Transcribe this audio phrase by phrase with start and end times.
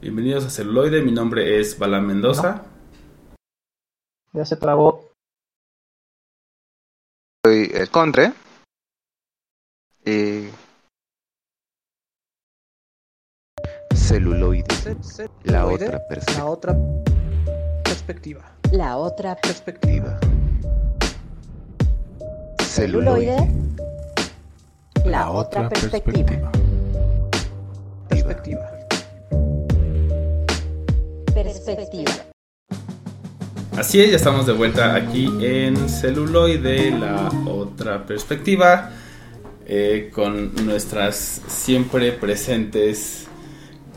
[0.00, 2.62] Bienvenidos a Celuloide, mi nombre es Bala Mendoza.
[4.32, 5.10] Ya se trabó.
[7.44, 8.32] Soy el Contre.
[10.06, 10.48] Y...
[13.94, 14.64] Celuloide.
[15.44, 16.40] La otra perspectiva.
[16.42, 16.80] La otra
[17.84, 18.56] perspectiva.
[18.72, 20.18] La otra Perspectiva.
[22.62, 23.36] celuloide.
[25.04, 26.50] La otra perspectiva.
[28.08, 28.79] Perspectiva.
[31.54, 32.12] Perspectiva.
[33.76, 38.90] Así es, ya estamos de vuelta aquí en Celuloide, la otra perspectiva,
[39.66, 43.26] eh, con nuestras siempre presentes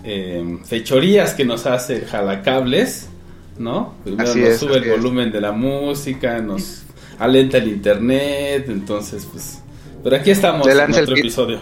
[0.03, 3.08] eh, fechorías que nos hace el jalacables,
[3.59, 3.94] ¿no?
[4.03, 4.91] Primero Así nos es, sube el es.
[4.91, 6.83] volumen de la música, nos
[7.20, 9.59] alenta el internet, entonces pues...
[10.03, 11.59] Pero aquí estamos en otro pi- episodio.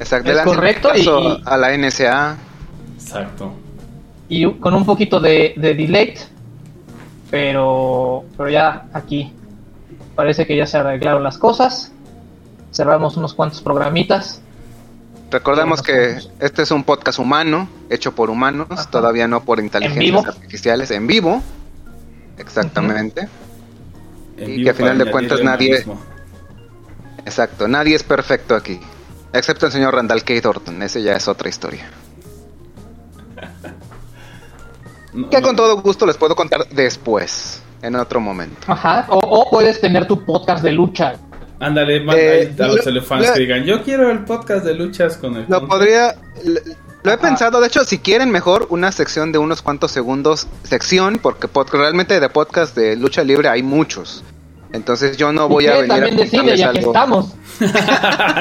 [0.00, 0.30] Exacto.
[0.32, 2.36] Es correcto, y- a la NSA.
[2.96, 3.52] Exacto.
[4.34, 6.14] Y con un poquito de, de delay.
[7.30, 9.30] Pero, pero ya aquí
[10.14, 11.92] parece que ya se arreglaron las cosas.
[12.72, 14.40] Cerramos unos cuantos programitas.
[15.30, 18.88] Recordamos Sí, que este es un podcast humano, hecho por humanos, Ajá.
[18.90, 20.24] todavía no por inteligencias vivo?
[20.26, 21.42] artificiales, en vivo.
[22.38, 23.28] Exactamente.
[24.38, 25.84] En Y vivo que a final de cuentas nadie-.
[27.26, 27.68] Exacto.
[27.68, 28.80] Nadie es perfecto aquí.
[29.34, 30.40] Excepto el señor Randall K.
[30.40, 30.82] Thornton.
[30.82, 31.84] Ese ya es otra historia.
[35.12, 38.60] No, Que no, con todo gusto les puedo contar después, en otro momento.
[38.66, 39.06] Ajá.
[39.08, 41.14] O, o puedes tener tu podcast de lucha.
[41.60, 44.64] Ándale, manda Eh, ahí a los lo- elefants lo- que digan, yo quiero el podcast
[44.64, 45.42] de luchas con el...
[45.48, 45.68] Lo Contra".
[45.68, 46.16] podría.
[46.44, 46.60] Lo,
[47.04, 47.22] lo he Ajá.
[47.22, 51.70] pensado, de hecho, si quieren mejor una sección de unos cuantos segundos, sección, porque pod-
[51.70, 54.24] realmente de podcast de lucha libre hay muchos.
[54.72, 56.92] Entonces yo no voy a que venir a también de cine, contarles ya que algo.
[56.92, 57.34] estamos.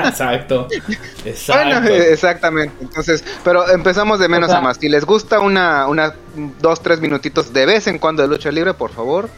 [0.07, 0.67] Exacto.
[1.25, 1.81] Exacto.
[1.81, 2.75] Bueno, exactamente.
[2.81, 4.77] Entonces, pero empezamos de menos O sea- a más.
[4.77, 6.13] Si les gusta una, una,
[6.61, 9.29] dos, tres minutitos de vez en cuando de lucha libre, por favor,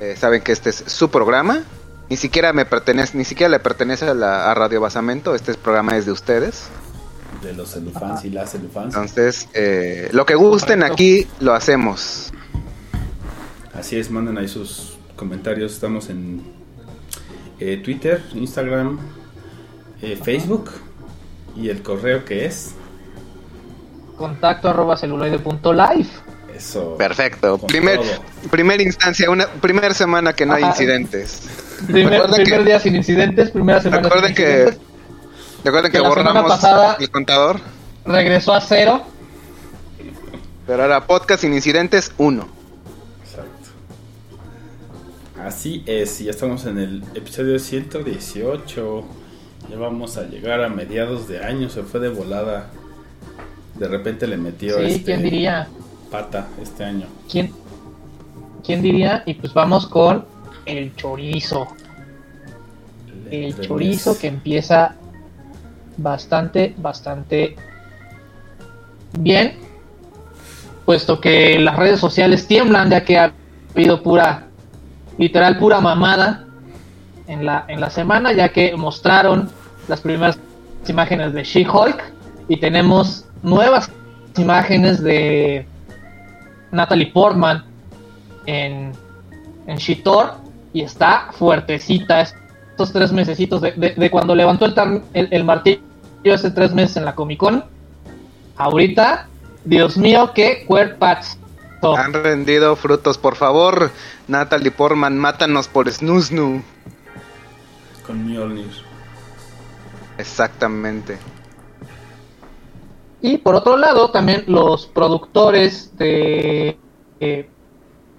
[0.00, 1.62] eh, saben que este es su programa.
[2.08, 5.34] Ni siquiera me pertenece, ni siquiera le pertenece a, la, a Radio Basamento.
[5.36, 6.64] Este programa es de ustedes.
[7.42, 8.94] De los elefants y las elefants.
[8.96, 10.94] Entonces, eh, lo que gusten Correcto.
[10.94, 12.32] aquí lo hacemos.
[13.72, 15.72] Así es, manden ahí sus comentarios.
[15.74, 16.42] Estamos en
[17.60, 18.98] eh, Twitter, Instagram,
[20.00, 20.70] eh, Facebook
[21.54, 22.74] y el correo que es
[24.16, 26.08] Contacto arroba celuloide.live.
[26.56, 26.96] eso.
[26.96, 27.58] Perfecto.
[27.58, 28.00] Primer,
[28.50, 31.42] primera instancia, una primera semana que no hay incidentes.
[31.86, 34.80] Primer, primer que- día sin incidentes, primera semana Recuerden sin que, incidentes.
[35.64, 37.60] recuerden que, Que borramos pasada- el contador,
[38.06, 39.02] Regresó a cero.
[40.66, 42.48] pero ahora podcast sin incidentes uno.
[45.44, 49.04] Así es, ya estamos en el episodio 118.
[49.70, 52.70] Ya vamos a llegar a mediados de año, se fue de volada.
[53.78, 55.68] De repente le metió Sí, este, ¿quién diría?
[56.10, 57.06] pata este año.
[57.30, 57.52] ¿Quién,
[58.64, 59.22] ¿Quién diría?
[59.24, 60.26] Y pues vamos con
[60.66, 61.68] el chorizo.
[63.30, 64.96] El chorizo que empieza
[65.96, 67.56] bastante, bastante
[69.18, 69.54] bien.
[70.84, 73.32] Puesto que las redes sociales tiemblan ya que ha
[73.72, 74.49] habido pura,
[75.20, 76.44] literal pura mamada
[77.28, 79.50] en la, en la semana, ya que mostraron
[79.86, 80.38] las primeras
[80.88, 82.02] imágenes de She-Hulk
[82.48, 83.90] y tenemos nuevas
[84.38, 85.66] imágenes de
[86.72, 87.64] Natalie Portman
[88.46, 88.92] en,
[89.66, 90.32] en She-Thor
[90.72, 95.80] y está fuertecita estos tres mesecitos de, de- de cuando levantó el, el, el martillo
[96.32, 97.64] hace tres meses en la Comic Con.
[98.56, 99.28] Ahorita,
[99.64, 100.64] Dios mío, qué
[101.82, 103.90] Han rendido frutos, por favor.
[104.28, 106.62] Natalie Portman, mátanos por Snusnu.
[108.06, 108.70] Con Mjolnir.
[110.18, 111.18] Exactamente.
[113.22, 116.78] Y por otro lado, también los productores de
[117.20, 117.50] eh,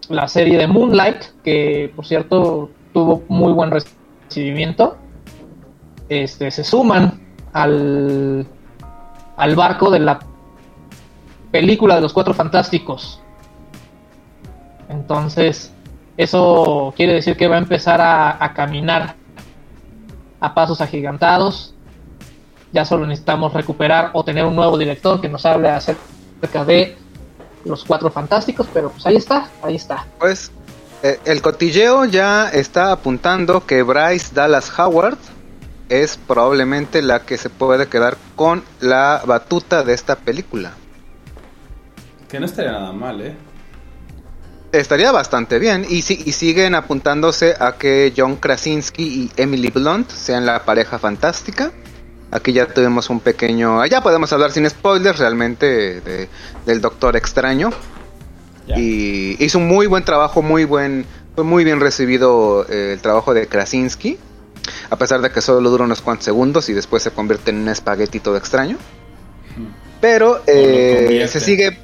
[0.09, 4.97] la serie de Moonlight, que por cierto tuvo muy buen recibimiento,
[6.09, 8.45] este, se suman al,
[9.37, 10.19] al barco de la
[11.51, 13.20] película de los Cuatro Fantásticos.
[14.91, 15.71] Entonces,
[16.17, 19.15] eso quiere decir que va a empezar a, a caminar
[20.39, 21.73] a pasos agigantados.
[22.73, 26.97] Ya solo necesitamos recuperar o tener un nuevo director que nos hable acerca de
[27.65, 30.05] los Cuatro Fantásticos, pero pues ahí está, ahí está.
[30.19, 30.51] Pues
[31.03, 35.17] eh, el cotilleo ya está apuntando que Bryce Dallas Howard
[35.89, 40.71] es probablemente la que se puede quedar con la batuta de esta película.
[42.29, 43.35] Que no estaría nada mal, ¿eh?
[44.71, 45.85] Estaría bastante bien.
[45.89, 50.97] Y, si, y siguen apuntándose a que John Krasinski y Emily Blunt sean la pareja
[50.97, 51.71] fantástica.
[52.31, 53.85] Aquí ya tuvimos un pequeño...
[53.85, 56.29] Ya podemos hablar sin spoilers realmente de-
[56.65, 57.71] del Doctor Extraño.
[58.77, 61.05] Y hizo un muy buen trabajo, muy buen...
[61.35, 64.17] Fue muy bien recibido eh, el trabajo de Krasinski.
[64.89, 67.67] A pesar de que solo dura unos cuantos segundos y después se convierte en un
[67.69, 68.77] espagueti todo extraño.
[69.99, 71.77] Pero eh, se sigue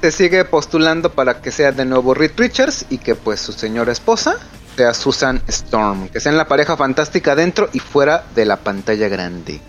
[0.00, 3.92] se sigue postulando para que sea de nuevo Reed Richards y que pues su señora
[3.92, 4.36] esposa
[4.76, 9.60] sea Susan Storm, que sean la pareja fantástica dentro y fuera de la pantalla grande.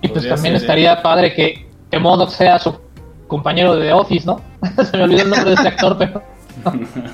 [0.00, 0.64] Y pues Podría también ser, ¿eh?
[0.64, 2.78] estaría padre que, que MODOK sea su
[3.26, 4.40] compañero de The Office, ¿no?
[4.90, 6.22] Se me olvidó el nombre de este actor, pero...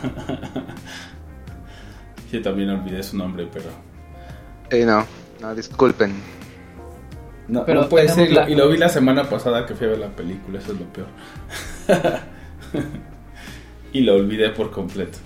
[2.30, 3.70] Sí, también olvidé su nombre, pero.
[4.70, 5.06] Eh, no,
[5.40, 6.12] no, disculpen.
[7.48, 8.30] No, Pero no puede ser.
[8.30, 10.58] y lo- la- Y lo vi la semana pasada que fui a ver la película,
[10.58, 11.06] eso es lo peor.
[13.92, 15.18] y lo olvidé por completo.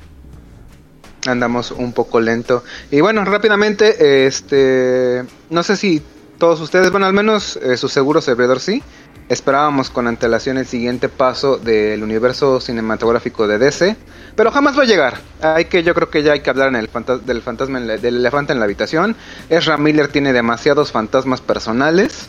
[1.26, 2.64] Andamos un poco lento.
[2.90, 6.02] Y bueno, rápidamente, este, no sé si
[6.38, 8.82] todos ustedes, bueno, al menos eh, su seguro servidor sí.
[9.28, 13.96] Esperábamos con antelación el siguiente paso del universo cinematográfico de DC,
[14.36, 15.18] pero jamás va a llegar.
[15.40, 16.88] Hay que, yo creo que ya hay que hablar en
[17.24, 19.16] del fantasma, del elefante en la habitación.
[19.48, 22.28] Ezra Miller tiene demasiados fantasmas personales.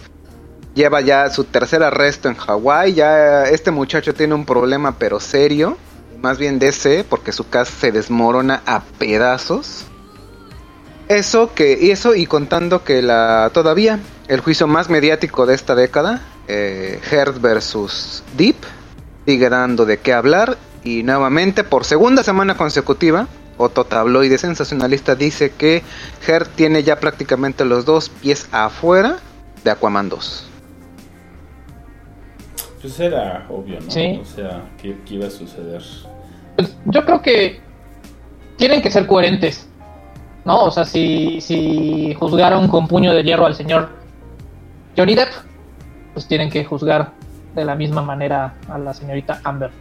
[0.75, 2.93] Lleva ya su tercer arresto en Hawái.
[2.93, 5.77] Ya este muchacho tiene un problema, pero serio.
[6.21, 9.85] Más bien DC, porque su casa se desmorona a pedazos.
[11.09, 15.75] Eso que y eso y contando que la todavía el juicio más mediático de esta
[15.75, 18.55] década, eh, Heard versus Deep,
[19.25, 23.27] sigue dando de qué hablar y nuevamente por segunda semana consecutiva
[23.57, 25.83] otro tabloide sensacionalista dice que
[26.27, 29.17] Heard tiene ya prácticamente los dos pies afuera
[29.63, 30.49] de Aquaman 2.
[32.81, 33.91] Pues era obvio, ¿no?
[33.91, 34.19] Sí.
[34.21, 35.81] O sea, que iba a suceder.
[36.57, 37.61] Pues yo creo que
[38.57, 39.67] tienen que ser coherentes,
[40.45, 40.63] ¿no?
[40.65, 43.89] O sea, si, si juzgaron con puño de hierro al señor
[44.97, 45.29] Johnny Depp,
[46.13, 47.11] pues tienen que juzgar
[47.55, 49.71] de la misma manera a la señorita Amber.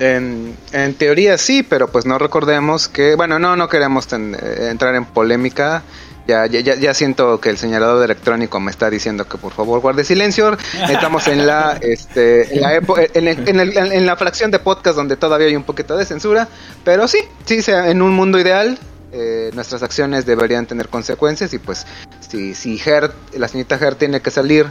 [0.00, 4.68] En, en teoría sí, pero pues no recordemos que, bueno, no, no queremos ten- eh,
[4.70, 5.82] entrar en polémica.
[6.26, 10.04] Ya, ya, ya, siento que el señalador electrónico me está diciendo que por favor guarde
[10.04, 10.56] silencio.
[10.88, 14.58] Estamos en la, este, en la, epo- en, el- en el- en la fracción de
[14.58, 16.48] podcast donde todavía hay un poquito de censura,
[16.82, 18.78] pero sí, sí, sea, en un mundo ideal
[19.14, 21.86] eh, nuestras acciones deberían tener consecuencias y pues
[22.28, 24.66] si, si Her, la señorita Her tiene que salir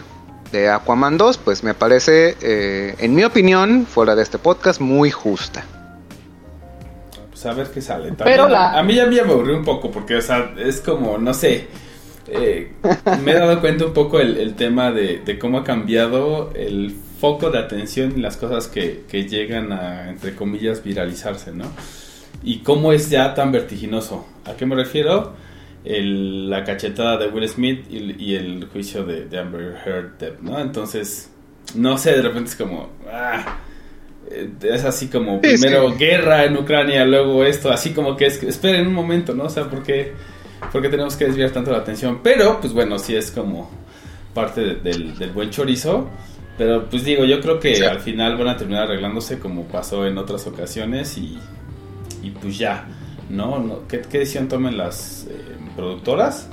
[0.51, 5.10] de Aquaman 2, pues me parece, eh, en mi opinión, fuera de este podcast, muy
[5.10, 5.63] justa.
[7.30, 8.12] Pues a ver qué sale.
[8.12, 11.18] También, Pero la- A mí ya me aburrió un poco porque, o sea, es como,
[11.18, 11.68] no sé.
[12.28, 12.72] eh,
[13.24, 16.96] me he dado cuenta un poco el, el tema de, de cómo ha cambiado el
[17.19, 21.66] foco de atención y las cosas que, que llegan a, entre comillas, viralizarse, ¿no?
[22.44, 24.25] Y cómo es ya tan vertiginoso.
[24.45, 25.34] ¿A qué me refiero?
[25.86, 30.60] El- la cachetada de Will Smith y, y el juicio de, de Amber Heard, ¿no?
[30.60, 31.30] Entonces,
[31.75, 32.90] no sé, de repente es como...
[33.12, 33.57] ah,
[34.31, 35.98] eh, es así como primero sí.
[35.98, 39.44] guerra en Ucrania, luego esto, así como que es esperen un momento, ¿no?
[39.46, 40.13] O sea, ¿por qué,
[40.72, 42.19] por qué tenemos que desviar tanto la atención?
[42.24, 43.69] Pero, pues bueno, sí es como
[44.34, 46.10] parte de- del, del buen chorizo.
[46.57, 47.84] Pero pues digo, yo creo que Sí.
[47.84, 51.39] al final van a terminar arreglándose como pasó en otras ocasiones y,
[52.24, 52.88] y pues ya,
[53.30, 53.81] ¿no?
[53.88, 56.48] ¿Qué, qué decisión tomen las eh, productoras?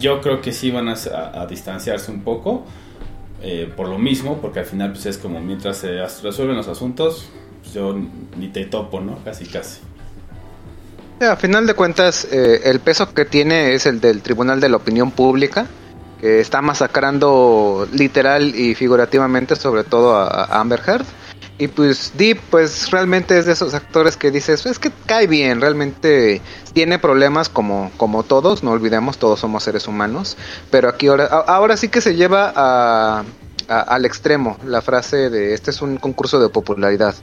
[0.00, 2.64] Yo creo que sí van a, distanciarse un poco
[3.42, 7.28] eh, por lo mismo, porque al final pues es como mientras se resuelven los asuntos,
[7.60, 7.94] pues, yo
[8.36, 9.22] ni te topo, ¿no?
[9.24, 9.80] Casi, casi.
[11.20, 14.76] A final de cuentas, eh, el peso que tiene es el del Tribunal de la
[14.76, 15.66] Opinión Pública,
[16.20, 21.04] que está masacrando literal y figurativamente sobre todo a, a Amber Heard.
[21.58, 25.60] Y pues Deep, pues realmente es de esos actores que dices, es que cae bien,
[25.60, 26.40] realmente
[26.72, 30.36] tiene problemas como, como todos, no olvidemos, todos somos seres humanos,
[30.70, 33.24] pero aquí ahora, ahora sí que se lleva a-
[33.68, 37.14] al extremo la frase de este es un concurso de popularidad.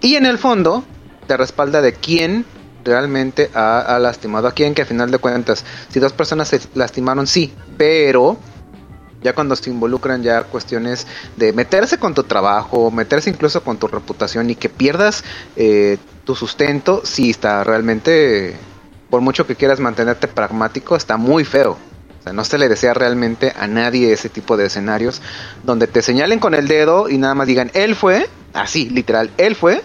[0.00, 0.84] Y en el fondo
[1.26, 2.46] te respalda de quién
[2.84, 6.60] realmente ha, ha lastimado a quién, que a final de cuentas, si dos personas se
[6.74, 8.36] lastimaron, sí, pero
[9.24, 13.88] ya cuando se involucran ya cuestiones de meterse con tu trabajo, meterse incluso con tu
[13.88, 15.24] reputación y que pierdas
[15.56, 18.54] eh, tu sustento, sí está realmente,
[19.08, 21.78] por mucho que quieras mantenerte pragmático, está muy feo.
[22.20, 25.22] O sea, no se le desea realmente a nadie ese tipo de escenarios
[25.62, 29.54] donde te señalen con el dedo y nada más digan, él fue, así, literal, él
[29.56, 29.82] fue,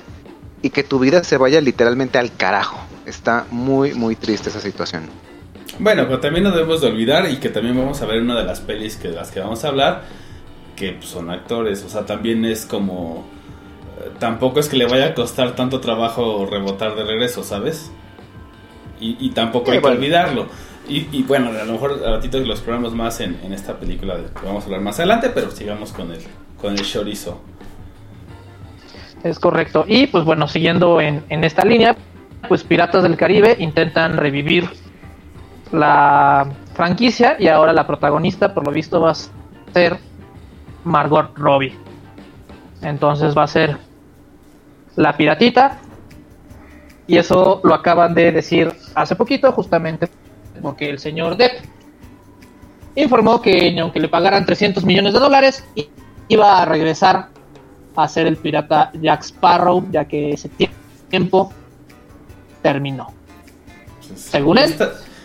[0.62, 2.77] y que tu vida se vaya literalmente al carajo.
[3.05, 5.29] Está muy, muy triste esa situación.
[5.78, 8.44] Bueno, pero también no debemos de olvidar y que también vamos a ver una de
[8.46, 10.04] las pelis que de las que vamos a hablar,
[10.76, 13.26] que pues, son actores, o sea, también es como...
[14.02, 17.92] eh, Tampoco es que le vaya a costar tanto trabajo rebotar de regreso, ¿sabes?
[19.00, 20.48] Y, y tampoco Sí, hay que olvidarlo.
[20.88, 24.18] Y, y bueno, a lo mejor a ratito lo exploramos más en, en esta película
[24.18, 26.20] de que vamos a hablar más adelante, pero sigamos con el,
[26.58, 27.42] con el chorizo.
[29.24, 29.86] Es correcto.
[29.88, 31.96] Y pues bueno, siguiendo en, en esta línea,
[32.48, 34.70] pues Piratas del Caribe intentan revivir
[35.72, 39.16] la franquicia y ahora la protagonista por lo visto va a
[39.74, 39.98] ser
[40.84, 41.76] Margot Robbie.
[42.82, 43.78] Entonces va a ser
[44.96, 45.78] la piratita
[47.08, 50.10] y eso lo acaban de decir hace poquito justamente
[50.62, 51.64] porque el señor Depp
[52.96, 55.64] informó que aunque le pagaran 300 millones de dólares
[56.28, 57.30] iba a regresar
[57.96, 60.70] a ser el pirata Jack Sparrow ya que ese tie-
[61.10, 61.52] tiempo
[62.62, 63.08] terminó.
[64.02, 64.76] Entonces, Según él.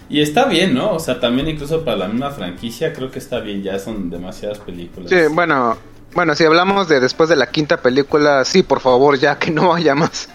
[0.09, 0.93] Y está bien, ¿no?
[0.93, 4.59] O sea, también incluso para la misma franquicia creo que está bien, ya son demasiadas
[4.59, 5.11] películas.
[5.11, 5.77] Sí, bueno,
[6.15, 9.75] bueno, si hablamos de después de la quinta película, sí, por favor, ya que no
[9.75, 10.29] haya más.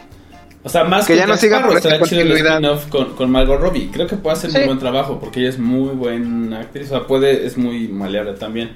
[0.61, 2.61] O sea, más Que ya no Jack siga Sparrow, por esta continuidad.
[2.89, 3.89] con, con Margot Robbie.
[3.93, 4.57] Creo que puede hacer Sí.
[4.57, 6.87] muy buen trabajo porque ella es muy buena actriz.
[6.91, 8.71] O sea, puede, es muy maleable también.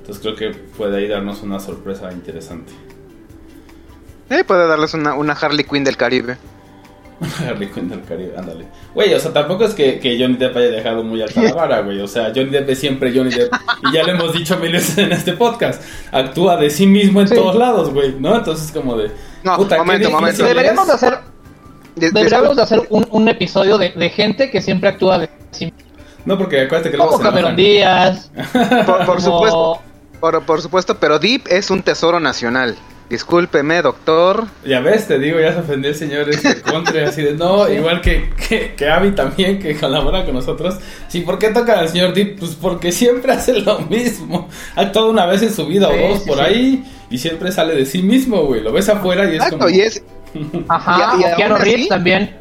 [0.00, 2.72] Entonces creo que puede ahí darnos una sorpresa interesante.
[4.30, 6.36] Eh, puede darles una, una Harley Quinn del Caribe.
[7.48, 8.66] Harley Quinn del Caribe, ándale.
[8.94, 11.80] Güey, o sea, tampoco es que, que Johnny Depp haya dejado muy alta la vara,
[11.80, 12.00] güey.
[12.00, 13.52] O sea, Johnny Depp es siempre Johnny Depp.
[13.90, 15.82] Y ya lo hemos dicho mil veces en este podcast.
[16.12, 17.34] Actúa de sí mismo en Sí.
[17.34, 18.34] todos lados, güey, ¿no?
[18.36, 19.10] Entonces, como de.
[19.42, 20.44] No, puta, momento, momento.
[20.44, 21.18] Deberíamos de hacer,
[21.96, 25.72] De- deberíamos de hacer un, un episodio de, de gente que siempre actúa de sí
[26.24, 27.54] No, porque acuérdate que luego Como Cameron.
[27.56, 28.30] Díaz.
[28.86, 29.80] por, por como- supuesto,
[30.20, 32.74] por, por supuesto, pero Deep es un tesoro nacional.
[33.10, 34.46] Discúlpeme, doctor.
[34.64, 38.00] Ya ves, te digo, ya se ofendió el señor este Contre, así de no, igual
[38.00, 40.76] que, que, que Abby también, que colabora con nosotros.
[41.08, 42.38] Sí, ¿por qué tocan al señor Deep?
[42.38, 44.48] Pues porque siempre hace lo mismo.
[44.74, 46.44] Ha actuado una vez en su vida Sí, o dos sí, por sí.
[46.44, 48.62] ahí y siempre sale de sí mismo, güey.
[48.62, 49.70] Lo ves afuera y es Exacto, como.
[49.70, 50.02] y es
[50.68, 52.36] Ajá, Y- y Keanu Reeves también.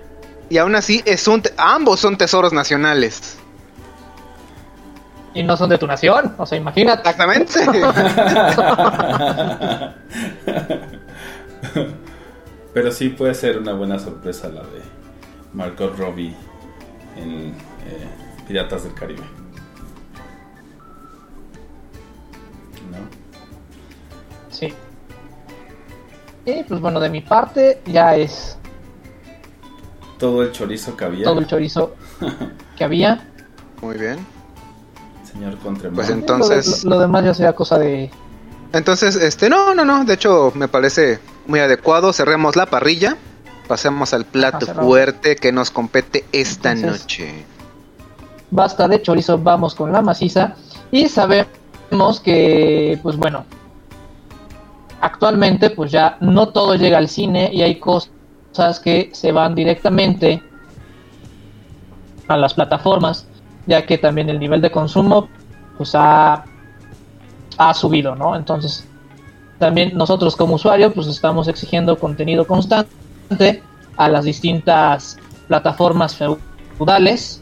[0.49, 3.37] y aún así es un te- ambos son tesoros nacionales.
[5.35, 6.33] Y no son de tu nación.
[6.37, 7.09] O sea, imagínate.
[7.09, 7.59] Exactamente.
[12.73, 14.81] Pero sí puede ser una buena sorpresa la de
[15.53, 16.33] Margot Robbie
[17.15, 17.53] en eh,
[18.47, 19.21] Piratas del Caribe.
[22.91, 22.97] ¿No?
[24.49, 24.73] Sí.
[26.45, 28.57] Y pues bueno, de mi parte ya es
[30.19, 31.23] Todo el chorizo que había.
[31.25, 31.95] todo el chorizo
[32.75, 33.25] que había.
[33.81, 34.25] Muy bien.
[35.33, 35.57] Señor.
[35.93, 38.09] Pues Entonces- Lo, lo- lo demás ya sería cosa de.
[38.71, 40.03] Entonces, este, no, no, no.
[40.05, 42.13] De hecho, me parece muy adecuado.
[42.13, 43.17] Cerremos la parrilla.
[43.67, 47.45] Pasemos al plato fuerte que nos compete esta Entonces- noche.
[48.51, 50.55] Basta de chorizo, vamos con la maciza.
[50.91, 53.45] Y sabemos que, pues bueno,
[55.01, 60.41] actualmente pues ya no todo llega al cine y hay cosas que se van directamente
[62.27, 63.27] a las plataformas,
[63.65, 65.29] ya que también el nivel de consumo
[65.77, 66.43] pues ha,
[67.57, 68.35] ha subido, ¿no?
[68.35, 68.87] Entonces,
[69.59, 73.63] también nosotros como usuarios pues estamos exigiendo contenido constante
[73.97, 75.17] a las distintas
[75.47, 77.41] plataformas feudales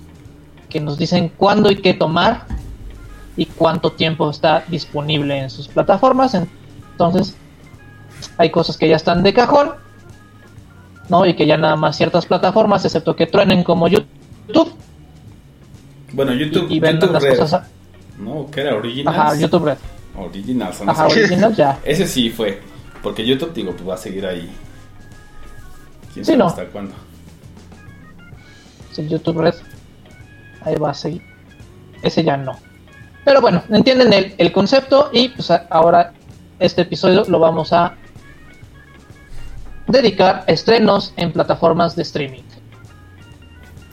[0.69, 2.45] que nos dicen cuándo y qué tomar
[3.35, 6.35] y cuánto tiempo está disponible en sus plataformas.
[6.91, 7.35] Entonces,
[8.37, 9.71] hay cosas que ya están de cajón,
[11.09, 11.25] ¿no?
[11.25, 14.73] Y que ya nada más ciertas plataformas, excepto que truenen como YouTube
[16.13, 17.37] Bueno, YouTube, y, y vendan YouTube las Red.
[17.39, 17.67] cosas.
[18.17, 18.47] ¿No?
[18.51, 18.75] ¿Qué era?
[18.75, 19.17] ¿Originals?
[19.17, 19.77] Ajá, YouTube Red.
[20.17, 20.81] Originals.
[20.81, 21.07] no Ajá,
[21.55, 21.79] ya.
[21.83, 22.61] Ese sí fue.
[23.01, 24.49] Porque YouTube, digo, pues va a seguir ahí.
[26.13, 26.47] ¿Quién Sí, sabe no.
[26.47, 26.93] hasta cuándo?
[28.91, 29.55] Sí, YouTube Red.
[30.63, 31.21] Ahí va a seguir.
[32.03, 32.57] Ese ya no.
[33.23, 36.13] Pero bueno, entienden el, el concepto y pues ahora
[36.59, 37.95] este episodio lo vamos a
[39.87, 42.43] dedicar a estrenos en plataformas de streaming.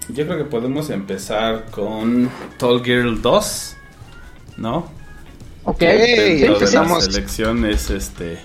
[0.08, 3.76] Yo creo que podemos empezar con Tall Girl 2,
[4.56, 4.90] ¿no?
[5.64, 7.04] Ok, Dentro de empezamos.
[7.06, 8.38] la selección es este...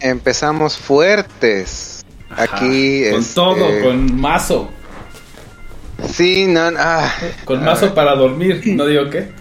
[0.00, 2.04] Empezamos fuertes.
[2.28, 3.04] ajá, Aquí.
[3.10, 4.70] Con este, todo, con mazo.
[6.06, 7.10] Sí, no, ah,
[7.46, 9.32] Con mazo para dormir, no digo qué.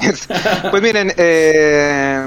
[0.70, 2.26] Pues miren, eh,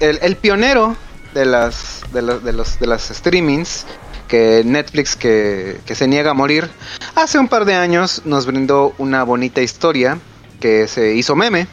[0.00, 0.96] el, el pionero
[1.34, 3.86] de las de los, de los de las streamings
[4.30, 6.70] que Netflix que, que se niega a morir
[7.16, 10.18] hace un par de años nos brindó una bonita historia
[10.60, 11.66] que se hizo meme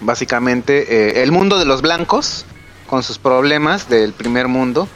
[0.00, 2.44] básicamente eh, el mundo de los blancos
[2.88, 4.88] con sus problemas del primer mundo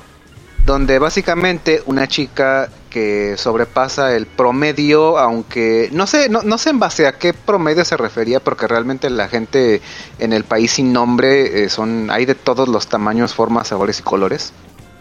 [0.66, 6.78] donde básicamente una chica que sobrepasa el promedio, aunque no sé, no, no sé en
[6.78, 9.80] base a qué promedio se refería, porque realmente la gente
[10.18, 14.02] en el país sin nombre eh, son, hay de todos los tamaños, formas, sabores y
[14.02, 14.52] colores.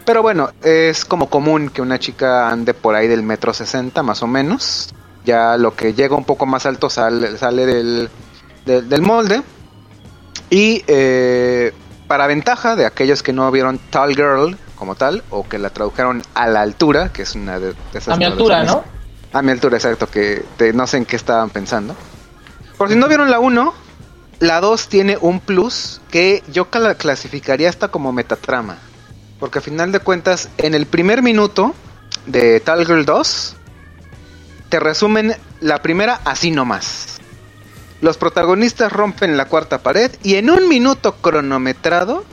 [0.08, 4.22] Pero bueno, es como común que una chica ande por ahí del metro sesenta más
[4.22, 4.88] o menos,
[5.26, 8.08] Ya lo que llega un poco más alto sale, sale del,
[8.64, 9.42] del, del molde.
[10.48, 11.74] Y eh,
[12.06, 16.22] para ventaja de aquellos que no vieron Tall Girl como tal, o que la tradujeron
[16.32, 18.84] a la altura, que es una de, esas A mi altura, ¿no?
[19.34, 21.94] A mi altura, exacto, que te- no sé en qué estaban pensando.
[22.78, 23.74] Por si no vieron la 1,
[24.40, 28.78] la 2 tiene un plus que yo clasificaría hasta como metatrama.
[29.38, 31.74] Porque a final de cuentas, en el primer minuto
[32.26, 33.56] de Tal Girl 2,
[34.68, 37.18] te resumen la primera así nomás.
[38.00, 42.24] Los protagonistas rompen la cuarta pared y en un minuto cronometrado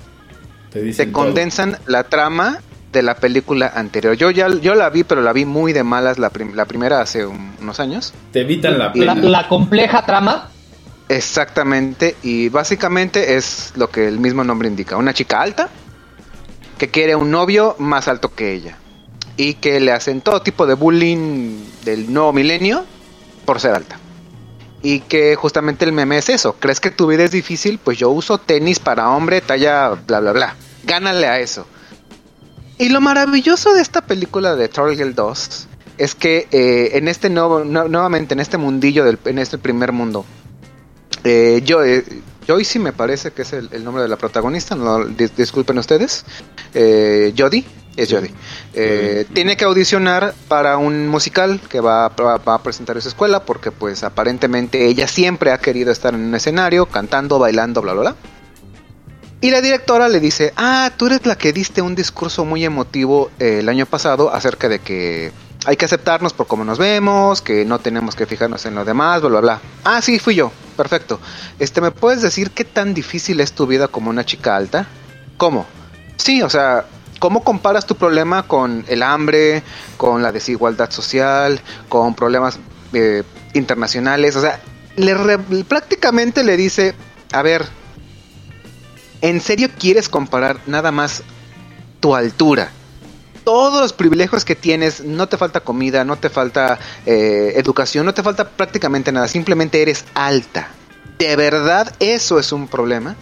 [0.72, 1.12] Te todo.
[1.12, 2.60] condensan la trama
[2.92, 4.16] de la película anterior.
[4.16, 7.02] Yo ya yo la vi, pero la vi muy de malas la, prim- la primera
[7.02, 8.14] hace un- unos años.
[8.32, 10.50] Te evitan la la compleja trama.
[11.10, 14.98] Exactamente, y básicamente es lo que el mismo nombre indica.
[14.98, 15.70] Una chica alta
[16.78, 18.78] que quiere un novio más alto que ella
[19.38, 22.86] y que le hacen todo tipo de bullying del nuevo milenio
[23.46, 24.00] por ser alta.
[24.82, 26.58] Y que justamente el meme es eso.
[26.60, 27.80] ¿Crees que tu vida es difícil?
[27.80, 30.56] Pues yo uso tenis para hombre, talla bla bla bla.
[30.84, 31.66] Gánale a eso.
[32.78, 35.68] Y lo maravilloso de esta película de Turtle 2
[35.98, 39.92] es que eh, en este nuevo, nu- nuevamente en este mundillo, del, en este primer
[39.92, 40.26] mundo,
[41.24, 42.04] eh, yo, eh,
[42.48, 46.26] Joyce me parece que es el, el nombre de la protagonista, no, dis- disculpen ustedes,
[46.74, 48.12] eh, Jodie, es.
[48.12, 48.32] Jodie,
[48.74, 53.08] Eh, tiene que audicionar para un musical que va, va- va a presentar en su
[53.10, 57.94] escuela porque pues aparentemente ella siempre ha querido estar en un escenario cantando, bailando, bla,
[57.94, 58.16] bla, bla.
[59.42, 63.30] Y la directora le dice, ah, tú eres la que diste un discurso muy emotivo
[63.40, 65.32] eh, el año pasado acerca de que
[65.66, 69.22] hay que aceptarnos por cómo nos vemos, que no tenemos que fijarnos en lo demás,
[69.22, 69.62] bla, bla, bla.
[69.84, 70.52] Ah, sí, fui yo.
[70.78, 71.20] Perfecto.
[71.60, 74.88] Este, ¿me puedes decir qué tan difícil es tu vida como una chica alta?
[75.38, 75.66] ¿Cómo?
[76.18, 76.86] Sí, o sea,
[77.20, 79.64] ¿cómo comparas tu problema con el hambre,
[79.98, 82.60] con la desigualdad social, con problemas
[82.94, 84.36] eh, internacionales?
[84.36, 84.62] O sea,
[84.98, 86.94] le re- prácticamente le dice,
[87.32, 87.66] a ver,
[89.22, 91.24] ¿en serio quieres comparar nada más
[92.00, 92.70] tu altura?
[93.46, 98.14] Todos los privilegios que tienes, no te falta comida, no te falta eh, educación, no
[98.14, 100.68] te falta prácticamente nada, simplemente eres alta.
[101.18, 103.16] ¿De verdad eso es un problema?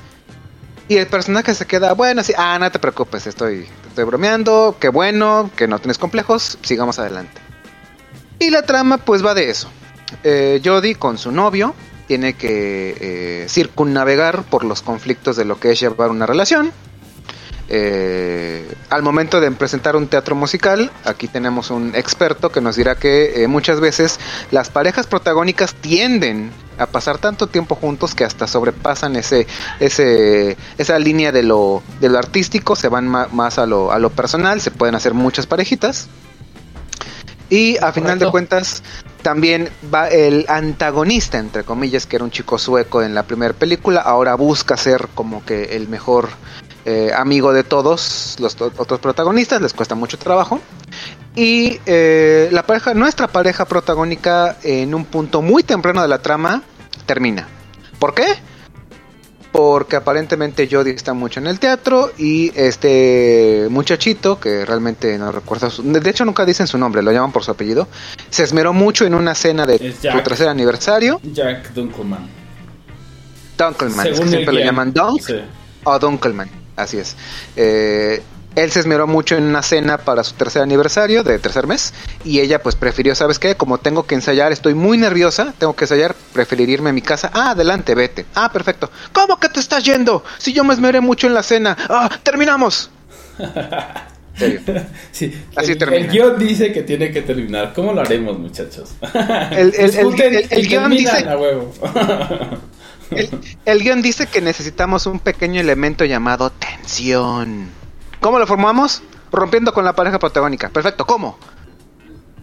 [0.87, 4.89] Y el personaje se queda, bueno, sí, ah, no te preocupes, estoy, estoy bromeando, qué
[4.89, 7.41] bueno, que no tienes complejos, sigamos adelante.
[8.39, 9.69] Y la trama pues va de eso.
[10.23, 10.61] Eh,
[10.99, 11.73] con su novio
[12.07, 16.71] tiene que eh, circunnavegar por los conflictos de lo que es llevar una relación.
[17.75, 22.93] Eh, al momento de presentar un teatro musical, aquí tenemos un experto que nos dirá
[22.93, 24.19] que eh, muchas veces
[24.51, 29.47] las parejas protagónicas tienden a pasar tanto tiempo juntos que hasta sobrepasan ese,
[29.79, 33.97] ese, esa línea de lo, de lo artístico, se van ma- más a lo, a
[33.97, 36.09] lo personal, se pueden hacer muchas parejitas.
[37.49, 38.83] Y a final de cuentas,
[39.23, 44.01] también va el antagonista, entre comillas, que era un chico sueco en la primera película,
[44.01, 46.29] ahora busca ser como que el mejor
[46.85, 50.59] eh, amigo de todos los to- otros protagonistas, les cuesta mucho trabajo.
[51.35, 56.61] Y eh, la pareja, nuestra pareja protagónica, en un punto muy temprano de la trama,
[57.05, 57.47] termina.
[57.99, 58.25] ¿Por qué?
[59.51, 65.69] Porque aparentemente Jodie está mucho en el teatro y este muchachito, que realmente no recuerdo
[65.69, 65.83] su...
[65.83, 67.87] De hecho nunca dicen su nombre, lo llaman por su apellido,
[68.31, 71.21] se esmeró mucho en una cena de su tercer aniversario.
[71.23, 72.27] Jack Dunkelman.
[73.57, 74.65] Dunkelman, es que siempre le guion.
[74.65, 75.35] llaman Dunk Sí.
[75.83, 77.15] o Dunkelman, así es.
[77.55, 78.21] Eh,
[78.55, 81.91] él se esmeró mucho en una cena para su tercer aniversario de tercer mes
[82.23, 83.55] y ella pues prefirió, ¿sabes qué?
[83.55, 87.31] Como tengo que ensayar, estoy muy nerviosa, tengo que ensayar, preferiría irme a mi casa.
[87.33, 88.25] Ah, adelante, vete.
[88.35, 88.91] Ah, perfecto.
[89.11, 90.23] ¿Cómo que te estás yendo?
[90.37, 91.75] Si yo me esmeré mucho en la cena.
[91.89, 92.91] Ah, terminamos.
[94.37, 94.61] Serio.
[95.11, 96.05] Sí, Así el, termina.
[96.05, 97.71] el guion dice que tiene que terminar.
[97.73, 98.91] ¿Cómo lo haremos, muchachos?
[99.51, 99.71] El-
[100.67, 101.71] guion dice- a huevo.
[103.15, 107.69] El, el guion dice que necesitamos un pequeño elemento llamado tensión.
[108.19, 109.01] ¿Cómo lo formamos?
[109.31, 110.69] Rompiendo con la pareja protagónica.
[110.69, 111.05] Perfecto.
[111.05, 111.37] ¿Cómo?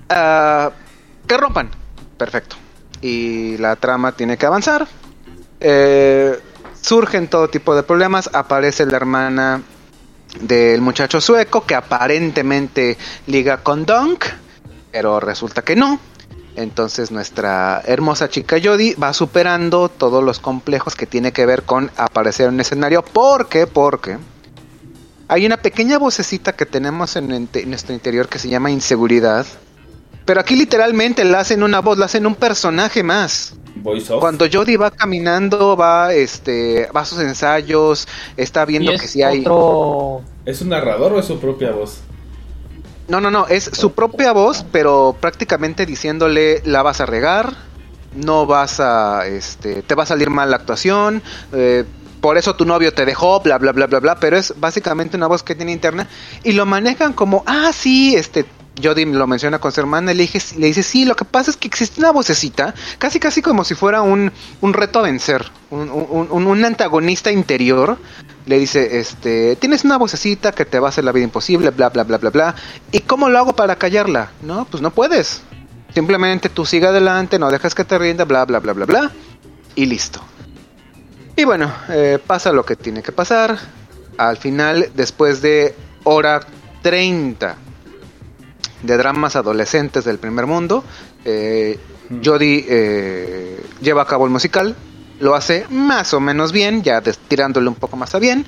[0.08, 0.70] Ah,
[1.26, 1.70] que rompan.
[2.18, 2.56] Perfecto.
[3.00, 4.86] Y la trama tiene que avanzar.
[5.60, 6.38] Eh,
[6.80, 8.28] surgen todo tipo de problemas.
[8.32, 9.62] Aparece la hermana
[10.40, 14.24] del muchacho sueco que aparentemente liga con Dunk,
[14.92, 15.98] pero resulta que no.
[16.60, 21.90] Entonces nuestra hermosa chica Jodie va superando todos los complejos que tiene que ver con
[21.96, 23.02] aparecer en un escenario.
[23.02, 23.66] ¿Por qué?
[23.66, 24.18] Porque
[25.26, 29.46] hay una pequeña vocecita que tenemos en, en nuestro interior que se llama inseguridad.
[30.26, 33.54] Pero aquí literalmente la hacen una voz, la hacen un personaje más.
[33.76, 34.20] Voice off.
[34.20, 39.22] Cuando Jodie va caminando, va, este, va a sus ensayos, está viendo y que si
[39.22, 39.40] hay...
[39.40, 40.20] otro.
[40.44, 42.00] ¿Es un narrador o es su propia voz?
[43.10, 47.56] No, no, no, es su propia voz, pero prácticamente diciéndole la vas a regar,
[48.14, 51.20] no vas a, este, te va a salir mal la actuación,
[51.52, 51.84] eh,
[52.20, 55.26] por eso tu novio te dejó, bla, bla, bla, bla, bla, pero es básicamente una
[55.26, 56.06] voz que tiene interna
[56.44, 58.46] y lo manejan como, ah, sí, este,
[58.82, 61.56] Jodie lo menciona con su hermana le, dije- le dice, sí, lo que pasa es
[61.56, 65.90] que existe una vocecita, casi casi como si fuera un, un reto a vencer, un,
[65.90, 67.98] un- un- un antagonista interior.
[68.46, 71.90] Le dice, este, tienes una vocecita que te va a hacer la vida imposible, bla,
[71.90, 72.54] bla, bla, bla, bla.
[72.90, 74.30] ¿Y cómo lo hago para callarla?
[74.42, 75.42] No, pues no puedes.
[75.94, 79.10] Simplemente tú sigue adelante, no dejas que te rinda, bla, bla, bla, bla, bla.
[79.74, 80.20] Y listo.
[81.36, 83.58] Y bueno, eh, pasa lo que tiene que pasar.
[84.18, 86.40] Al final, después de hora
[86.82, 87.56] 30
[88.82, 90.84] de dramas adolescentes del primer mundo,
[91.24, 91.78] eh,
[92.24, 94.74] Jodie eh, lleva a cabo el musical.
[95.20, 98.46] Lo hace más o menos bien, ya tirándole un poco más a bien.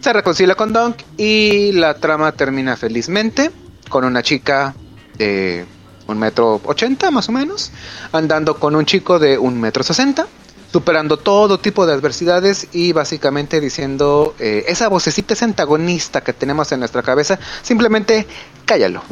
[0.00, 3.50] Se reconcilia con Dunk y la trama termina felizmente
[3.88, 4.74] con una chica
[5.18, 5.66] de
[6.06, 7.70] un metro ochenta más o menos,
[8.12, 10.26] andando con un chico de un metro sesenta,
[10.72, 16.72] superando todo tipo de adversidades y básicamente diciendo eh, esa vocecita, esa antagonista que tenemos
[16.72, 18.26] en nuestra cabeza, simplemente
[18.64, 19.02] cállalo.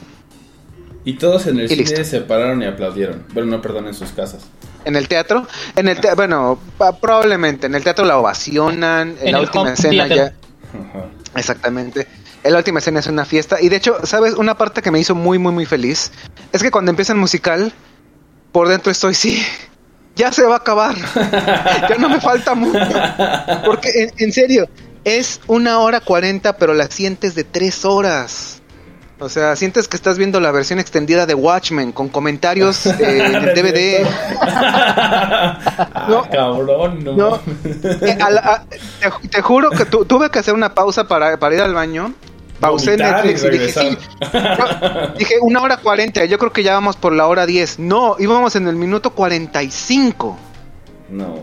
[1.05, 2.05] Y todos en el Y cine listo.
[2.05, 3.25] se pararon y aplaudieron.
[3.33, 4.43] Bueno, no, perdón, en sus casas.
[4.85, 6.59] En el teatro, en el te- bueno,
[7.01, 10.17] probablemente en el teatro la ovacionan, en, En la última home escena theater.
[10.17, 11.07] ya, Ajá.
[11.37, 12.07] Exactamente.
[12.43, 13.61] En la última escena es una fiesta.
[13.61, 14.35] Y de hecho, ¿sabes?
[14.35, 16.11] Una parte que me hizo muy, muy, muy feliz
[16.53, 17.73] es que cuando empieza el musical,
[18.53, 19.43] por dentro estoy, sí,
[20.17, 20.95] ya se va a acabar.
[21.89, 22.79] ya no me falta mucho.
[23.67, 24.69] Porque, en, en serio,
[25.05, 28.60] es una hora cuarenta, pero la sientes de tres horas.
[29.21, 32.93] O sea, sientes que estás viendo la versión extendida de Watchmen con comentarios eh,
[33.27, 34.07] en DVD.
[34.41, 36.23] Ah, No.
[36.31, 37.13] cabrón, no.
[37.15, 37.41] No,
[37.75, 41.39] eh, a la- a- te, te juro que tu- tuve que hacer una pausa para,
[41.39, 42.13] para ir al baño.
[42.61, 43.99] Pausé y Netflix y, dije, sí.
[45.19, 47.79] dije, una hora cuarenta, yo creo que ya vamos por la hora diez.
[47.79, 50.37] No, íbamos en el minuto cuarenta y cinco.
[51.09, 51.37] No.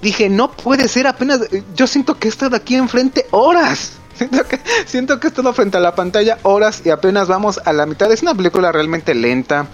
[0.00, 1.40] Dije, no puede ser apenas.
[1.74, 3.94] Yo siento que he estado aquí enfrente horas.
[4.28, 7.86] Siento que, siento he estado frente a la pantalla horas y apenas vamos a la
[7.86, 8.10] mitad.
[8.12, 9.66] Es una película realmente lenta.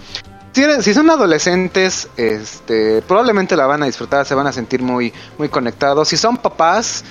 [0.53, 5.47] Si son adolescentes, este, probablemente la van a disfrutar, se van a sentir muy, muy
[5.47, 6.09] conectados.
[6.09, 7.03] Si son papás,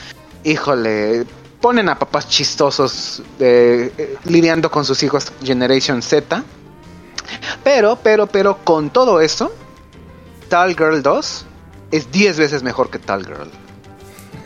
[0.45, 1.25] híjole,
[1.61, 6.43] ponen a papás chistosos eh, eh, lidiando con sus hijos Generation Z.
[7.63, 9.53] Pero, pero, pero, con todo eso,
[10.49, 11.47] Tal Girl 2
[11.93, 13.51] es 10 veces mejor que Tal Girl.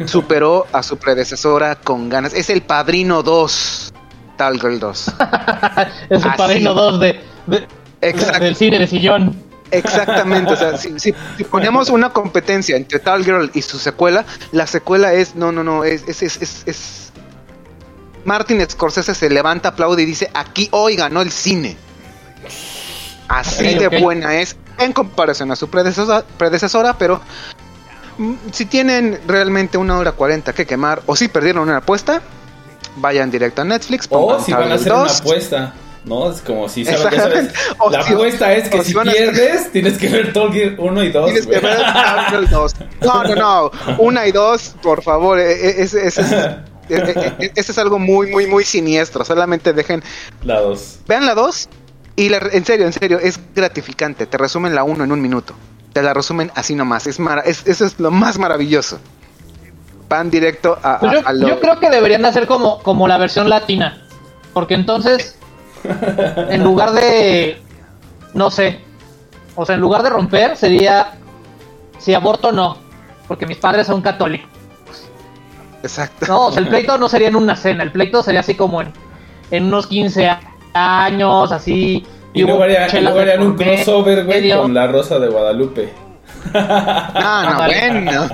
[0.07, 2.35] Superó a su predecesora con ganas.
[2.35, 3.93] Es el padrino 2.
[4.37, 5.09] Tal Girl 2.
[6.11, 6.39] es el Así.
[6.39, 7.69] padrino 2 de, de-
[8.01, 8.45] Exacto.
[8.45, 9.37] del cine de sillón.
[9.71, 14.27] Exactamente, o sea, si, si, si ponemos una competencia entre Tal Girl y su secuela,
[14.51, 17.13] la secuela es, no, no, no, es, es, es, es,
[18.27, 21.79] Martin Scorsese se levanta, aplaude y dice, aquí hoy ganó el cine.
[23.29, 27.23] Así de buena es en comparación a su predecesora, predecesora pero
[28.53, 32.21] si tienen realmente una hora cuarenta que quemar o si perdieron una apuesta,
[32.97, 34.07] vayan directo a Netflix.
[34.11, 35.21] O si van a hacer Girl una 2.
[35.21, 35.75] apuesta.
[36.05, 37.53] No, es como si sabes.
[37.79, 41.03] O La si- apuesta es que si si pierdes, tienes que ver Top Gear 1
[41.05, 41.25] y 2.
[41.27, 41.77] Tienes que ver
[42.31, 42.75] Girl 2.
[43.03, 43.71] No, no, no.
[43.99, 45.39] Una y dos, por favor.
[45.39, 46.57] e- e- Ese ese es, e-
[46.89, 49.25] e- e- ese es algo muy, muy, muy siniestro.
[49.25, 50.03] Solamente dejen.
[50.43, 50.99] La 2.
[51.07, 51.69] Vean la 2.
[52.17, 54.27] Y la- en serio, en serio, es gratificante.
[54.27, 55.55] Te resumen la 1 en un minuto.
[55.93, 57.07] Te la resumen así nomás.
[57.07, 58.99] Es mara- es- eso es lo más maravilloso.
[60.09, 61.49] Van directo a, a- Pues yo, a lo.
[61.49, 64.03] yo creo que deberían hacer como, como la versión latina.
[64.53, 65.37] Porque entonces,
[66.49, 67.61] en lugar de.
[68.35, 68.81] No sé.
[69.55, 71.13] O sea, en lugar de romper, sería.
[71.99, 72.77] Si aborto, no.
[73.29, 74.49] Porque mis padres son católicos.
[75.83, 76.27] Exacto.
[76.27, 77.83] No, o sea, el pleito no sería en una cena.
[77.83, 78.93] El pleito sería así como en,
[79.51, 80.41] en unos 15 a-
[80.75, 82.07] años, así.
[82.35, 85.93] Y luego harían, un crossover, güey, con La Rosa de Guadalupe.
[86.55, 88.29] No, no, bueno.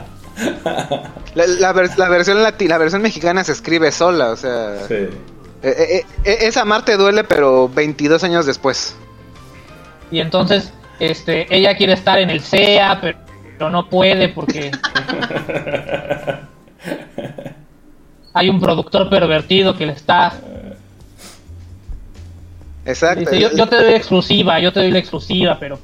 [1.35, 4.77] La, la vers- la versión lati- la versión mexicana se escribe sola, o sea.
[4.87, 4.95] Sí.
[4.95, 5.09] Eh,
[5.63, 8.97] eh, eh, esa Marte duele, pero 22 años después.
[10.11, 13.19] Y entonces, este, ella quiere estar en el CEA, pero,
[13.59, 14.71] pero no puede porque
[18.35, 20.33] hay un productor pervertido que le está.
[22.89, 23.21] Exacto.
[23.31, 25.79] Dice, yo, yo te doy exclusiva, yo te doy la exclusiva, pero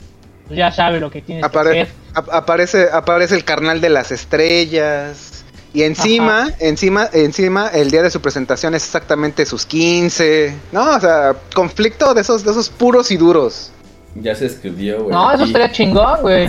[0.50, 1.94] ya sabe lo que tienes Apare- que hacer.
[2.14, 5.30] ap- aparece, aparece el carnal de las estrellas.
[5.72, 10.54] Y encima, encima, encima, el día de su presentación es exactamente sus 15.
[10.70, 13.72] No, o sea, conflicto de esos, de esos puros y duros.
[14.14, 15.12] Ya se escribió, güey.
[15.12, 16.48] No, eso Y- estaría chingón, güey.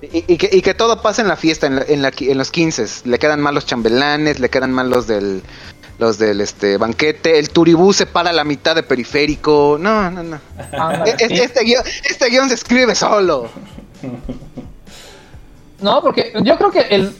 [0.00, 2.38] Y, y que, y que todo pasa en la fiesta, en, la- en, la en
[2.38, 2.86] los 15.
[3.08, 5.42] Le quedan mal los chambelanes, le quedan mal los del,
[5.98, 9.76] los del este banquete, el turibú se para a la mitad de periférico.
[9.80, 10.36] No, no, no.
[11.04, 11.24] E- sí.
[11.24, 13.48] Este, este guion, este guion se escribe solo.
[15.80, 17.12] No, porque yo creo que el,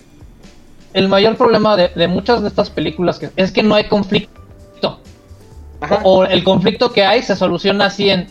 [0.92, 5.00] el mayor problema de, de muchas de estas películas que, es que no hay conflicto.
[5.80, 6.00] Ajá.
[6.02, 8.28] O, o el conflicto que hay se soluciona así en,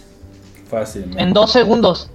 [0.70, 1.14] Fácil.
[1.18, 2.10] en dos segundos.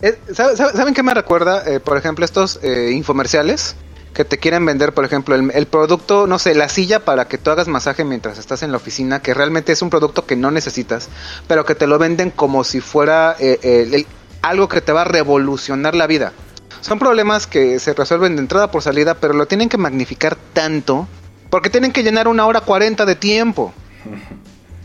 [0.00, 1.62] Eh, ¿sabe- sabe- ¿Saben qué me recuerda?
[1.66, 3.74] Eh, por ejemplo, estos eh, infomerciales
[4.14, 7.50] que te quieren vender, por ejemplo, el, producto, no sé, la silla para que tú
[7.50, 11.08] hagas masaje mientras estás en la oficina, que realmente es un producto que no necesitas,
[11.46, 13.58] pero que te lo venden como si fuera eh,
[13.92, 14.06] el-
[14.42, 16.32] algo que te va a revolucionar la vida.
[16.80, 21.06] Son problemas que se resuelven de entrada por salida, pero lo tienen que magnificar tanto,
[21.50, 23.72] porque tienen que llenar una hora cuarenta de tiempo.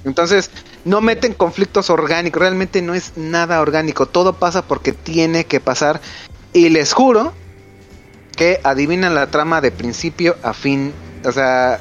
[0.06, 0.52] Entonces,
[0.86, 6.02] no meten conflictos orgánicos, realmente no es nada orgánico, todo pasa porque tiene que pasar.
[6.52, 7.34] Y les juro
[8.36, 10.94] que adivinan la trama de principio a fin.
[11.26, 11.80] O sea,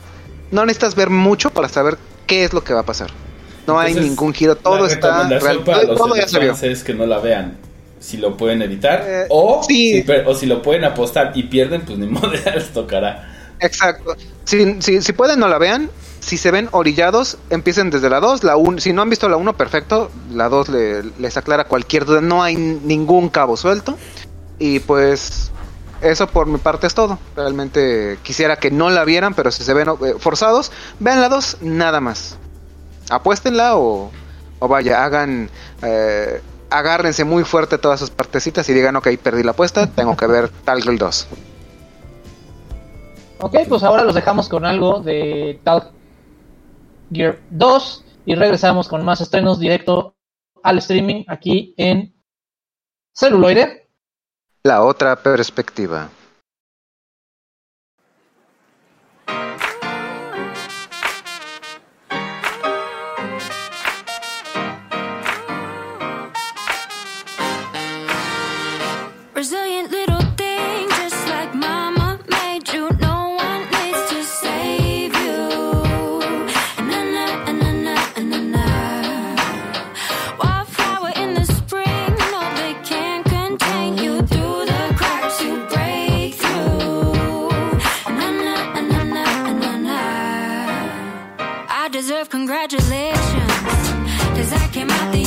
[0.50, 3.10] no necesitas ver mucho para saber qué es lo que va a pasar.
[3.66, 6.52] No hay ningún giro, todo está real- para los todo ya se vio.
[6.52, 7.56] es que no la vean
[8.00, 10.02] si lo pueden evitar Eh, o, sí.
[10.02, 13.28] si, o si lo pueden apostar y pierden pues ni modo ya les tocará
[13.60, 14.16] Exacto.
[14.44, 15.88] Si, si, si pueden, no la vean.
[16.18, 18.42] Si se ven orillados, empiecen desde la 2.
[18.42, 20.10] La un, si no han visto la 1, perfecto.
[20.32, 22.20] La 2 le- les aclara cualquier duda.
[22.20, 23.96] No hay ningún cabo suelto.
[24.58, 25.52] Y pues
[26.02, 27.18] eso por mi parte es todo.
[27.36, 31.58] Realmente quisiera que no la vieran, pero si se ven eh, forzados, vean la 2,
[31.62, 32.36] nada más.
[33.10, 34.10] Apuéstenla o,
[34.60, 35.50] vaya, hagan...
[35.82, 36.40] eh,
[36.72, 40.48] agárrense muy fuerte todas sus partecitas y digan, ok, perdí la apuesta, tengo que ver
[40.64, 41.28] tal Girl 2.
[43.40, 45.90] Ok, pues ahora los dejamos con algo de Tal
[47.12, 50.14] Gear 2 y regresamos con más estrenos directo
[50.62, 52.14] al streaming aquí en
[53.12, 53.81] celuloide.
[54.64, 56.08] La otra perspectiva.
[94.72, 95.21] Cause I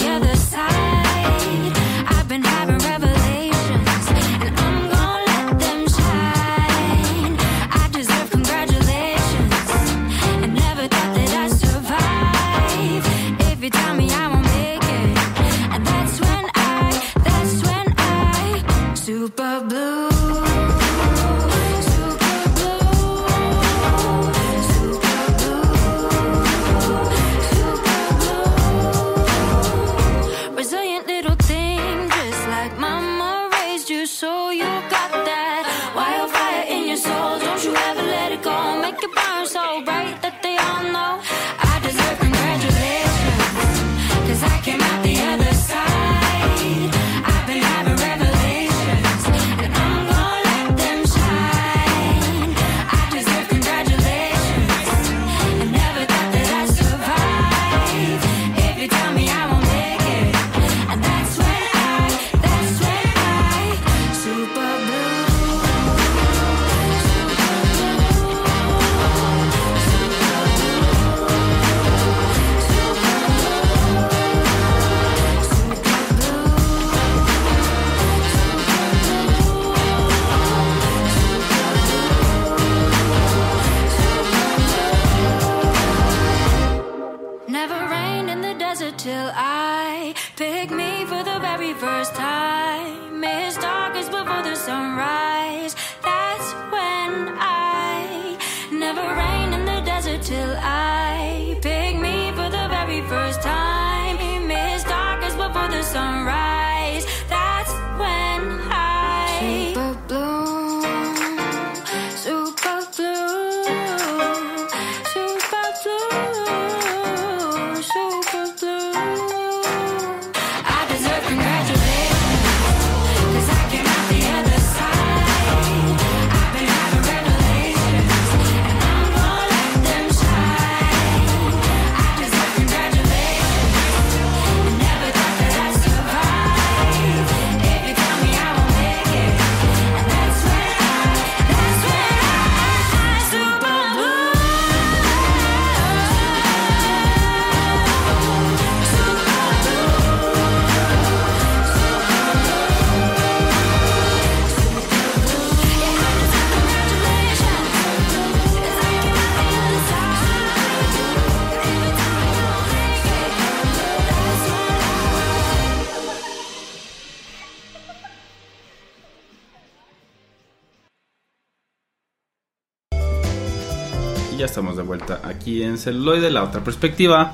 [175.45, 177.34] aquí en celuloide, la otra perspectiva.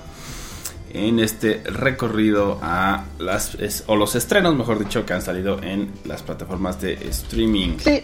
[0.94, 5.90] En este recorrido a las es- o los estrenos, mejor dicho, que han salido en
[6.04, 7.78] las plataformas de streaming.
[7.80, 8.04] Sí.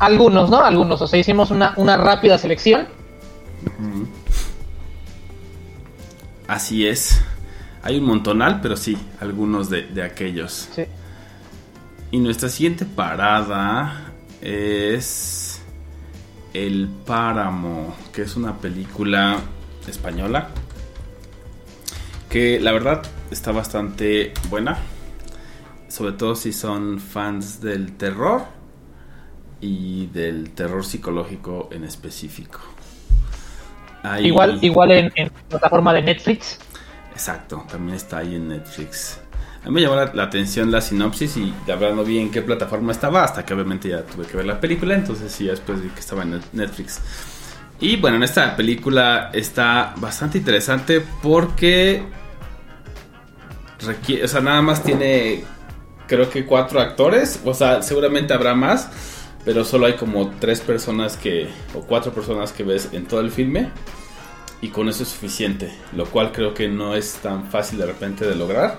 [0.00, 0.58] Algunos, ¿no?
[0.64, 1.00] Algunos.
[1.00, 2.88] O sea, hicimos una, una rápida selección.
[6.48, 7.22] Así es.
[7.84, 10.68] Hay un montonal, pero sí, algunos de, de aquellos.
[10.74, 10.82] Sí.
[12.10, 15.51] Y nuestra siguiente parada es
[16.52, 19.38] El Páramo, que es una película
[19.86, 20.48] española
[22.28, 24.78] que la verdad está bastante buena,
[25.88, 28.44] sobre todo si son fans del terror
[29.60, 32.60] y del terror psicológico en específico.
[34.20, 36.58] Igual, igual en, en plataforma de Netflix.
[37.12, 39.20] Exacto, también está ahí en Netflix.
[39.64, 42.42] A mí me llamó la, atención la sinopsis y la verdad no vi en qué
[42.42, 45.88] plataforma estaba, hasta que obviamente ya tuve que ver la película, entonces sí, después vi
[45.90, 47.00] que estaba en Net- Netflix.
[47.80, 52.02] Y bueno, en esta película está bastante interesante porque
[53.86, 55.44] requiere, o sea, nada más tiene
[56.06, 58.88] creo que cuatro actores, o sea, seguramente habrá más,
[59.44, 63.30] pero solo hay como tres personas que, o cuatro personas que ves en todo el
[63.30, 63.70] filme
[64.60, 68.24] y con eso es suficiente, lo cual creo que no es tan fácil de repente
[68.26, 68.76] de lograr.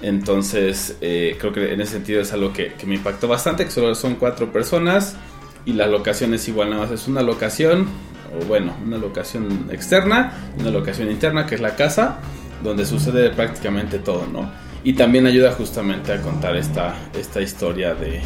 [0.00, 3.94] Entonces, eh, creo que en ese sentido es algo que, me impactó bastante, que solo
[3.94, 5.16] son cuatro personas
[5.64, 7.88] y la locación es igual, nada más es una locación,
[8.34, 12.20] o bueno, una locación externa, una locación interna, que es la casa,
[12.62, 14.50] donde sucede prácticamente todo, ¿no?
[14.84, 18.20] Y también ayuda justamente a contar esta, esta historia de,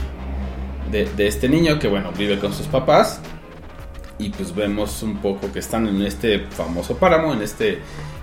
[0.90, 3.20] de, de este niño que, bueno, vive con sus papás
[4.18, 7.78] y pues vemos un poco que están en este famoso páramo, en este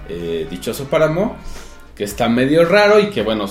[0.08, 1.38] eh, dichoso páramo,
[2.00, 3.46] que está medio raro y que bueno,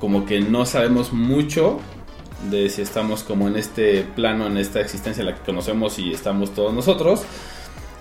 [0.00, 1.80] como que no sabemos mucho
[2.50, 6.10] de si estamos como en este plano, en esta existencia en la que conocemos y
[6.10, 7.24] estamos todos nosotros,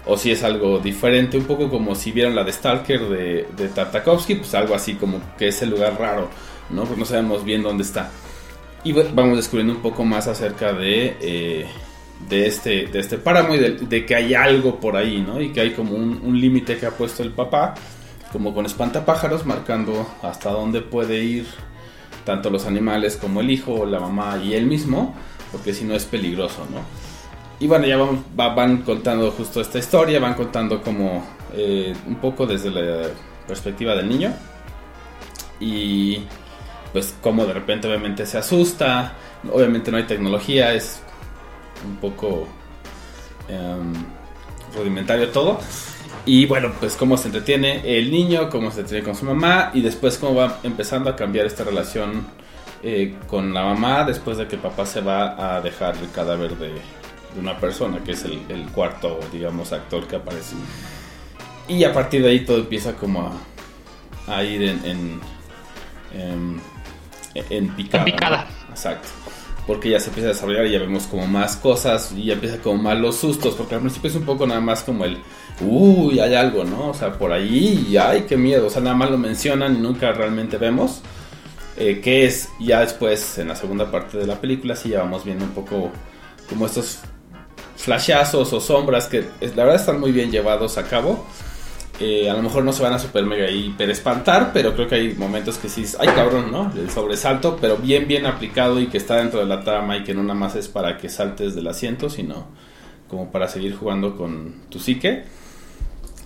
[0.06, 3.68] o si es algo diferente, un poco como si vieron la de Stalker de, de
[3.68, 6.30] Tartakovsky, pues algo así como que es el lugar raro,
[6.70, 6.86] ¿no?
[6.86, 8.10] Porque no sabemos bien dónde está.
[8.86, 11.66] Y vamos descubriendo un poco más acerca de, eh,
[12.30, 15.42] de, este, de este páramo y de, que hay algo por ahí, ¿no?
[15.42, 17.76] Y que hay como un límite que ha puesto el papá,
[18.34, 21.48] como con espantapájaros, marcando hasta dónde puede ir
[22.26, 25.16] tanto los animales como el hijo, la mamá y él mismo,
[25.52, 26.80] porque si no es peligroso, ¿no?
[27.60, 32.16] Y bueno, ya van, va- van contando justo esta historia, van contando como eh, un
[32.16, 33.08] poco desde la
[33.48, 34.34] perspectiva del niño.
[35.60, 36.24] Y
[36.92, 39.14] pues como de repente obviamente se asusta,
[39.52, 41.02] obviamente no hay tecnología, es
[41.86, 42.48] un poco
[43.48, 43.94] em,
[44.76, 45.60] rudimentario todo.
[46.26, 49.82] Y bueno, pues cómo se entretiene el niño, cómo se entretiene con su mamá y
[49.82, 52.26] después cómo va empezando a cambiar esta relación
[52.82, 56.58] eh, con la mamá después de que el papá se va a dejar el cadáver
[56.58, 60.56] de, de una persona, que es el, el cuarto, digamos, actor que aparece.
[61.68, 63.22] Y a partir de ahí todo empieza como
[64.28, 65.22] a, a ir en, en,
[66.14, 66.60] em,
[67.36, 68.04] en picada.
[68.06, 68.48] En picada.
[68.68, 68.74] ¿no?
[68.74, 69.10] Exacto.
[69.66, 72.58] Porque ya se empieza a desarrollar y ya vemos como más cosas y ya empieza
[72.58, 75.20] como más los sustos, porque al principio es un poco nada más como el,
[75.62, 76.90] uy, hay algo, ¿no?
[76.90, 79.80] O sea, por ahí, y ay, qué miedo, o sea, nada más lo mencionan y
[79.80, 81.02] nunca realmente vemos
[81.78, 82.50] eh, qué es.
[82.60, 85.92] Ya después, en la segunda parte de la película, sí ya vamos viendo un poco
[86.50, 87.00] como estos
[87.76, 91.26] flashazos o sombras que la verdad están muy bien llevados a cabo.
[92.30, 95.14] A lo mejor no se van a super mega hiper espantar, pero creo que hay
[95.14, 96.72] momentos que sí, ay cabrón, ¿no?
[96.76, 100.14] El sobresalto, pero bien, bien aplicado y que está dentro de la trama y que
[100.14, 102.48] no nada más es para que saltes del asiento, sino
[103.08, 105.24] como para seguir jugando con tu psique.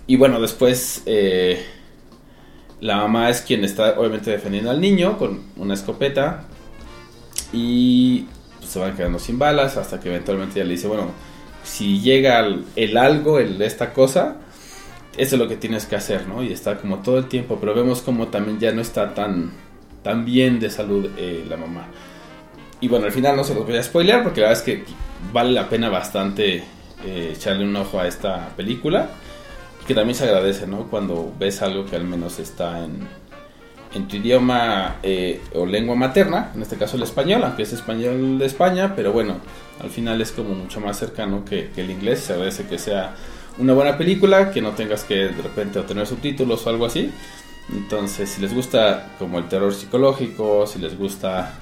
[0.06, 1.64] Y bueno, después eh,
[2.80, 6.44] la mamá es quien está obviamente defendiendo al niño con una escopeta
[7.52, 8.26] y
[8.58, 11.10] pues, se van quedando sin balas hasta que eventualmente ya le dice, bueno,
[11.62, 14.38] si llega el, el algo, el, esta cosa,
[15.18, 16.42] eso es lo que tienes que hacer, ¿no?
[16.42, 19.50] Y está como todo el tiempo, pero vemos como también ya no está tan,
[20.02, 21.88] tan bien de salud eh, la mamá.
[22.80, 24.84] Y bueno, al final no se los voy a spoilear porque la verdad es que
[25.32, 26.62] vale la pena bastante
[27.04, 29.10] eh, echarle un ojo a esta película.
[29.88, 30.84] Que también se agradece, ¿no?
[30.84, 33.08] Cuando ves algo que al menos está en,
[33.94, 38.38] en tu idioma eh, o lengua materna, en este caso el español, aunque es español
[38.38, 39.38] de España, pero bueno,
[39.82, 42.20] al final es como mucho más cercano que, que el inglés.
[42.20, 43.14] Se agradece que sea
[43.58, 47.10] una buena película, que no tengas que de repente obtener subtítulos o algo así.
[47.70, 51.54] Entonces, si les gusta como el terror psicológico, si les gusta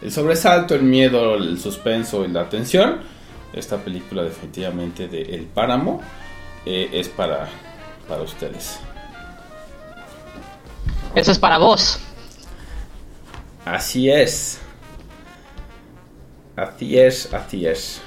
[0.00, 3.00] el sobresalto, el miedo, el suspenso y la tensión,
[3.52, 6.00] esta película definitivamente de El Páramo
[6.64, 7.48] eh, es para,
[8.08, 8.78] para ustedes.
[11.14, 11.98] Eso es para vos.
[13.64, 14.60] Así es.
[16.56, 18.00] Así es, así es.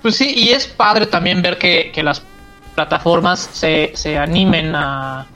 [0.00, 2.22] Pues sí, y es padre también ver que, que las
[2.74, 5.26] plataformas se, se animen a,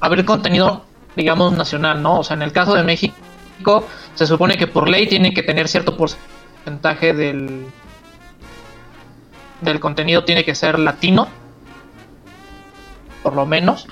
[0.00, 0.84] a ver contenido,
[1.16, 2.20] digamos, nacional, ¿no?
[2.20, 5.68] O sea, en el caso de México, se supone que por ley tienen que tener
[5.68, 7.66] cierto porcentaje del,
[9.60, 11.28] del contenido, tiene que ser latino,
[13.22, 13.86] por lo menos.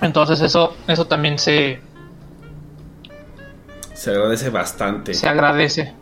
[0.00, 1.80] Entonces eso, eso también se,
[4.02, 5.12] Se agradece bastante.
[5.12, 5.94] se agradece.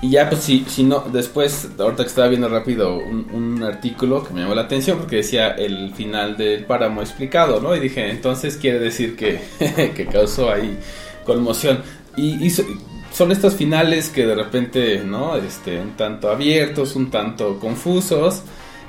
[0.00, 4.22] Y ya, pues si, si no, después, ahorita que estaba viendo rápido un, un artículo
[4.22, 7.74] que me llamó la atención porque decía el final del páramo explicado, ¿no?
[7.74, 9.40] Y dije, entonces quiere decir que,
[9.96, 10.78] que causó ahí
[11.24, 11.82] conmoción.
[12.16, 12.64] Y, y so-
[13.12, 15.36] son estos finales que de repente, ¿no?
[15.36, 18.42] Este, un tanto abiertos, un tanto confusos,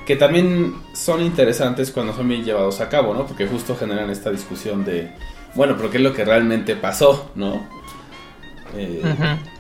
[0.06, 3.26] que también son interesantes cuando son bien llevados a cabo, ¿no?
[3.26, 5.12] Porque justo generan esta discusión de,
[5.54, 7.70] bueno, pero ¿qué es lo que realmente pasó, ¿no?
[8.78, 9.02] Eh,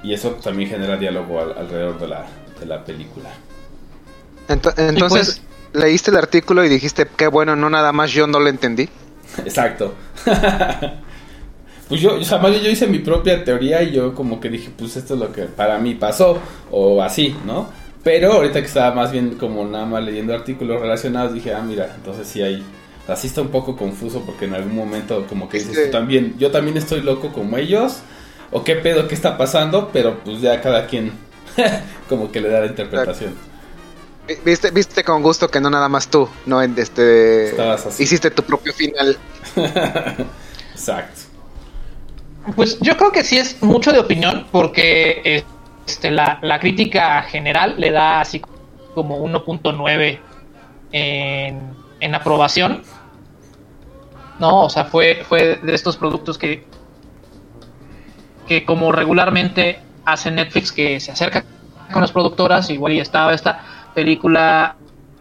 [0.03, 2.26] y eso también genera diálogo al- alrededor de la,
[2.59, 3.30] de la película.
[4.47, 5.41] Ento- entonces,
[5.72, 8.89] pues- leíste el artículo y dijiste, qué bueno, no nada más yo no lo entendí.
[9.39, 9.93] Exacto.
[11.88, 14.95] pues yo, o sea, yo hice mi propia teoría y yo como que dije, pues
[14.97, 16.39] esto es lo que para mí pasó,
[16.72, 17.70] o así, ¿no?
[18.03, 21.91] Pero ahorita que estaba más bien como nada más leyendo artículos relacionados, dije, ah, mira,
[21.95, 22.63] entonces sí hay...
[23.07, 25.82] Así está un poco confuso porque en algún momento como que dices, Sí.
[25.86, 27.99] tú también, yo también estoy loco como ellos,
[28.51, 31.11] o qué pedo, qué está pasando, pero pues ya cada quien
[32.09, 33.33] como que le da la interpretación.
[34.27, 38.03] Vi- Viste, viste con gusto que no nada más tú, no en este Estabas así.
[38.03, 39.17] hiciste tu propio final.
[40.73, 41.21] Exacto.
[42.55, 45.43] Pues yo creo que sí es mucho de opinión porque
[45.87, 48.41] este, la, la crítica general le da así
[48.93, 50.19] como 1.9
[50.91, 51.59] en,
[51.99, 52.83] en aprobación.
[54.39, 56.65] No, o sea, fue, fue de estos productos que,
[58.47, 61.43] que como regularmente hace Netflix que se acerca
[61.91, 63.61] con las productoras, igual y estaba esta
[63.93, 64.75] película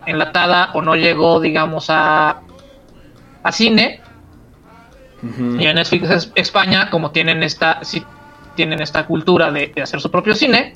[0.07, 2.41] enlatada o no llegó, digamos, a,
[3.43, 4.01] a cine,
[5.61, 8.05] y en Netflix es- España, como tienen esta, sí,
[8.55, 10.75] tienen esta cultura de, de hacer su propio cine,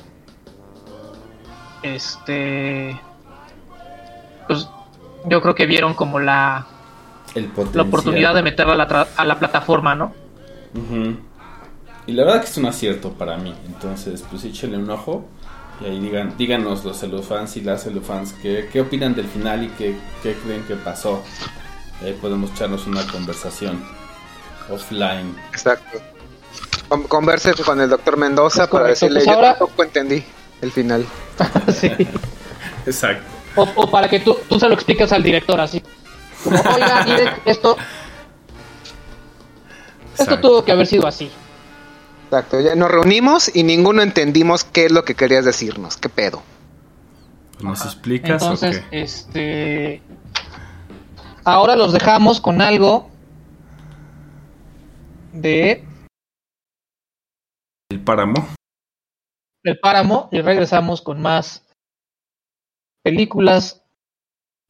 [1.82, 2.98] este,
[4.46, 4.68] pues
[5.24, 6.66] yo creo que vieron como la,
[7.34, 10.14] El la oportunidad de meterla a la, tra- a la plataforma, ¿no?
[10.74, 11.16] Ujú.
[12.08, 13.54] Y la verdad que es un acierto para mí.
[13.66, 15.24] Entonces, pues échenle un ojo.
[15.80, 19.68] Y ahí digan, díganos los celufans y las celufans qué, qué opinan del final y
[19.68, 21.22] qué, qué creen que pasó.
[22.02, 23.84] Y ahí podemos echarnos una conversación
[24.70, 25.36] offline.
[25.52, 25.98] Exacto.
[26.88, 30.24] Con- Converse con el doctor Mendoza Es para correcto, decirle, pues yo ahora- tampoco entendí
[30.62, 31.04] el final.
[31.78, 31.90] sí.
[32.86, 33.24] Exacto.
[33.54, 35.82] O, o para que tú, tú se lo expliques al director así.
[36.42, 37.76] Como, oiga, mire, esto,
[40.18, 41.30] esto tuvo que haber sido así.
[42.28, 46.42] Exacto, ya nos reunimos y ninguno entendimos qué es lo que querías decirnos, qué pedo.
[47.62, 49.00] ¿Nos explicas Entonces, o qué?
[49.00, 50.02] este.
[51.42, 53.08] Ahora los dejamos con algo
[55.32, 55.86] de
[57.88, 58.46] El páramo.
[59.62, 61.66] El Páramo y regresamos con más
[63.02, 63.82] películas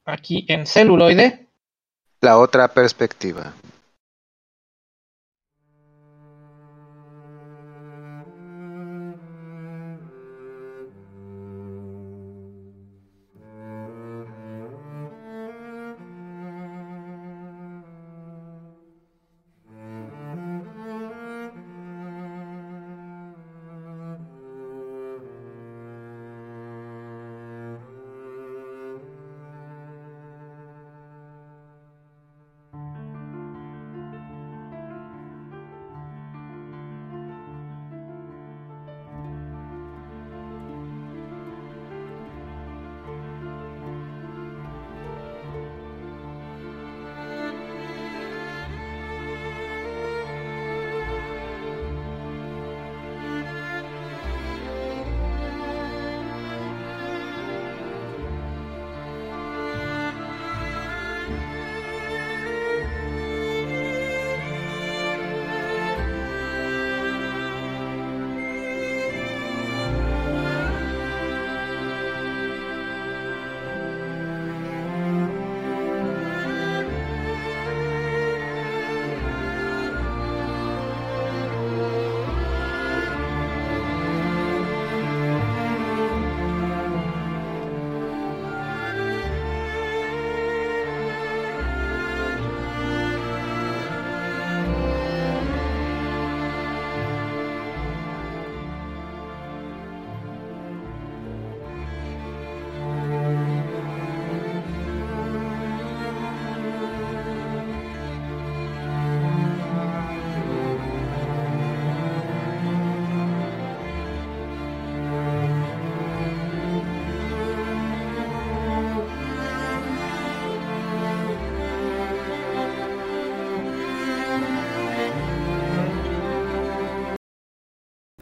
[0.04, 1.48] aquí en celuloide.
[2.20, 3.52] La otra perspectiva.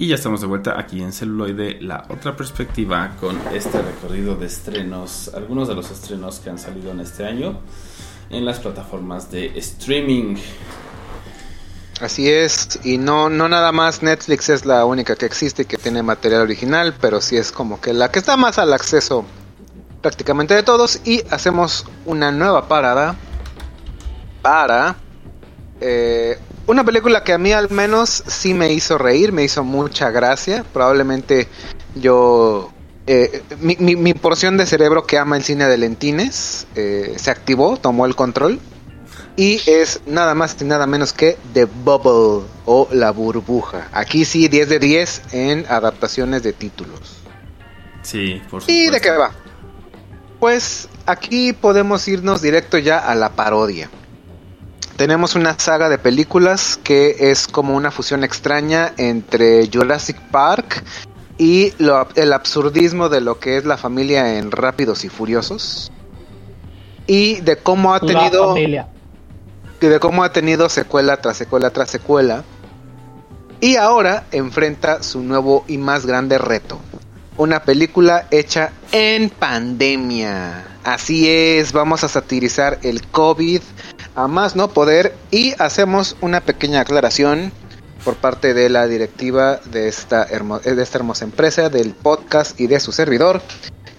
[0.06, 4.46] Y ya estamos de vuelta aquí en Celuloide, la otra perspectiva con este recorrido de
[4.46, 7.58] estrenos, algunos de los estrenos que han salido en este año
[8.30, 10.36] en las plataformas de streaming.
[12.00, 15.76] Así es, y no, no nada más Netflix es la única que existe y que
[15.76, 19.24] tiene material original, pero sí es como que la que está más al acceso
[20.02, 23.16] prácticamente de todos y hacemos una nueva parada
[24.40, 24.94] para
[25.80, 30.10] eh, una película que a mí al menos sí me hizo reír, me hizo mucha
[30.10, 31.48] gracia, probablemente
[31.94, 32.72] yo...
[33.06, 37.30] eh, mi, mi- mi porción de cerebro que ama el cine de Lentines eh, se
[37.30, 38.58] activó, tomó el control
[39.36, 43.88] y es nada más y nada menos que The Bubble o La Burbuja.
[43.92, 47.18] Aquí sí 10 de 10 en adaptaciones de títulos.
[48.02, 48.72] Sí, por supuesto.
[48.72, 49.32] ¿Y de qué va?
[50.40, 53.90] Pues aquí podemos irnos directo ya a la parodia.
[54.96, 60.82] Tenemos una saga de películas que es como una fusión extraña entre Jurassic Park
[61.36, 65.92] y lo- el absurdismo de lo que es la familia en Rápidos y Furiosos.
[67.06, 68.54] Y de cómo ha tenido
[69.80, 72.42] de cómo ha tenido secuela tras secuela tras secuela.
[73.60, 76.80] Y ahora enfrenta su nuevo y más grande reto.
[77.36, 80.64] Una película hecha en pandemia.
[80.84, 83.60] Así es, vamos a satirizar el COVID
[84.16, 87.52] a más no poder y hacemos una pequeña aclaración
[88.04, 92.66] por parte de la directiva de esta, hermo- de esta hermosa empresa, del podcast y
[92.66, 93.42] de su servidor,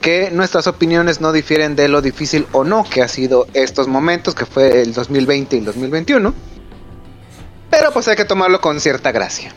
[0.02, 4.34] que nuestras opiniones no difieren de lo difícil o no que ha sido estos momentos,
[4.36, 6.34] que fue el 2020 y el 2021.
[7.70, 9.54] Pero pues hay que tomarlo con cierta gracia.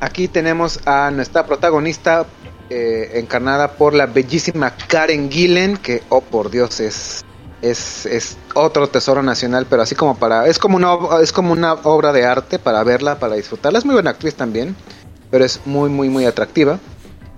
[0.00, 2.26] Aquí tenemos a nuestra protagonista
[2.68, 7.24] eh, encarnada por la bellísima Karen Gillen, que oh por Dios es
[7.62, 11.74] es, es otro tesoro nacional, pero así como para es como una es como una
[11.74, 13.78] obra de arte para verla, para disfrutarla.
[13.78, 14.74] Es muy buena actriz también,
[15.30, 16.78] pero es muy muy muy atractiva.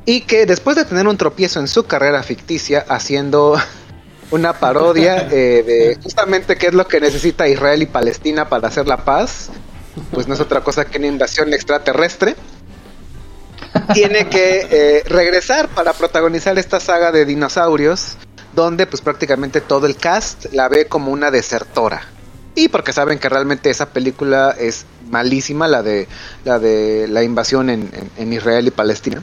[0.04, 3.56] Y que después de tener un tropiezo en su carrera ficticia haciendo
[4.30, 8.88] una parodia eh, de justamente qué es lo que necesita Israel y Palestina para hacer
[8.88, 9.50] la paz,
[10.10, 12.36] pues no es otra cosa que una invasión extraterrestre.
[13.94, 18.18] Tiene que eh, regresar para protagonizar esta saga de dinosaurios,
[18.54, 22.02] donde pues prácticamente todo el cast la ve como una desertora.
[22.54, 26.06] Y porque saben que realmente esa película es malísima, la de
[26.44, 27.88] la de la invasión en,
[28.18, 29.22] en- Israel y Palestina.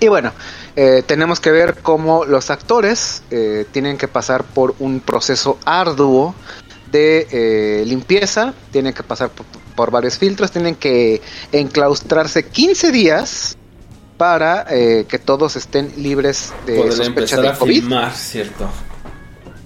[0.00, 0.32] Y bueno,
[0.76, 6.34] eh, tenemos que ver cómo los actores eh, tienen que pasar por un proceso arduo
[6.90, 9.44] de eh, limpieza, tienen que pasar por,
[9.74, 11.20] por varios filtros, tienen que
[11.52, 13.57] enclaustrarse 15 días
[14.18, 18.68] para eh, que todos estén libres de Poder sospecha empezar de a COVID filmar, ¿cierto?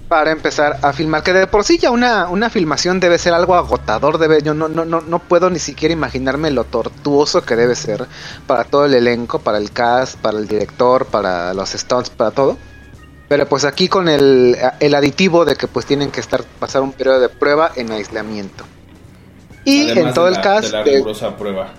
[0.07, 1.23] para empezar a filmar.
[1.23, 4.19] Que de por sí ya una, una filmación debe ser algo agotador.
[4.19, 8.05] Debe, yo no, no, no, no puedo ni siquiera imaginarme lo tortuoso que debe ser
[8.45, 12.59] para todo el elenco, para el cast, para el director, para los stunts, para todo.
[13.27, 16.91] Pero pues aquí con el, el aditivo de que pues tienen que estar pasar un
[16.91, 18.65] periodo de prueba en aislamiento.
[19.65, 21.73] Y Además en todo de el cast de la de- rigurosa prueba.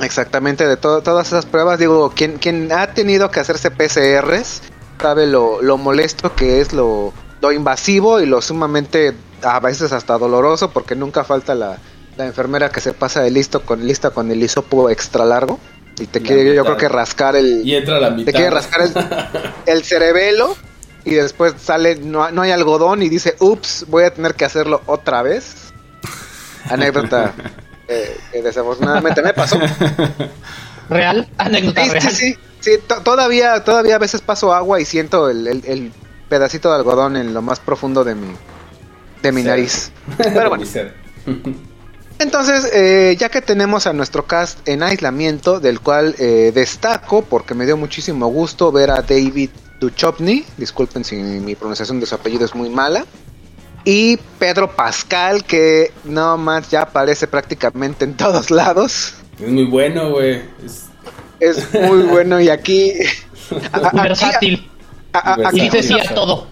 [0.00, 4.62] Exactamente, de to- todas esas pruebas, digo, quien, quien ha tenido que hacerse PCRs
[5.00, 10.18] sabe lo, lo molesto que es, lo, lo invasivo y lo sumamente, a veces hasta
[10.18, 11.78] doloroso, porque nunca falta la,
[12.16, 15.58] la enfermera que se pasa de listo con lista con el hisopo extra largo
[15.98, 18.26] y te La quiere, yo creo que rascar el, Y entra la mitad.
[18.26, 18.92] te quiere rascar el,
[19.66, 20.56] el cerebelo
[21.06, 24.82] y después sale, no, no hay algodón y dice, ups, voy a tener que hacerlo
[24.86, 25.72] otra vez.
[26.68, 27.32] Anécdota
[27.88, 29.58] eh, que desafortunadamente me pasó.
[30.88, 32.02] Real, anécdota Sí, real.
[32.10, 35.92] sí, sí, sí, to- todavía, todavía a veces paso agua y siento el, el- el
[36.28, 38.28] pedacito de algodón en lo más profundo de mi,
[39.22, 39.46] de mi Sí.
[39.48, 39.90] nariz.
[40.18, 40.64] Pero bueno,
[42.18, 47.54] entonces, eh, ya que tenemos a nuestro cast en aislamiento, del cual eh, destaco porque
[47.54, 52.44] me dio muchísimo gusto ver a David Duchovny, disculpen si mi pronunciación de su apellido
[52.44, 53.04] es muy mala,
[53.86, 59.14] y Pedro Pascal, que no más ya aparece prácticamente en todos lados.
[59.40, 60.42] Es muy bueno, güey.
[60.64, 60.82] Es-
[61.38, 62.92] Es muy bueno y aquí...
[63.72, 64.70] a- a- aquí- Versátil.
[65.12, 66.48] a- a- Y aquí- dice sí a todo.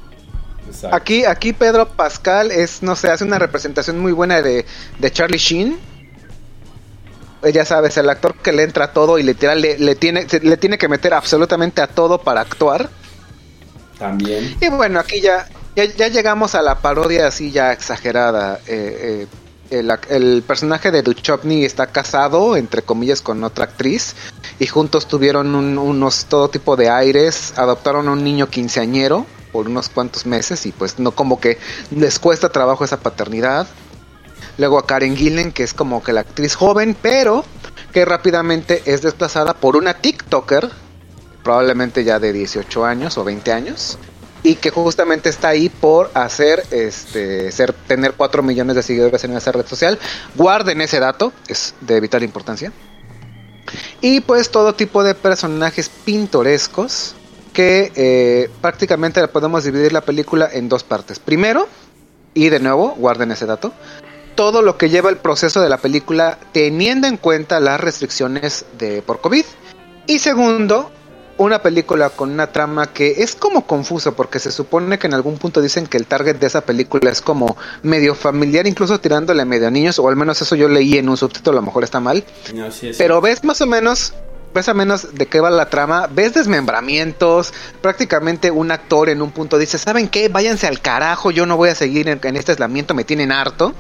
[0.68, 0.94] Exacto.
[0.96, 4.64] Aquí, aquí Pedro Pascal es, no sé, hace una representación muy buena de,
[4.98, 5.78] de Charlie Sheen.
[7.42, 10.26] Eh, Ya sabes, el actor que le entra a todo y literal le, le tiene,
[10.42, 12.90] le tiene que meter absolutamente a todo para actuar.
[13.98, 14.56] También.
[14.60, 15.46] Y bueno, aquí ya,
[15.76, 18.60] ya, llegamos a la parodia así ya exagerada.
[18.66, 19.26] Eh,
[19.70, 24.14] eh, el, el personaje de Duchovny está casado, entre comillas, con otra actriz.
[24.58, 27.54] Y juntos tuvieron un- unos todo tipo de aires.
[27.56, 30.64] Adoptaron a un niño quinceañero por unos cuantos meses.
[30.66, 31.58] Y pues no como que
[31.90, 33.66] les cuesta trabajo esa paternidad.
[34.58, 37.44] luego a Karen Gillen, que es como que la actriz joven, pero
[37.92, 40.70] que rápidamente es desplazada por una TikToker,
[41.42, 43.98] probablemente ya de 18 años o 20 años,
[44.44, 49.34] y que justamente está ahí por hacer, este, ser, tener 4 millones de seguidores en
[49.34, 49.98] esa red social.
[50.36, 52.70] Guarden ese dato, es de vital importancia.
[54.02, 57.16] Y pues todo tipo de personajes pintorescos
[57.54, 61.18] que eh, prácticamente podemos dividir la película en dos partes.
[61.18, 61.66] Primero,
[62.34, 63.72] y de nuevo, guarden ese dato,
[64.34, 69.00] todo lo que lleva el proceso de la película teniendo en cuenta las restricciones de
[69.00, 69.44] por COVID.
[70.06, 70.90] Y segundo,
[71.36, 75.38] una película con una trama que es como confusa porque se supone que en algún
[75.38, 79.68] punto dicen que el target de esa película es como medio familiar, incluso tirándole medio
[79.68, 82.00] a niños, o al menos eso yo leí en un subtítulo, a lo mejor está
[82.00, 82.24] mal.
[82.54, 82.98] No, sí, sí.
[82.98, 84.14] Pero ves más o menos,
[84.54, 89.32] ves a menos de qué va la trama, ves desmembramientos, prácticamente un actor en un
[89.32, 90.28] punto dice, ¿saben qué?
[90.28, 93.74] Váyanse al carajo, yo no voy a seguir en, en este aislamiento, me tienen harto.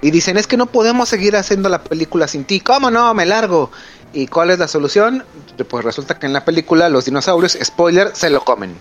[0.00, 3.14] Y dicen, es que no podemos seguir haciendo la película sin ti, ¿cómo no?
[3.14, 3.70] Me largo.
[4.14, 5.24] ¿Y cuál es la solución?
[5.68, 8.78] Pues resulta que en la película los dinosaurios, spoiler, se lo comen.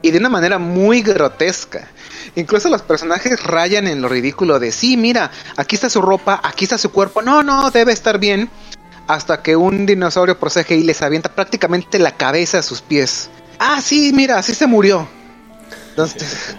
[0.00, 1.88] Y de una manera muy grotesca.
[2.34, 6.64] Incluso los personajes rayan en lo ridículo de, sí, mira, aquí está su ropa, aquí
[6.64, 8.48] está su cuerpo, no, no, debe estar bien.
[9.06, 13.28] Hasta que un dinosaurio procede y les avienta prácticamente la cabeza a sus pies.
[13.58, 15.06] Ah, sí, mira, así se murió.
[15.90, 16.56] Entonces,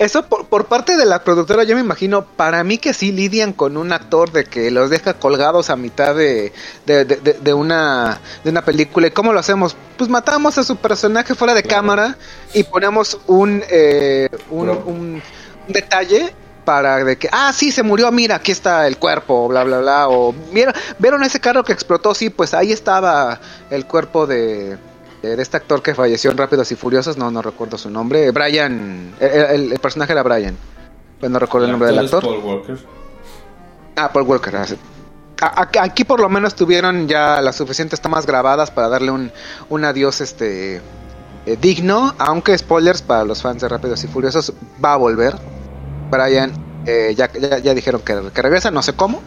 [0.00, 3.52] eso por, por parte de la productora, yo me imagino, para mí que sí lidian
[3.52, 6.52] con un actor de que los deja colgados a mitad de,
[6.86, 9.08] de, de- una, de una película.
[9.08, 9.76] ¿Y cómo lo hacemos?
[9.98, 11.76] Pues matamos a su personaje fuera de Claro.
[11.82, 12.16] cámara
[12.54, 15.22] y ponemos un, eh, un, un-
[15.66, 16.32] un detalle
[16.64, 20.08] para de que, ah, sí, se murió, mira, aquí está el cuerpo, bla, bla, bla.
[20.08, 22.14] O, ¿vieron, ¿vieron ese carro que explotó?
[22.14, 23.38] Sí, pues ahí estaba
[23.70, 24.78] el cuerpo de,
[25.22, 28.30] de, de este actor que falleció en Rápidos y Furiosos, no, no recuerdo su nombre.
[28.30, 30.56] Brian, el, el- el personaje era Brian.
[31.18, 32.34] Pues no recuerdo el, nombre del actor actor.
[32.36, 32.78] es Paul Walker.
[33.96, 34.56] Ah, Paul Walker.
[34.56, 34.76] ah, sí.
[35.42, 39.30] A- a- Aquí por lo menos tuvieron ya las suficientes tomas grabadas para darle un,
[39.68, 40.80] un adiós este
[41.46, 44.52] eh, digno, aunque spoilers para los fans de Rápidos y Furiosos,
[44.82, 45.34] va a volver.
[46.10, 46.52] Brian,
[46.86, 49.22] eh, ya, ya, ya dijeron que, que regresa, no sé cómo.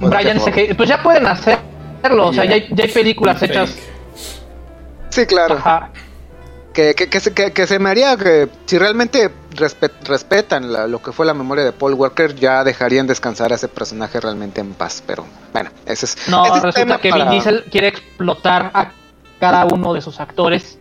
[0.00, 3.50] Brian que pues ya pueden hacerlo, o sea, ya hay, ya hay películas Fake.
[3.52, 3.74] hechas.
[5.12, 5.56] Sí, claro.
[5.56, 5.90] Ajá.
[6.72, 10.86] Que, que, que, se, que, que se me haría que si realmente respe- respetan la-
[10.86, 14.62] lo que fue la memoria de Paul Walker, ya dejarían descansar a ese personaje realmente
[14.62, 15.02] en paz.
[15.06, 16.16] Pero bueno, ese es.
[16.28, 18.92] No, ese es resulta tema que Vin Diesel quiere explotar a
[19.38, 20.78] cada uno de sus actores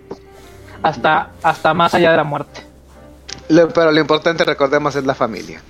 [0.82, 2.62] hasta, hasta más allá de la muerte.
[3.50, 5.62] Lo- pero lo importante, recordemos, es la familia.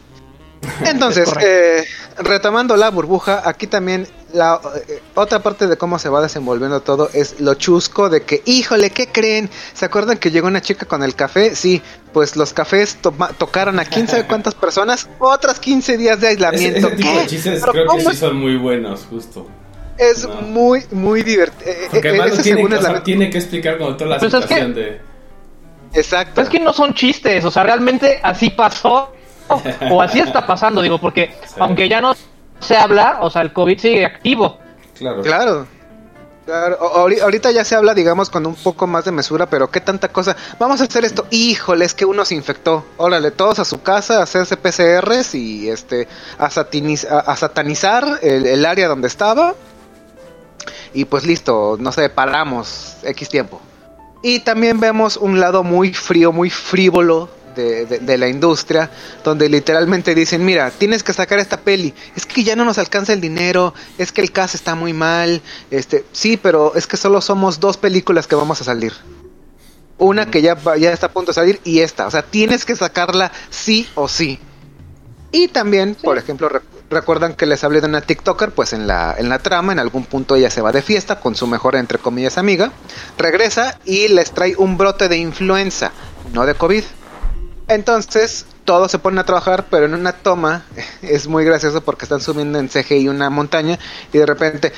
[0.85, 1.83] Entonces, eh,
[2.19, 7.09] retomando la burbuja, aquí también la eh, otra parte de cómo se va desenvolviendo todo
[7.13, 9.49] es lo chusco de que, híjole, ¿qué creen?
[9.73, 11.55] ¿Se acuerdan que llegó una chica con el café?
[11.55, 11.81] Sí,
[12.13, 12.97] pues los cafés
[13.37, 16.87] tocaron a quién sabe cuántas personas, otras 15 días de Ese, aislamiento.
[16.87, 17.19] ese tipo ¿Qué?
[17.19, 18.19] de chistes ¿Pero creo que sí es?
[18.19, 19.47] son muy buenos, justo.
[19.97, 20.35] Es No.
[20.43, 21.71] muy, muy divertido.
[21.91, 24.19] Porque además lo tiene, según o es la sea, tiene que explicar como toda la
[24.19, 25.01] Pues es que- situación de...
[25.93, 26.31] Exacto.
[26.35, 29.11] Pero es que no son chistes, o sea, realmente así pasó
[29.91, 31.55] o así está pasando, digo, porque Sí.
[31.59, 32.13] aunque ya no
[32.59, 34.57] se habla, o sea, el COVID sigue activo.
[34.97, 35.21] Claro.
[35.21, 35.67] Claro.
[36.45, 39.69] Claro, o- ahori- ahorita ya se habla, digamos, con un poco más de mesura, pero
[39.69, 40.35] qué tanta cosa.
[40.59, 41.25] Vamos a hacer esto.
[41.29, 42.83] Híjole, es que uno se infectó.
[42.97, 46.07] Órale, todos a su casa, a hacerse PCRs y este
[46.39, 49.53] a, satiniz- a- a satanizar el, el área donde estaba.
[50.93, 53.61] Y pues listo, no sé, paramos X tiempo.
[54.23, 58.89] Y también vemos un lado muy frío, muy frívolo de, de- de la industria,
[59.23, 63.13] donde literalmente dicen, mira, tienes que sacar esta peli, es que ya no nos alcanza
[63.13, 67.21] el dinero, es que el cast está muy mal, este, sí, pero es que solo
[67.21, 68.93] somos dos películas que vamos a salir.
[69.97, 72.65] Una que ya, va- ya está a punto de salir y esta, o sea, tienes
[72.65, 74.39] que sacarla sí o sí.
[75.31, 79.15] Y también, por ejemplo, re- recuerdan que les hablé de una TikToker, pues en la,
[79.17, 81.99] en la trama, en algún punto ella se va de fiesta con su mejor, entre
[81.99, 82.71] comillas, amiga,
[83.17, 85.91] regresa y les trae un brote de influenza,
[86.33, 86.83] no de COVID.
[87.73, 90.65] Entonces, todos se ponen a trabajar, pero en una toma
[91.01, 93.79] es muy gracioso porque están subiendo en CGI una montaña
[94.11, 94.73] y de repente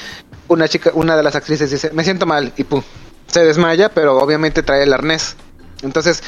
[0.47, 2.83] una chica, una de las actrices dice, me siento mal y pum,
[3.25, 5.35] se desmaya, pero obviamente trae el arnés.
[5.81, 6.21] Entonces,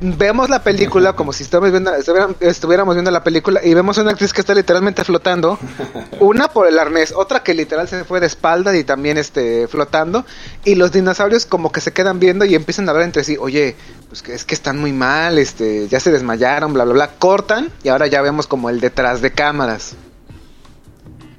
[0.00, 1.94] vemos la película como si estuviéramos viendo,
[2.40, 5.58] estuviéramos- viendo la película y vemos una actriz que está literalmente flotando,
[6.20, 10.24] una por el arnés, otra que literal se fue de espalda y también este flotando,
[10.64, 13.76] y los dinosaurios como que se quedan viendo y empiezan a hablar entre sí, oye,
[14.08, 17.70] pues que es que están muy mal, este, ya se desmayaron, bla bla bla, cortan
[17.82, 19.94] y ahora ya vemos como el detrás de cámaras.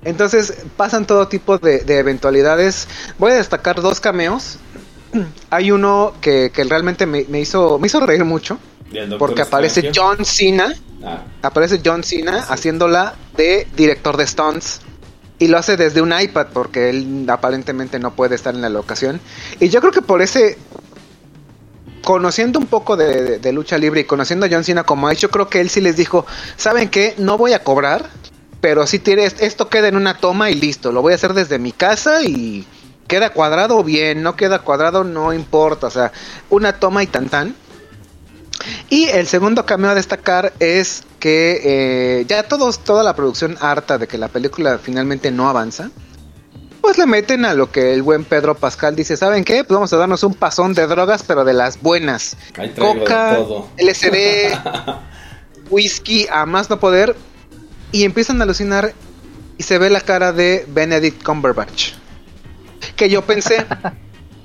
[0.04, 2.88] Entonces pasan todo tipo de, de eventualidades.
[3.18, 4.58] Voy a destacar dos cameos.
[5.50, 8.58] Hay uno que, que realmente me, me hizo me hizo reír mucho
[9.18, 10.00] porque aparece Strange.
[10.18, 14.82] John Cena Ah, aparece John Cena haciéndola de director de stunts.
[15.40, 19.22] Y lo hace desde un iPad porque él aparentemente no puede estar en la locación.
[19.60, 20.58] Y yo creo que por ese...
[22.04, 25.20] Conociendo un poco de, de- de lucha libre y conociendo a John Cena como es,
[25.20, 27.14] yo creo que él sí les dijo, ¿saben qué?
[27.18, 28.10] No voy a cobrar,
[28.62, 31.60] pero si tienes, esto queda en una toma y listo, lo voy a hacer desde
[31.60, 32.66] mi casa y
[33.08, 36.12] queda cuadrado bien, no queda cuadrado no importa, o sea,
[36.50, 37.56] una toma y tan tan.
[38.90, 43.98] Y el segundo cameo a destacar es que eh, ya todos, toda la producción harta
[43.98, 45.90] de que la película finalmente no avanza,
[46.82, 49.64] pues le meten a lo que el buen Pedro Pascal dice, ¿saben qué?
[49.64, 52.38] Pues vamos a darnos un pasón de drogas, pero de las buenas.
[52.78, 53.40] Coca.
[53.78, 54.58] LSD,
[55.70, 57.16] whisky a más no poder.
[57.92, 58.94] Y empiezan a alucinar
[59.58, 61.94] y se ve la cara de Benedict Cumberbatch.
[62.96, 63.66] Que yo pensé,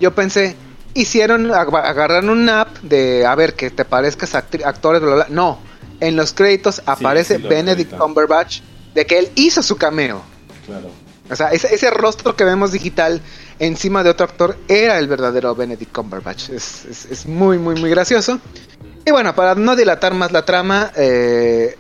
[0.00, 0.56] yo pensé,
[0.94, 5.26] hicieron, ag- agarraron un app de, a ver, que te parezcas actores, bla, bla, bla.
[5.34, 5.58] No,
[6.00, 7.96] en los créditos aparece sí lo Benedict.
[7.96, 8.60] Cumberbatch
[8.94, 10.22] de que él hizo su cameo.
[10.66, 10.90] Claro.
[11.30, 13.20] O sea, ese, ese rostro que vemos digital
[13.58, 16.50] encima de otro actor era el verdadero Benedict Cumberbatch.
[16.50, 18.38] Es, es- es muy, muy, muy gracioso.
[19.06, 21.76] Y bueno, para no dilatar más la trama, eh,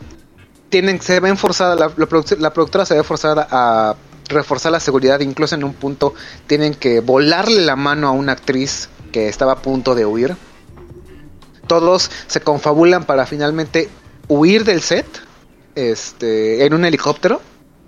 [0.70, 3.94] tienen, se ven forzada, la, la produc- la productora se ve forzada a
[4.32, 6.14] reforzar la seguridad, incluso en un punto
[6.46, 10.36] tienen que volarle la mano a una actriz que estaba a punto de huir.
[11.66, 13.88] Todos se confabulan para finalmente
[14.28, 15.06] huir del set
[15.74, 17.40] este, en un helicóptero,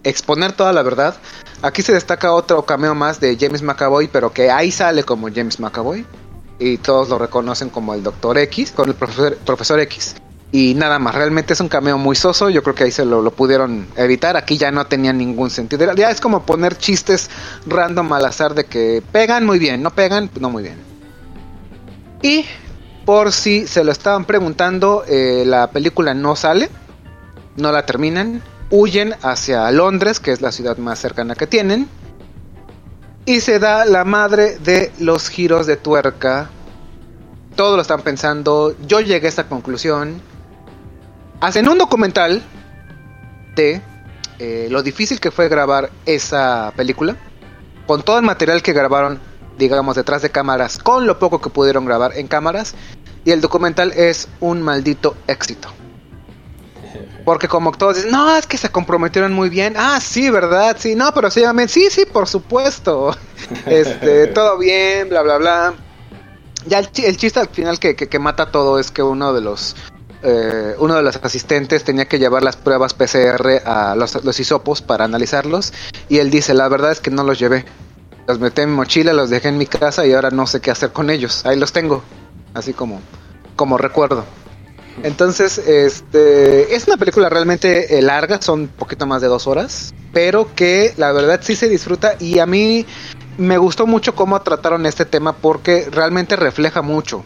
[0.05, 1.17] exponer toda la verdad.
[1.63, 5.59] Aquí se destaca otro cameo más de James McAvoy, pero que ahí sale como James
[5.59, 6.07] McAvoy.
[6.59, 10.15] Y todos lo reconocen como el Doctor X, con el profesor, profesor X.
[10.55, 12.49] Y nada más, realmente es un cameo muy soso.
[12.49, 14.37] Yo creo que ahí se lo, pudieron evitar.
[14.37, 15.93] Aquí ya no tenía ningún sentido.
[15.95, 17.29] Ya es como poner chistes
[17.67, 20.77] random al azar de que pegan muy bien, no pegan, no muy bien.
[22.23, 22.45] Y
[23.05, 26.71] por si se lo estaban preguntando, eh, la película no sale,
[27.57, 28.41] no la terminan,
[28.71, 31.89] huyen hacia Londres, que es la ciudad más cercana que tienen,
[33.27, 36.49] y se da la madre de los giros de tuerca.
[37.57, 40.23] Todos lo están pensando, yo llegué a esta conclusión.
[41.41, 42.43] Hacen un documental
[43.55, 43.83] de
[44.39, 47.17] eh, lo difícil que fue grabar esa película,
[47.87, 49.21] con todo el material que grabaron,
[49.59, 52.75] digamos, detrás de cámaras, con lo poco que pudieron grabar en cámaras,
[53.25, 55.69] y el documental es un maldito éxito.
[57.25, 59.75] Porque como todos dicen, no, es que se comprometieron muy bien.
[59.79, 60.77] Ah, sí, ¿verdad?
[60.79, 63.17] Sí, no, pero sí, sí, sí, por supuesto.
[63.67, 65.75] Este, todo bien, bla, bla, bla.
[66.67, 69.77] Ya el, el chiste al final que mata todo es que uno de los
[70.25, 74.81] eh, uno de los asistentes tenía que llevar las pruebas PCR a los, los hisopos
[74.81, 75.73] para analizarlos
[76.09, 77.67] y él dice, la verdad es que no los llevé.
[78.27, 80.71] Los metí en mi mochila, los dejé en mi casa y ahora no sé qué
[80.71, 81.45] hacer con ellos.
[81.45, 82.03] Ahí los tengo.
[82.55, 83.03] Así como,
[83.55, 84.25] como recuerdo.
[85.03, 90.55] Entonces, este es una película realmente eh, larga, son poquito más de dos horas, pero
[90.55, 92.87] que la verdad sí se disfruta y a mí
[93.37, 97.25] me gustó mucho cómo trataron este tema porque realmente refleja mucho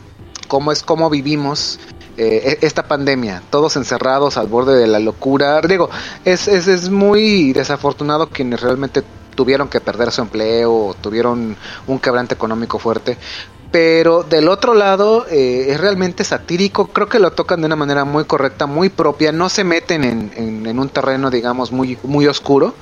[0.49, 1.79] cómo es cómo vivimos
[2.19, 5.61] eh, e- esta pandemia, todos encerrados al borde de la locura.
[5.63, 5.89] Digo,
[6.25, 9.03] es, es, es muy desafortunado quienes realmente
[9.35, 11.57] tuvieron que perder su empleo o tuvieron
[11.87, 13.17] un quebrante económico fuerte.
[13.71, 18.05] Pero del otro lado eh, es realmente satírico, creo que lo tocan de una manera
[18.07, 22.27] muy correcta, muy propia, no se meten en, en- en un terreno digamos muy, muy
[22.27, 22.75] oscuro,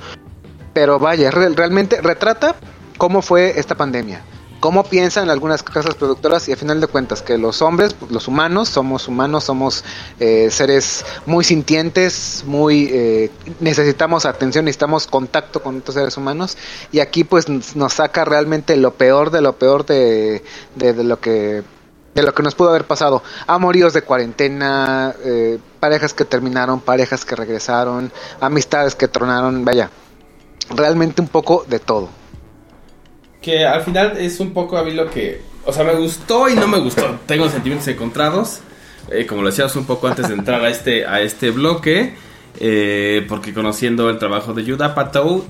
[0.73, 2.55] pero vaya, re- realmente retrata
[2.97, 4.21] cómo fue esta pandemia,
[4.59, 8.27] cómo piensan algunas casas productoras y a final de cuentas que los hombres, pues, los
[8.27, 9.83] humanos, somos humanos, somos
[10.19, 16.57] eh, seres muy sintientes, muy eh, necesitamos atención, necesitamos contacto con otros seres humanos
[16.91, 20.43] y aquí pues nos saca realmente lo peor de lo peor de,
[20.75, 21.63] de, de lo que
[22.17, 23.21] de lo que nos pudo haber pasado.
[23.45, 29.91] Amoríos de cuarentena, eh, parejas que terminaron, parejas que regresaron, amistades que tronaron, vaya,
[30.71, 32.09] realmente un poco de todo.
[33.41, 35.41] Que al final es un poco a mí lo que.
[35.65, 37.19] O sea, me gustó y no me gustó.
[37.25, 38.59] Tengo sentimientos encontrados.
[39.11, 42.13] Eh, como lo decíamos un poco antes de entrar a este, a este bloque.
[42.59, 45.45] eh, porque conociendo el trabajo de Yuda Patou.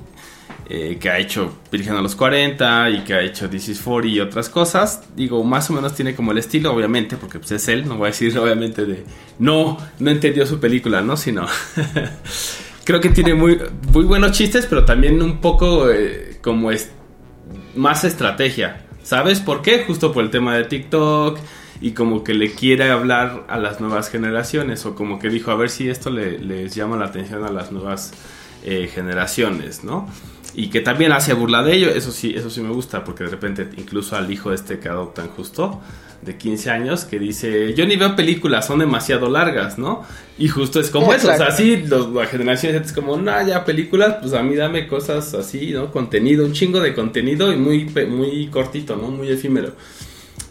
[0.69, 4.07] eh, que ha hecho Virgen a los 40 y que ha hecho This is 40
[4.09, 5.01] y otras cosas.
[5.15, 7.87] Digo, más o menos tiene como el estilo, obviamente, porque pues, es él.
[7.87, 9.05] No voy a decir, obviamente, de.
[9.39, 11.15] No, no entendió su película, ¿no?
[11.17, 11.47] Sino.
[12.83, 13.59] Creo que tiene muy,
[13.91, 16.89] muy buenos chistes, pero también un poco eh, como es
[17.75, 18.85] más estrategia.
[19.03, 19.83] ¿Sabes por qué?
[19.85, 21.39] Justo por el tema de TikTok
[21.79, 25.55] y como que le quiere hablar a las nuevas generaciones o como que dijo a
[25.55, 28.13] ver si esto le- les llama la atención a las nuevas
[28.63, 30.09] eh, generaciones, ¿no?
[30.57, 33.29] Y que también hace burla de ello, eso sí, eso sí me gusta, porque de
[33.29, 35.79] repente incluso al hijo este que adoptan justo,
[36.23, 40.03] de 15 años, que dice, yo ni veo películas, son demasiado largas, ¿no?
[40.39, 41.57] Y justo es como eso, o sea, Exacto.
[41.57, 45.73] sí, los, la generación es como, no, ya películas, pues a mí dame cosas así,
[45.73, 45.91] ¿no?
[45.91, 49.11] Contenido, un chingo de contenido y muy, muy cortito, ¿no?
[49.11, 49.73] Muy efímero.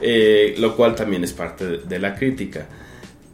[0.01, 2.69] Eh, lo cual también es parte de, de la crítica.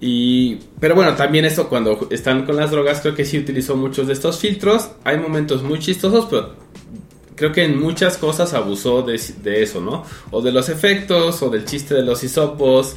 [0.04, 4.08] Y, pero bueno, también esto cuando están con las drogas, creo que sí utilizó muchos
[4.08, 4.90] de estos filtros.
[5.04, 6.56] Hay momentos muy chistosos, pero
[7.36, 10.04] creo que en muchas cosas abusó de, de eso, ¿no?
[10.32, 12.96] O de los efectos, o del chiste de los hisopos,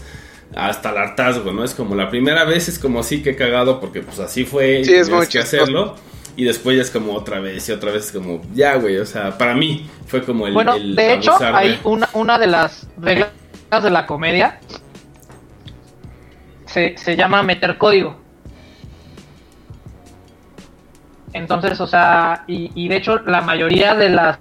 [0.56, 1.64] hasta el hartazgo, ¿no?
[1.64, 4.92] Es como la primera vez es como sí que cagado, porque pues así fue, Sí,
[4.94, 5.96] y es que hacerlo.
[6.38, 9.06] Y después ya es como otra vez, y otra vez es como, ya, güey, o
[9.06, 10.54] sea, para mí fue como el.
[10.54, 13.30] Bueno, el de hecho, de- hay una, una de las reglas
[13.84, 14.60] de la comedia.
[16.76, 18.18] Se, se llama meter código.
[21.32, 24.40] Entonces, o sea, y, y de hecho la mayoría de las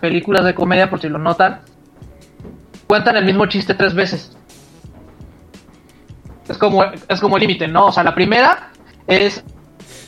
[0.00, 1.62] películas de comedia, por si lo notan,
[2.86, 4.36] cuentan el mismo chiste tres veces.
[6.48, 7.86] Es como, es como el límite, ¿no?
[7.86, 8.70] O sea, la primera
[9.08, 9.42] es,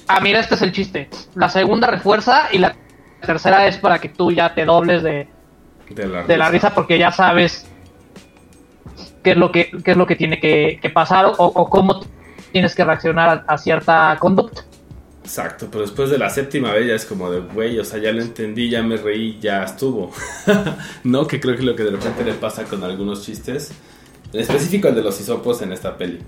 [0.06, 1.08] ah, mira, este es el chiste.
[1.34, 2.76] La segunda refuerza y la
[3.20, 5.26] tercera es para que tú ya te dobles de,
[5.90, 7.68] de la, de la risa porque ya sabes
[9.24, 12.04] qué es lo que, qué es lo que tiene que, que pasar o, o cómo
[12.52, 14.62] tienes que reaccionar a, a cierta conducta.
[15.24, 18.12] Exacto, pero después de la séptima vez ya es como de, güey, o sea, ya
[18.12, 20.12] lo entendí, ya me reí, ya estuvo.
[21.04, 23.72] no, que creo que lo que de repente le pasa con algunos chistes,
[24.32, 26.18] en específico el de los hisopos en esta peli.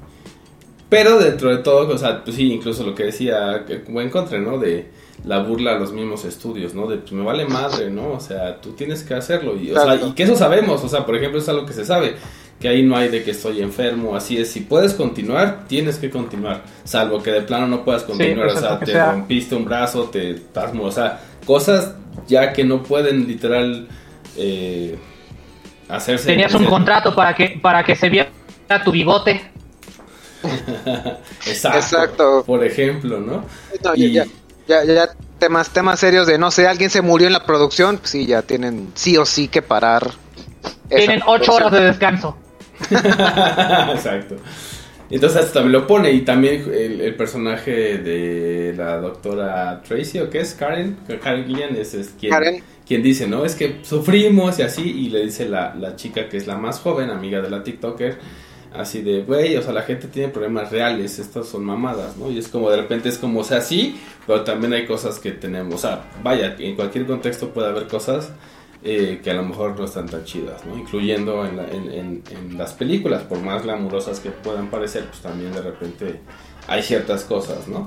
[0.89, 4.39] Pero dentro de todo, o sea, pues sí, incluso lo que decía, que como encontré,
[4.39, 4.57] ¿no?
[4.57, 4.89] De
[5.25, 6.87] la burla a los mismos estudios, ¿no?
[6.87, 8.13] De, pues me vale madre, ¿no?
[8.13, 9.57] O sea, tú tienes que hacerlo.
[9.57, 11.85] Y, o sea, y que eso sabemos, o sea, por ejemplo, es algo que se
[11.85, 12.17] sabe.
[12.61, 14.51] Que ahí no hay de que estoy enfermo, así es.
[14.51, 16.63] Si puedes continuar, tienes que continuar.
[16.85, 19.13] Salvo que de plano no puedas continuar, pues, o sea, lo que te sea.
[19.13, 21.95] rompiste un brazo, te estás, o sea, cosas
[22.27, 23.89] ya que no pueden literal
[24.37, 24.97] eh,
[25.89, 26.27] hacerse.
[26.27, 28.31] Tenías un contrato para que, para que se viera
[28.85, 29.41] tu bigote.
[31.47, 32.45] Exacto, Exacto.
[32.47, 33.45] Por ejemplo, ¿no?
[33.85, 34.25] No, Y- ya,
[34.67, 37.99] ya, ya, ya temas, temas serios de no sé, alguien se murió en la producción,
[37.99, 40.11] pues sí, ya tienen sí o sí que parar.
[40.89, 41.57] Tienen ocho producción.
[41.67, 42.37] horas de descanso.
[42.91, 44.37] Exacto.
[45.09, 50.41] Entonces también lo pone y también el, el personaje de la doctora Tracy o qué
[50.41, 52.63] es Karen, Karen Gillian es, es quien, Karen.
[52.85, 53.45] quien dice, ¿no?
[53.45, 56.81] Es que sufrimos y así y le dice la, la chica que es la más
[56.81, 58.19] joven, amiga de la TikToker,
[58.75, 62.29] así de, güey, o sea, la gente tiene problemas reales, estas son mamadas, ¿no?
[62.29, 65.31] Y es como de repente es como, o sea, sí, pero también hay cosas que
[65.31, 68.33] tenemos, o sea, vaya, en cualquier contexto puede haber cosas
[68.89, 70.79] eh, que a lo mejor no están tan chidas, ¿no?
[70.79, 75.21] Incluyendo en, la- en- en- en las películas, por más glamurosas que puedan parecer, pues
[75.21, 76.21] también de repente
[76.69, 77.87] hay ciertas cosas, ¿no?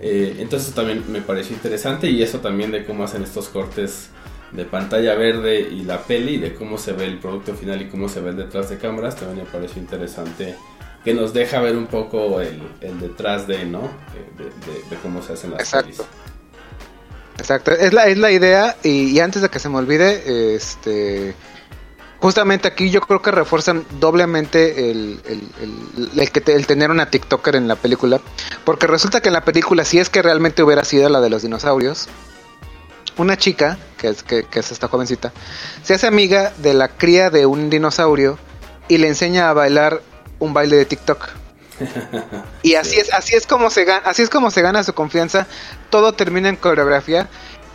[0.00, 4.08] Eh, entonces también me pareció interesante y eso también de cómo hacen estos cortes
[4.50, 8.08] de pantalla verde y la peli, de cómo se ve el producto final y cómo
[8.08, 10.56] se ve el detrás de cámaras, también me pareció interesante
[11.04, 13.82] que nos deja ver un poco el, el detrás de, ¿no?
[14.36, 15.86] De, de- de cómo se hacen las Exacto.
[15.86, 16.02] pelis.
[17.40, 21.34] Exacto, es la, es la idea y, antes de que se me olvide, este,
[22.20, 25.48] justamente aquí yo creo que refuerzan doblemente el, el,
[26.20, 28.20] el- que el tener una TikToker en la película,
[28.66, 31.40] porque resulta que en la película, si es que realmente hubiera sido la de los
[31.40, 32.08] dinosaurios,
[33.16, 35.32] una chica, que es, que, que es esta jovencita,
[35.82, 38.38] se hace amiga de la cría de un dinosaurio
[38.88, 40.02] y le enseña a bailar
[40.40, 41.26] un baile de TikTok.
[42.62, 45.46] Y así es, así es como se gana, así es como se gana su confianza.
[45.88, 47.28] Todo termina en coreografía.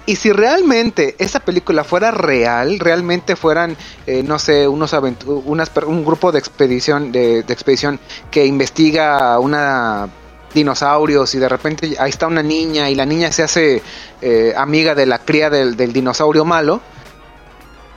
[0.05, 3.75] Y si realmente esa película fuera real, realmente fueran,
[4.05, 4.93] eh, no sé, unos
[5.25, 7.99] unas, un grupo de expedición, de, de expedición
[8.29, 10.07] que investiga una
[10.53, 13.83] dinosaurios y de repente ahí está una niña y la niña se hace
[14.21, 16.81] eh, amiga de la cría del, del dinosaurio malo.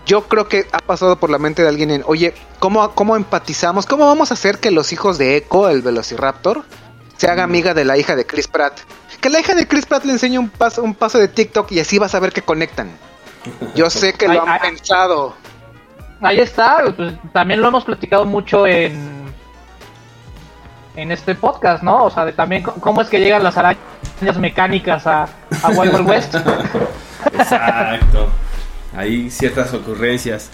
[0.09, 3.85] Yo creo que ha pasado por la mente de alguien en, oye, ¿cómo, ¿cómo empatizamos?
[3.85, 6.65] ¿Cómo vamos a hacer que los hijos de Echo, el Velociraptor,
[7.19, 8.81] se haga amiga de la hija de Chris Pratt?
[9.21, 11.81] Que la hija de Chris Pratt le enseñe un paso, un paso de TikTok y
[11.81, 12.91] así vas a ver que conectan.
[13.75, 15.35] Yo sé que lo han pensado.
[16.23, 19.19] Ahí está, pues, también lo hemos platicado mucho en
[20.97, 22.05] en este podcast, ¿no?
[22.05, 23.79] O sea, de también cómo es que llegan las arañas
[24.39, 25.29] mecánicas a,
[25.63, 26.35] a Wild Wild West.
[27.35, 28.29] Exacto.
[28.99, 30.51] Hay ciertas ocurrencias.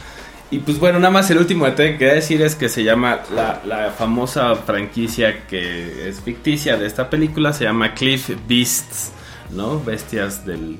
[0.51, 3.61] Y pues bueno, nada más el último que quería decir es que se llama la,
[3.64, 9.11] la famosa franquicia que es ficticia de esta película, se llama Cliff Beasts,
[9.51, 9.82] ¿no?
[9.82, 10.78] Bestias del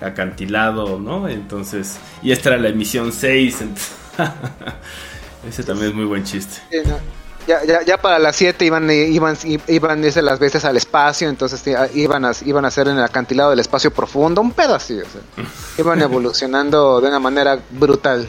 [0.00, 1.28] acantilado, ¿no?
[1.28, 3.62] Entonces, y esta era la emisión 6.
[3.62, 3.78] ent-
[5.48, 6.58] Ese también es muy buen chiste.
[7.46, 9.36] Ya, ya, ya para las 7 iban, iban,
[9.66, 13.02] iban irse las veces al espacio, entonces eh, iban a, iban a hacer en el
[13.02, 15.44] acantilado del espacio profundo, un así, o sea,
[15.78, 18.28] iban evolucionando de una manera brutal.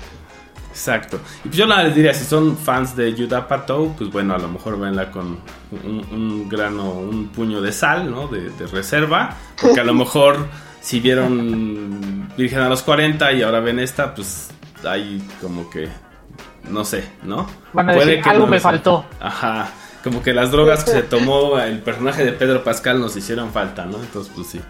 [0.69, 1.19] Exacto.
[1.45, 4.39] Y pues yo nada les diría, si son fans de Yuda Patou, pues bueno, a
[4.39, 5.39] lo mejor venla con
[5.71, 8.27] un, un grano, un puño de sal, ¿no?
[8.27, 9.37] De, de reserva.
[9.61, 10.47] Porque a lo mejor
[10.83, 14.49] si vieron Virgen a los 40 y ahora ven esta, pues
[14.83, 15.87] hay como que,
[16.69, 17.47] no sé, ¿no?
[17.73, 19.05] Van a decir, algo no me faltó.
[19.19, 19.69] Ajá.
[20.03, 23.85] Como que las drogas que se tomó el personaje de Pedro Pascal nos hicieron falta,
[23.85, 23.97] ¿no?
[23.97, 24.61] Entonces, pues sí.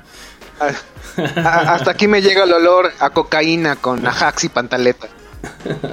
[0.60, 5.08] A- a- hasta aquí me llega el olor a cocaína con Ajax y pantaleta.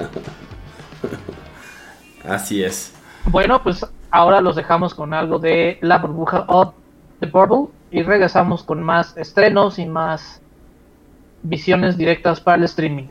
[2.27, 2.91] Así es.
[3.25, 6.73] Bueno, pues ahora los dejamos con algo de La burbuja of
[7.19, 10.41] the Bubble y regresamos con más estrenos y más
[11.43, 13.07] visiones directas para el streaming.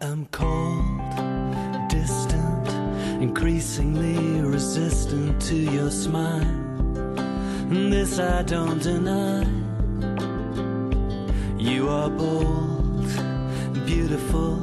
[0.00, 2.68] I am cold, distant,
[3.20, 6.40] increasingly resistant to your smile.
[7.70, 9.44] And this I don't deny.
[11.58, 13.06] You are bold,
[13.84, 14.62] beautiful.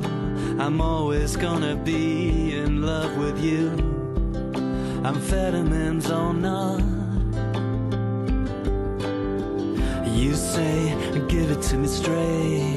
[0.60, 3.70] I'm always gonna be in love with you.
[5.04, 6.82] I'm Amphetamines or not.
[10.08, 10.96] You say,
[11.28, 12.69] give it to me straight.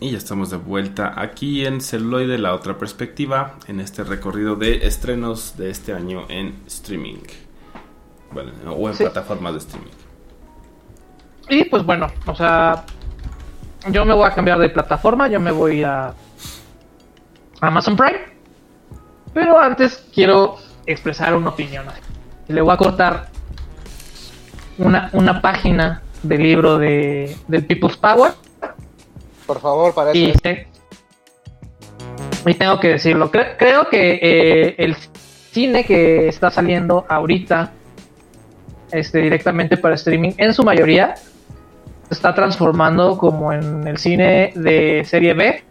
[0.00, 4.86] Y ya estamos de vuelta aquí en Celuloide, la otra perspectiva, en este recorrido de
[4.86, 7.18] estrenos de este año en streaming.
[8.32, 9.04] Bueno, o en Sí.
[9.04, 9.90] plataformas de streaming.
[11.50, 12.84] Y pues bueno, o sea,
[13.90, 16.14] yo me voy a cambiar de plataforma, yo me voy a
[17.60, 18.20] Amazon Prime.
[19.34, 21.84] Pero antes quiero expresar una opinión.
[22.48, 23.28] Le voy a cortar
[24.78, 28.32] una, una página del libro de, del People's Power.
[29.50, 30.38] Por favor, para Y, eso.
[30.40, 30.68] te-
[32.46, 33.32] y tengo que decirlo.
[33.32, 34.94] Cre- creo que eh, el
[35.50, 37.72] cine que está saliendo ahorita
[38.92, 45.02] este, directamente para streaming, en su mayoría, se está transformando como en el cine de
[45.04, 45.64] serie B.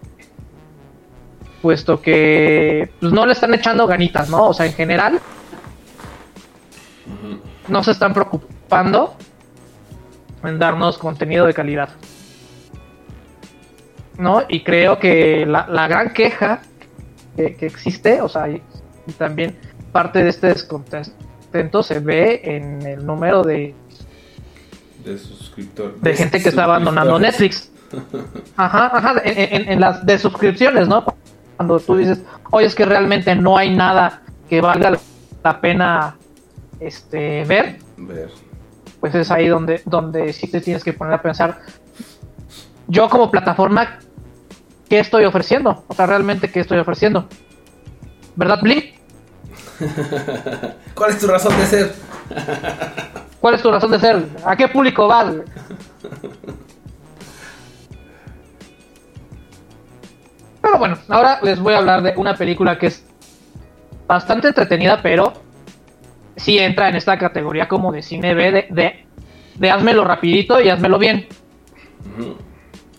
[1.61, 4.47] Puesto que pues, no le están echando ganitas, ¿no?
[4.47, 5.21] O sea, en general,
[7.69, 9.15] no se están preocupando
[10.43, 11.87] en darnos contenido de calidad.
[14.19, 14.43] ¿No?
[14.47, 16.61] Y creo que la, la gran queja
[17.35, 18.61] que, que existe, o sea, y,
[19.07, 19.55] y también
[19.91, 23.73] parte de este descontento se ve en el número de,
[25.03, 25.99] De suscriptor.
[25.99, 27.71] de gente que está abandonando suscriptores.
[27.71, 27.71] Netflix.
[28.55, 31.03] Ajá, ajá, en, en- en las de suscripciones, ¿no?
[31.55, 34.97] Cuando tú dices, oye, es que realmente no hay nada que valga
[35.43, 36.15] la pena
[36.79, 38.29] este, ver, Ver.
[38.99, 41.59] pues es ahí donde, donde sí te tienes que poner a pensar,
[42.87, 43.99] yo como plataforma,
[44.89, 45.83] ¿qué estoy ofreciendo?
[45.87, 47.27] O sea, realmente, ¿qué estoy ofreciendo?
[48.35, 48.95] ¿Verdad, Bli?
[50.95, 51.93] ¿Cuál es tu razón de ser?
[53.39, 54.25] ¿Cuál es tu razón de ser?
[54.43, 55.33] ¿A qué público vas?
[60.61, 63.05] Pero bueno, ahora les voy a hablar de una película que es
[64.07, 65.33] bastante entretenida, pero
[66.35, 69.05] sí entra en esta categoría como de cine B, de, de,
[69.55, 71.27] de házmelo rapidito y házmelo bien.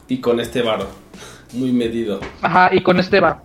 [0.09, 0.87] Y con este varo.
[1.53, 2.21] Muy medido.
[2.43, 3.43] Ajá, y con este va.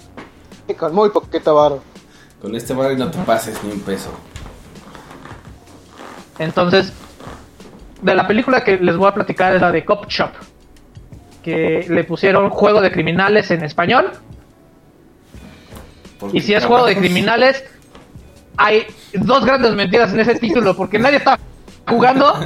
[0.67, 1.81] Y con muy poquito varo.
[2.41, 4.11] Con este varo y no te pases ni un peso.
[6.37, 6.91] Entonces,
[8.01, 10.31] de la película que les voy a platicar es la de Cop Shop.
[11.43, 14.11] Que le pusieron juego de criminales en español.
[16.19, 17.63] Porque Y si es juego de criminales,
[18.57, 21.39] hay dos grandes mentiras en ese título, porque nadie está
[21.87, 22.33] jugando.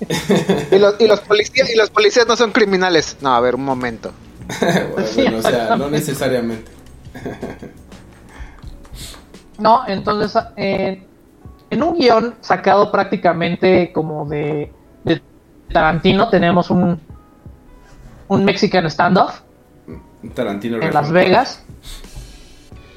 [0.70, 3.16] Y los, y los policías y los policías no son criminales.
[3.20, 4.12] No, a ver, un momento.
[4.60, 6.70] bueno, Sí, bueno, o sea, no necesariamente.
[9.58, 11.02] No, entonces eh,
[11.70, 14.70] en un guion sacado prácticamente como de,
[15.04, 15.22] de
[15.72, 17.00] Tarantino tenemos un,
[18.28, 19.40] un Mexican standoff
[20.34, 20.92] Tarantino en.
[20.92, 21.62] Las Vegas.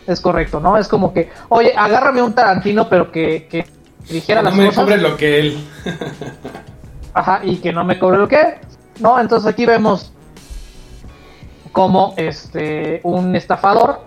[0.05, 0.77] Es correcto, ¿no?
[0.77, 3.65] Es como que, oye, agárrame un Tarantino, pero que, que
[4.09, 4.83] dijera No las me cosas.
[4.83, 5.57] cobre lo que él.
[7.13, 8.59] Ajá, y que no me cobre lo que.
[8.99, 10.13] No, entonces aquí vemos
[11.71, 14.01] como este un estafador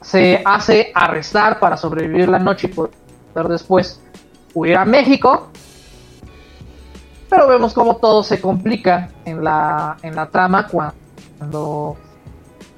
[0.00, 4.00] se hace arrestar para sobrevivir la noche y poder después
[4.54, 5.48] huir a México.
[7.28, 11.96] Pero vemos como todo se complica en la, en la trama cuando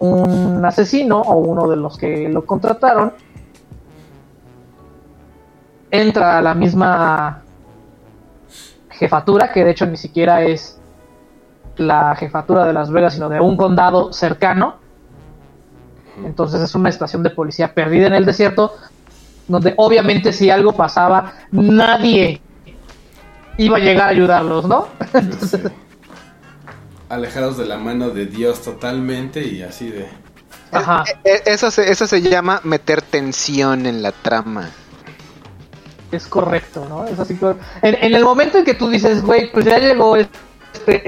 [0.01, 3.13] un asesino o uno de los que lo contrataron
[5.91, 7.43] entra a la misma
[9.01, 10.78] jefatura, que de hecho ni siquiera es
[11.77, 14.77] la jefatura de Las Vegas, sino de un condado cercano.
[16.22, 18.74] Entonces es una estación de policía perdida en el desierto,
[19.48, 22.43] donde obviamente si algo pasaba, nadie
[23.56, 24.89] iba a llegar a ayudarlos, ¿no?
[27.09, 30.09] Alejados de la mano de Dios totalmente y así de.
[30.72, 31.05] Ajá.
[31.24, 34.68] Eh, eh, Eso se, eso se llama meter tensión en la trama.
[36.12, 37.07] Es correcto, ¿no?
[37.07, 37.39] Es así
[37.82, 40.32] en, en el momento en que tú dices, güey, pues ya llegó este,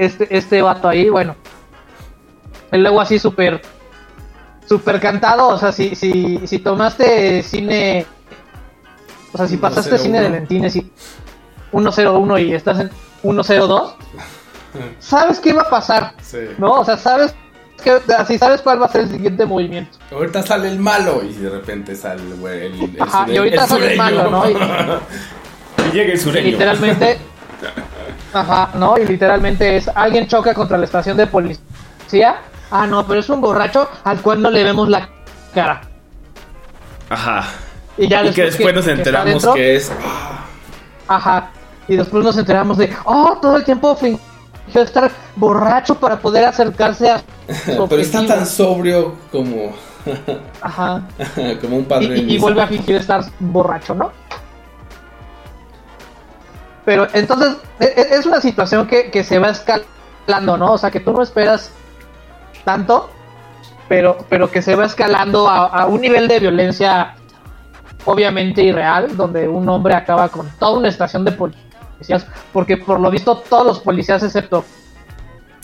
[0.03, 1.35] este, este vato ahí, bueno.
[2.71, 3.61] Y luego así súper,
[4.67, 8.05] súper cantado, o sea, si, si, si tomaste cine,
[9.33, 10.03] o sea, si pasaste 101.
[10.03, 10.91] cine de Lentines y
[11.71, 12.89] 101 y estás en
[13.21, 13.95] 102,
[14.99, 16.39] sabes qué va a pasar, Sí.
[16.57, 16.79] ¿no?
[16.79, 17.35] O sea, sabes
[17.83, 19.97] que, así sabes cuál va a ser el siguiente movimiento.
[20.11, 23.63] Ahorita sale el malo y de repente sale el, güey, el, el Ajá, y ahorita
[23.63, 24.49] el sale el malo, ¿no?
[24.49, 24.55] Y-
[25.89, 26.47] Y llega el sureño.
[26.47, 27.17] literalmente
[28.33, 32.37] ajá no y literalmente es alguien choca contra la estación de policía
[32.71, 35.09] ah no pero es un borracho al cual no le vemos la
[35.53, 35.81] cara
[37.09, 37.43] Ajá.
[37.97, 39.91] y ya Y que después nos que enteramos dentro, que es.
[41.07, 41.51] ajá
[41.87, 43.95] y después nos enteramos de oh todo el tiempo
[44.65, 47.21] fingió estar borracho para poder acercarse a
[47.65, 49.73] Pero está tan sobrio como.
[50.61, 51.01] ajá
[51.61, 52.17] como un padre.
[52.17, 54.11] y- vuelve a fingir estar borracho no
[56.85, 60.73] Pero entonces e- e- es una situación que, que se va escalando, ¿no?
[60.73, 61.71] O sea, que tú no esperas
[62.65, 63.09] tanto,
[63.87, 67.15] pero, pero que se va escalando a, a un nivel de violencia
[68.05, 71.31] obviamente irreal, donde un hombre acaba con toda una estación de
[72.07, 74.63] policías, porque por lo visto todos los policías, excepto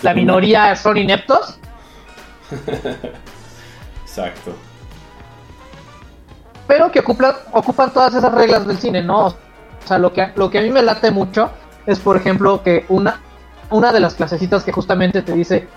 [0.02, 1.60] la minoría, son ineptos.
[4.03, 4.53] Exacto.
[6.66, 9.28] pero que ocupan, ocupan todas esas reglas del cine, ¿no?
[9.28, 9.36] O
[9.86, 11.52] sea, lo que, lo que a mí me late mucho
[11.86, 13.22] es, por ejemplo, que una,
[13.70, 15.68] una de las clasecitas que justamente te dice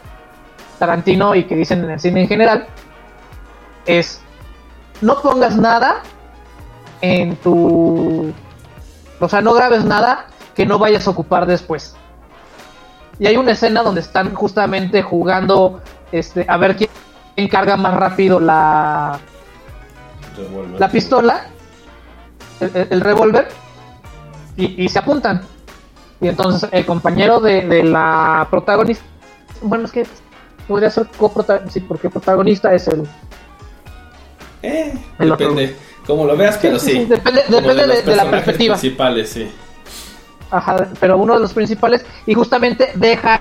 [0.79, 2.67] Tarantino y que dicen en el cine en general
[3.87, 4.21] es
[5.01, 6.03] no pongas nada
[7.01, 8.33] en tu...
[9.21, 11.95] O sea, no grabes nada que no vayas a ocupar después.
[13.19, 15.81] Y hay una escena donde están justamente jugando
[16.11, 16.91] este, a ver quién,
[17.49, 19.19] carga más rápido la,
[20.79, 21.47] la pistola,
[22.61, 23.49] el, el- el revólver,
[24.57, 25.43] y, y se apuntan.
[26.21, 29.05] Y entonces el compañero de, de la protagonista,
[29.63, 30.07] bueno, es que
[30.69, 33.07] podría ser coprotagonista, sí, porque protagonista es el...
[34.63, 35.49] Eh, El otro.
[35.55, 35.77] depende.
[36.07, 38.75] Como lo veas, pero Sí, depende- de- de la perspectiva.
[38.75, 39.51] principales, sí.
[40.53, 43.41] Ajá, pero uno de los principales, y justamente deja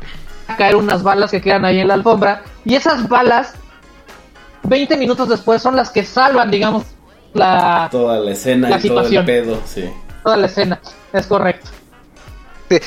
[0.57, 3.53] caer unas balas que quedan ahí en la alfombra, y esas balas,
[4.63, 6.83] 20 minutos después, son las que salvan, digamos,
[7.33, 9.25] la, Toda la escena La y todo el situación.
[9.25, 9.89] pedo, sí.
[10.23, 10.79] toda la escena.
[11.13, 11.69] Es correcto.
[12.69, 12.77] Sí.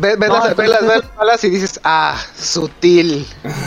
[0.00, 3.26] Ve- ves No, las, ves las- entonces- ves las balas y dices, ah, sutil.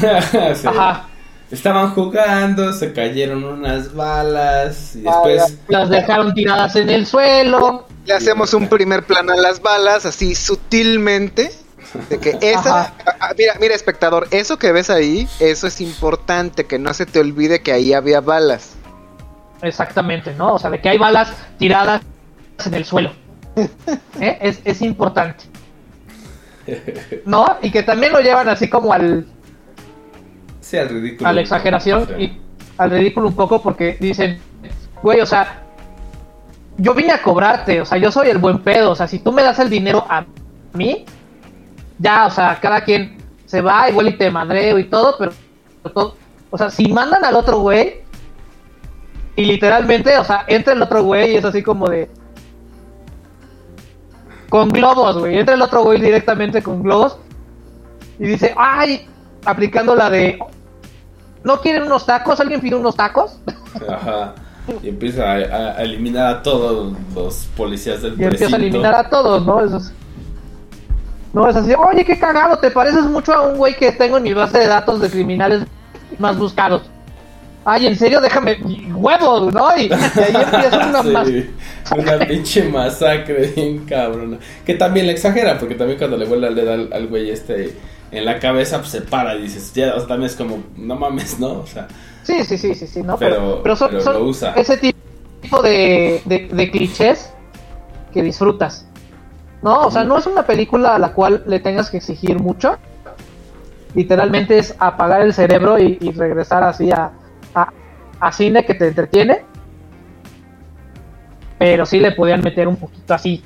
[0.56, 0.68] Sí.
[0.68, 1.08] Ajá.
[1.52, 7.86] Estaban jugando, se cayeron unas balas y después Las dejaron tiradas en el suelo.
[8.06, 11.52] Le hacemos un primer plano a las balas, así sutilmente.
[12.10, 12.82] De que esa.
[12.82, 12.94] Ajá.
[13.06, 17.06] ah, ah, mira, mira, espectador, eso que ves ahí, eso es importante, que no se
[17.06, 18.76] te olvide que ahí había balas.
[19.62, 20.54] Exactamente, ¿no?
[20.54, 22.02] O sea, de que hay balas tiradas
[22.66, 23.12] en el suelo.
[24.20, 24.38] ¿Eh?
[24.42, 25.46] Es, es importante.
[27.26, 27.58] ¿No?
[27.62, 29.26] Y que también lo llevan así como al,
[30.62, 31.30] sí al ridículo.
[31.30, 32.40] a la exageración y
[32.78, 34.40] al ridículo un poco porque dicen,
[35.02, 35.61] güey, o sea,
[36.82, 39.32] yo vine a cobrarte, o sea, yo soy el buen pedo, o sea, si tú
[39.32, 40.26] me das el dinero a
[40.74, 41.06] mí,
[42.00, 45.32] ya, o sea, cada quien se va igual y te madreo y todo, pero
[46.50, 48.02] o sea, si mandan al otro güey
[49.36, 52.10] y literalmente, o sea, entra el otro güey y es así como de
[54.50, 57.18] con globos, güey, entra el otro güey directamente con globos
[58.18, 59.08] y dice, ay,
[59.46, 60.40] aplicando la de
[61.44, 62.40] ¿No quieren unos tacos?
[62.40, 63.40] ¿Alguien pide unos tacos?
[63.90, 64.36] Ajá.
[64.84, 69.46] Y empieza a, eliminar a todos los policías del Y empieza a eliminar a todos,
[69.46, 69.64] ¿no?
[69.64, 69.94] Eso es-
[71.34, 74.24] No es así, oye, qué cagado, te pareces mucho a un güey que tengo en
[74.24, 75.64] mi base de datos de criminales
[76.20, 76.84] más buscados.
[77.64, 78.58] Ay, en serio, déjame
[78.96, 79.78] huevos, ¿no?
[79.78, 81.50] Y, y ahí empieza una Sí,
[81.96, 84.38] una pinche masacre bien cabrona.
[84.66, 87.74] Que también le exagera, porque también cuando le vuelve a leer al, al güey este
[88.12, 90.96] en la cabeza, pues se para y dices, ya, o sea, también es como, no
[90.96, 91.60] mames, ¿no?
[91.60, 91.88] O sea,
[92.24, 93.18] Sí, sí, sí, sí, sí, ¿no?
[93.18, 94.54] Pero- son, pero son lo usa.
[94.54, 97.32] ese tipo de, de, de clichés
[98.14, 98.86] que disfrutas.
[99.64, 102.78] No, o sea, no es una película a la cual le tengas que exigir mucho.
[103.96, 107.12] Literalmente es apagar el cerebro y, y regresar así a,
[107.56, 107.72] a,
[108.20, 109.44] a cine que te entretiene.
[111.58, 113.44] Pero sí le podían meter un poquito así.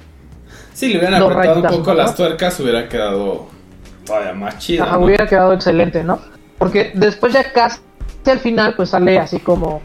[0.74, 1.96] si le hubieran apretado un poco ¿no?
[1.96, 3.48] las tuercas, hubiera quedado
[4.06, 4.84] todavía más chido.
[4.84, 5.06] Ajá, ¿no?
[5.06, 6.19] hubiera quedado excelente, ¿no?
[6.57, 7.80] Porque después ya casi
[8.26, 9.82] al final pues sale así como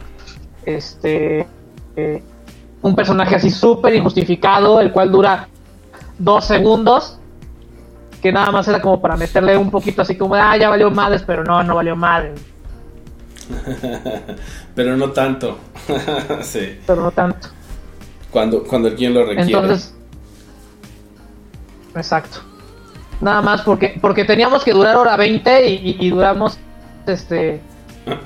[0.65, 1.45] este
[1.95, 2.23] eh,
[2.81, 5.47] un personaje así súper injustificado, el cual dura
[6.17, 7.19] dos segundos,
[8.21, 11.23] que nada más era como para meterle un poquito así como, ah, ya valió madres,
[11.25, 12.39] pero no, no valió madres,
[14.75, 15.57] Pero no tanto.
[16.41, 16.79] sí.
[16.87, 17.49] pero no tanto.
[18.31, 19.43] Cuando, cuando el guion lo requiere.
[19.43, 19.93] Entonces,
[21.93, 22.39] exacto.
[23.21, 26.59] Nada más porque porque teníamos que durar hora 20 y, duramos
[27.05, 27.61] este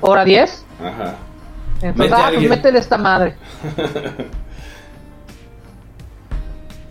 [0.00, 0.64] hora 10.
[0.80, 1.14] Ajá.
[1.82, 3.34] Entonces, Mete ah, pues métele esta madre.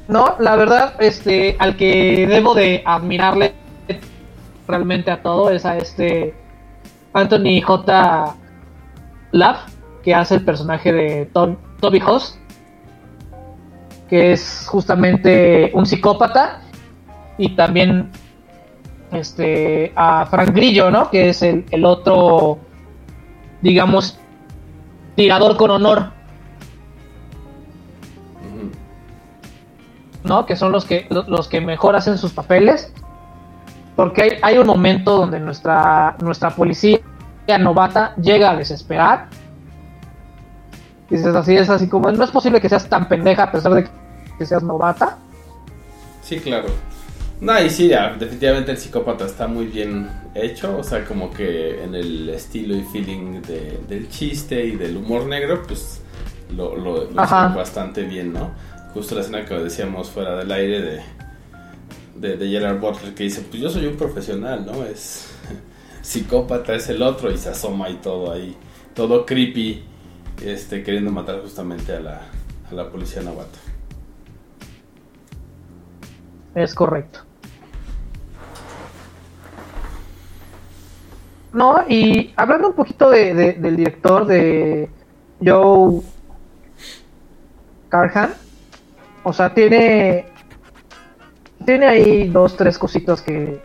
[0.08, 3.56] No, la verdad, este, al que debo de admirarle
[4.68, 6.36] realmente a todo es a este
[7.14, 8.36] Anthony J.
[9.32, 9.58] Love,
[10.04, 12.38] que hace el personaje de Tom- Toby Hoss,
[14.08, 16.62] que es justamente un psicópata,
[17.38, 18.10] y también
[19.12, 21.10] este a Frank Grillo, ¿no?
[21.10, 22.60] Que es el, el otro,
[23.62, 24.20] digamos,
[25.16, 26.12] tirador con honor.
[30.24, 30.46] ¿no?
[30.46, 32.92] Que son los que lo- los que mejor hacen sus papeles.
[33.96, 37.00] Porque hay, hay un momento donde nuestra, nuestra policía
[37.60, 39.28] novata llega a desesperar.
[41.10, 43.88] Dices así, es así como, no es posible que seas tan pendeja a pesar de
[44.38, 45.18] que seas novata.
[46.24, 46.70] Sí, claro.
[47.42, 51.84] No, y sí, ya, definitivamente el psicópata está muy bien hecho, o sea, como que
[51.84, 56.02] en el estilo y feeling de- del chiste y del humor negro, pues
[56.50, 58.52] lo, lo, lo hicieron bastante bien, ¿no?
[58.94, 61.02] Justo la escena que decíamos fuera del aire de,
[62.16, 64.86] de, de Gerard Butler que dice, pues yo soy un profesional, ¿no?
[64.86, 65.28] Es
[66.02, 68.56] psicópata, es el otro y se asoma y todo ahí,
[68.94, 69.84] todo creepy,
[70.44, 72.22] este, queriendo matar justamente a la,
[72.70, 73.60] a la policía novata.
[76.56, 77.25] Es correcto.
[81.56, 84.90] No, y hablando un poquito de, de- del director de
[85.42, 86.02] Joe
[87.88, 88.34] Carhan,
[89.24, 90.26] o sea, tiene
[91.66, 93.62] tiene ahí dos, tres cositas que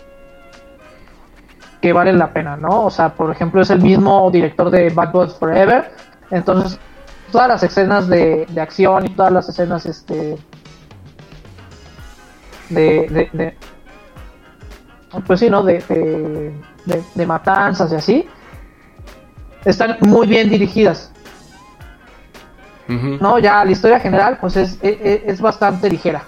[1.81, 2.85] que valen la pena, ¿no?
[2.85, 5.91] O sea, por ejemplo, es el mismo director de Bad Boys Forever,
[6.31, 6.79] entonces
[7.33, 10.37] todas las escenas de, de acción y todas las escenas, este,
[12.69, 13.57] de, de-
[15.27, 15.63] pues sí, ¿no?
[15.63, 16.53] De, de,
[16.87, 18.29] de- de matanzas y así,
[19.65, 21.13] están muy bien dirigidas,
[23.21, 23.39] ¿no?
[23.39, 26.23] Ya la historia general, pues es, es, es bastante ligera,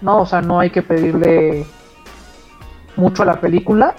[0.00, 0.20] ¿no?
[0.22, 1.66] O sea, no hay que pedirle
[2.96, 3.94] mucho a la película,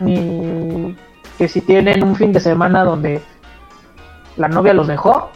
[0.00, 0.96] ni
[1.38, 3.22] que si tienen un fin de semana donde
[4.36, 5.30] la novia los dejó,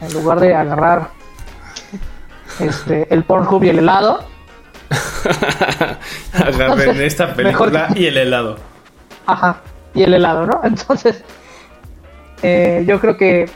[0.00, 1.10] en lugar de agarrar
[2.60, 4.20] este, el Pornhub y el helado,
[6.32, 8.56] Agarren esta película y el helado.
[9.26, 9.60] Ajá,
[9.94, 10.60] y el helado, ¿no?
[10.64, 11.22] Entonces,
[12.42, 13.48] eh, yo creo que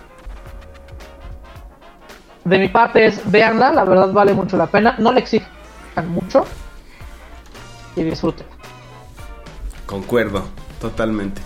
[2.45, 6.45] de mi parte es veanla, la verdad vale mucho la pena, no le exijan mucho
[7.97, 8.47] y disfruten.
[9.87, 10.45] Concuerdo,
[10.81, 11.41] totalmente.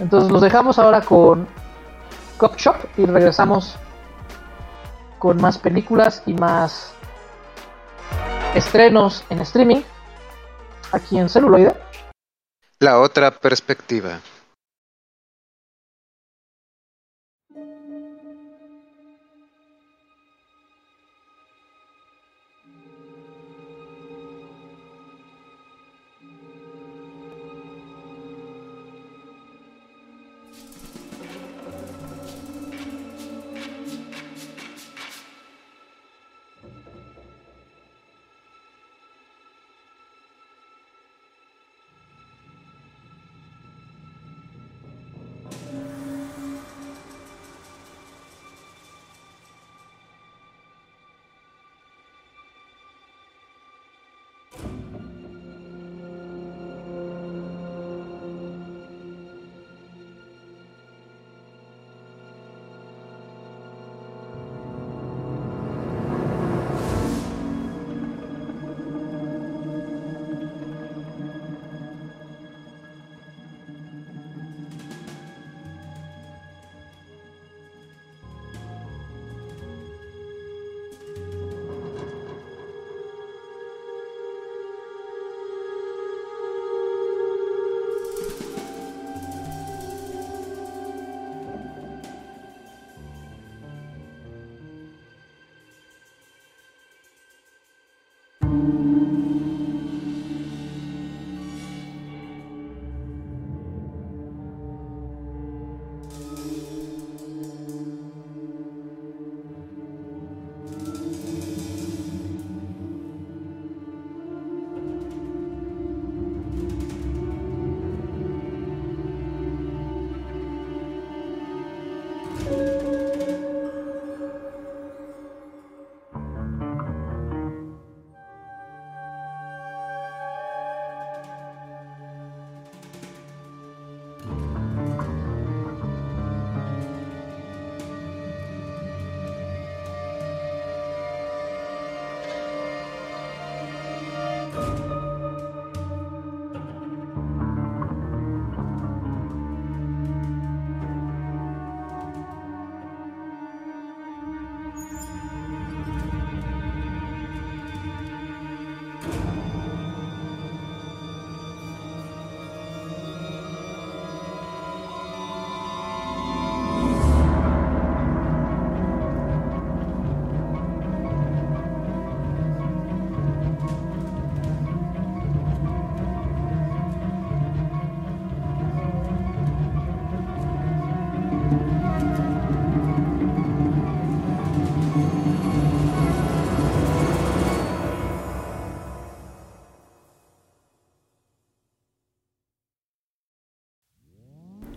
[0.00, 1.46] Entonces los dejamos ahora con
[2.36, 3.76] Cop Shop y regresamos
[5.18, 6.95] con más películas y más
[8.54, 9.82] estrenos en streaming
[10.92, 11.74] aquí en celuloide.
[12.78, 14.20] La otra perspectiva.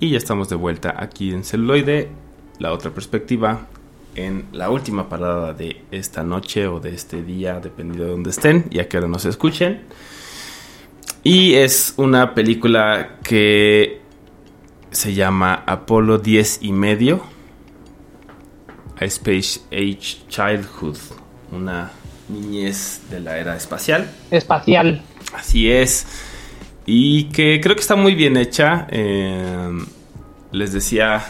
[0.10, 2.10] Y ya estamos de vuelta aquí en celuloide,
[2.57, 3.68] la otra perspectiva,
[4.15, 8.65] en la última parada de esta noche o de este día, dependiendo de dónde estén
[8.72, 9.81] y a qué hora nos escuchen.
[11.22, 14.02] Y es una película que
[14.90, 17.22] se llama Apolo 10 y medio.
[18.99, 20.98] A Space Age Childhood.
[21.52, 21.91] Una
[22.30, 24.10] niñez de la era espacial.
[24.31, 25.03] Espacial.
[25.36, 26.07] Así es.
[26.88, 28.88] Y que creo que está muy bien hecha.
[28.90, 29.69] Eh,
[30.51, 31.23] les decía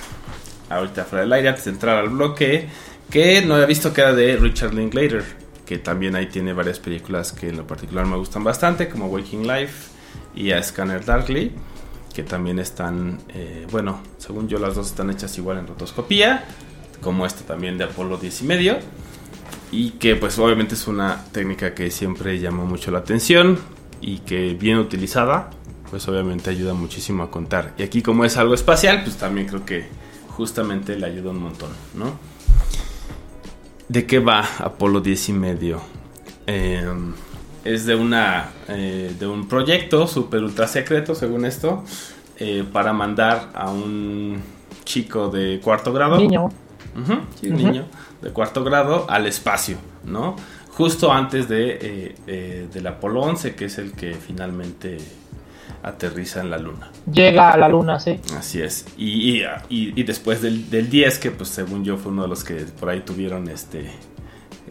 [0.70, 2.68] ahorita fuera del aire, antes de entrar al bloque,
[3.10, 5.24] que no había visto que era de Richard Linklater.
[5.66, 9.48] Que también ahí tiene varias películas que en lo particular me gustan bastante, como Waking
[9.48, 9.90] Life
[10.36, 11.52] y a Scanner Darkly.
[12.14, 16.44] Que también están, eh, bueno, según yo las dos están hechas igual en rotoscopía.
[17.02, 18.78] Como esta también de Apolo 10 y medio
[19.72, 23.60] y que pues obviamente es una técnica que siempre llamó mucho la atención
[24.02, 25.52] y que bien utilizada
[25.90, 29.66] pues obviamente ayuda muchísimo a contar y aquí como es algo espacial pues también creo
[29.66, 29.88] que
[30.30, 32.14] justamente le ayuda un montón ¿no?
[33.88, 35.82] ¿de qué va Apolo 10 y medio?
[36.48, 36.88] Eh,
[37.64, 41.84] es de una eh, de un proyecto super ultra secreto según esto
[42.38, 44.42] eh, para mandar a un
[44.86, 46.50] chico de cuarto grado Niño.
[47.40, 47.86] Sí, un niño
[48.22, 50.36] de cuarto grado al espacio, ¿no?
[50.72, 54.98] Justo antes de, eh, del Apolo 11, que es el que finalmente
[55.84, 56.92] aterriza en la Luna.
[57.12, 58.20] Llega a la luna, sí.
[58.38, 58.86] Así es.
[58.98, 62.44] Y, y, y- después del, del 10, que pues según yo fue uno de los
[62.44, 63.90] que por ahí tuvieron este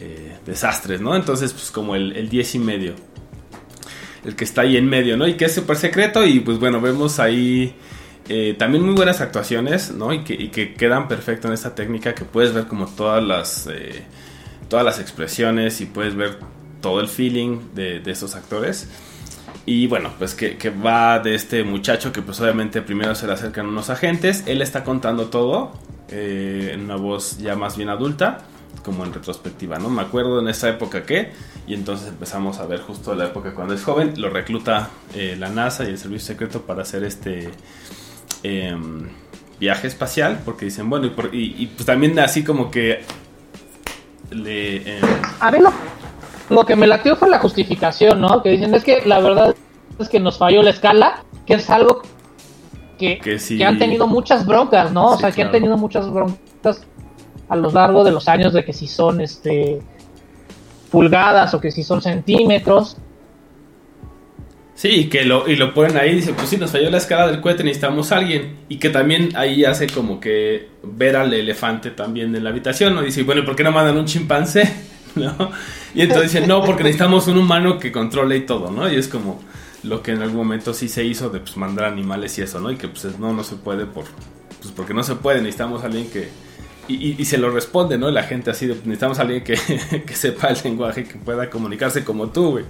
[0.00, 1.16] eh, desastres, ¿no?
[1.16, 2.94] Entonces, pues como el, el 10 y medio.
[4.24, 5.26] El que está ahí en medio, ¿no?
[5.26, 6.24] Y que es súper secreto.
[6.26, 7.74] Y pues bueno, vemos ahí
[8.28, 10.12] eh, también muy buenas actuaciones, ¿no?
[10.12, 13.66] Y que, y que quedan perfecto en esta técnica que puedes ver como todas las,
[13.72, 14.02] eh,
[14.68, 16.38] todas las expresiones y puedes ver
[16.82, 18.88] todo el feeling de, de estos actores.
[19.66, 23.34] Y bueno, pues que, que va de este muchacho que pues obviamente primero se le
[23.34, 24.44] acercan unos agentes.
[24.46, 25.72] Él está contando todo
[26.10, 28.38] eh, en una voz ya más bien adulta,
[28.82, 29.90] como en retrospectiva, ¿no?
[29.90, 31.32] Me acuerdo en esa época que,
[31.66, 35.50] y entonces empezamos a ver justo la época cuando es joven, lo recluta eh, la
[35.50, 37.50] NASA y el Servicio Secreto para hacer este
[38.42, 39.08] em,
[39.60, 43.00] viaje espacial, porque dicen, bueno, y, por- y- pues también así como que
[44.30, 44.98] le...
[44.98, 45.04] em,
[45.40, 45.58] A mí
[46.48, 48.42] lo, que me latió fue la justificación, ¿no?
[48.42, 49.54] Que dicen, es que la verdad
[49.98, 52.02] es que nos falló la escala, que es algo
[52.98, 53.58] que, Que sí.
[53.58, 55.12] que han tenido muchas broncas, ¿no?
[55.12, 56.86] o sea, que han tenido muchas broncas
[57.48, 59.80] a lo largo de los años de que si son este
[60.90, 62.96] pulgadas o que si son centímetros.
[64.74, 66.98] Sí, y que lo, y lo ponen ahí y dice, pues sí, nos falló la
[66.98, 68.58] escala del cohete, necesitamos a alguien.
[68.68, 73.02] Y que también ahí hace como que ver al elefante también en la habitación, ¿no?
[73.02, 74.72] Dice, bueno, ¿y por qué no mandan un chimpancé?
[75.94, 78.90] Y entonces dicen, no, porque necesitamos un humano que controle y todo, ¿no?
[78.92, 79.40] Y es como
[79.82, 82.70] lo que en algún momento sí se hizo de pues, mandar animales y eso, ¿no?
[82.70, 84.04] Y que pues no, no se puede por...
[84.60, 86.28] Pues porque no se puede, necesitamos alguien que...
[86.88, 88.10] Y, se lo responde, ¿no?
[88.10, 89.58] La gente así de, necesitamos alguien que,
[90.06, 92.60] que sepa el lenguaje, que pueda comunicarse como tú,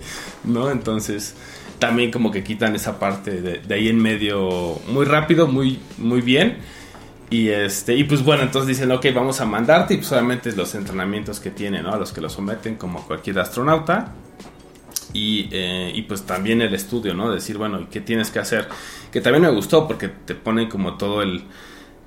[0.42, 0.72] ¿no?
[0.72, 1.36] Entonces,
[1.78, 6.20] también como que quitan esa parte de, de ahí en medio muy rápido, muy, muy
[6.20, 6.58] bien.
[7.30, 10.74] Y este, y pues bueno, entonces dicen, ok, vamos a mandarte, y pues solamente los
[10.74, 11.92] entrenamientos que tiene, ¿no?
[11.92, 14.14] A los que lo someten como cualquier astronauta.
[15.12, 17.30] Y, eh, y pues también el estudio, ¿no?
[17.30, 18.68] Decir, bueno, ¿y qué tienes que hacer?
[19.10, 21.44] Que también me gustó porque te ponen como todo el...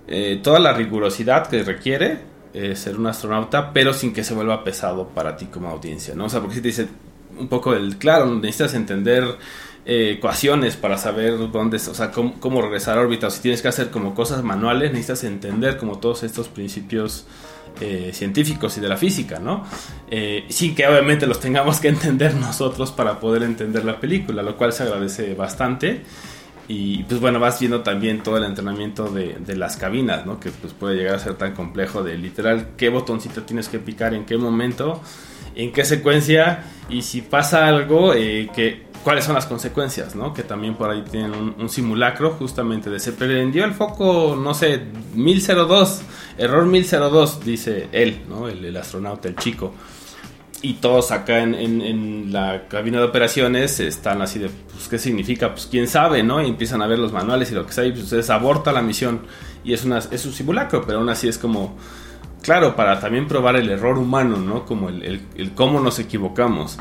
[0.07, 2.19] eh, toda la rigurosidad que requiere
[2.53, 6.25] eh, ser un astronauta, pero sin que se vuelva pesado para ti como audiencia, ¿no?
[6.25, 6.87] O sea, porque si te dice
[7.37, 9.23] un poco el, claro, necesitas entender
[9.85, 13.61] eh, ecuaciones para saber dónde, o sea, cómo, cómo regresar a órbita, o si tienes
[13.61, 17.25] que hacer como cosas manuales, necesitas entender como todos estos principios
[17.79, 19.65] eh, científicos y de la física, ¿no?
[20.09, 24.55] Eh, sin que obviamente los tengamos que entender nosotros para poder entender la película, lo
[24.55, 26.03] cual se agradece bastante.
[26.67, 30.39] Y pues bueno, vas viendo también todo el entrenamiento de, de las cabinas, ¿no?
[30.39, 34.13] Que pues puede llegar a ser tan complejo de literal qué botoncito tienes que picar,
[34.13, 35.01] en qué momento,
[35.55, 40.33] en qué secuencia y si pasa algo, eh, que, cuáles son las consecuencias, ¿no?
[40.33, 44.53] Que también por ahí tienen un, un simulacro justamente de se prendió el foco, no
[44.53, 44.81] sé,
[45.15, 46.01] 1002,
[46.37, 48.47] error 1002, dice él, ¿no?
[48.47, 49.73] El, el astronauta, el chico
[50.63, 54.99] y todos acá en, en- en la cabina de operaciones están así de, pues, ¿qué
[54.99, 55.51] significa?
[55.53, 56.39] Pues, quién sabe, ¿no?
[56.39, 58.83] Y empiezan a ver los manuales y lo que sea, y pues, ustedes aborta la
[58.83, 59.21] misión.
[59.63, 61.75] Y es, una, es un simulacro, pero aún así es como,
[62.43, 64.63] claro, para también probar el error humano, ¿no?
[64.65, 66.77] Como el, el- el cómo nos equivocamos.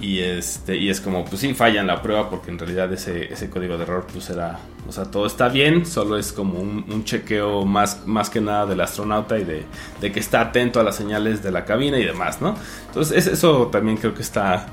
[0.00, 3.50] Y, este, y es como, pues sí, fallan la prueba porque en realidad ese, ese
[3.50, 4.56] código de error, pues era,
[4.88, 8.80] o sea, todo está bien, solo es como un, chequeo más, más que nada del
[8.80, 9.64] astronauta y de,
[10.00, 12.54] de que está atento a las señales de la cabina y demás, ¿no?
[12.86, 14.66] Entonces, es- eso también creo que está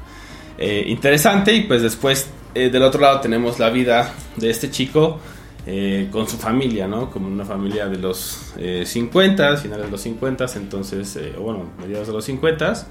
[0.60, 1.54] eh, interesante.
[1.56, 5.20] Y pues después, eh, del otro lado, tenemos la vida de este chico
[5.66, 7.10] eh, con su familia, ¿no?
[7.10, 12.14] Como una familia de los eh, 50, finales de los 50, entonces, bueno, mediados de
[12.14, 12.86] los 50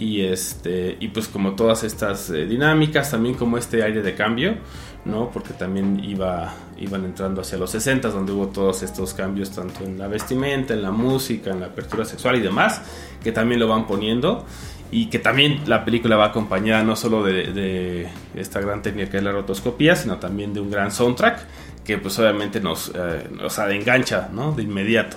[0.00, 4.56] y este y pues como todas estas eh, dinámicas también como este aire de cambio
[5.04, 9.84] no porque también iba iban entrando hacia los 60 donde hubo todos estos cambios tanto
[9.84, 12.80] en la vestimenta en la música en la apertura sexual y demás
[13.22, 14.44] que también lo van poniendo
[14.90, 19.18] y que también la película va acompañada no solo de, de esta gran técnica que
[19.18, 21.46] es la rotoscopía sino también de un gran soundtrack
[21.84, 25.16] que pues obviamente nos eh, sea, engancha no de inmediato.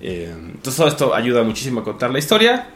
[0.00, 2.68] Eh, entonces todo esto ayuda muchísimo a contar la historia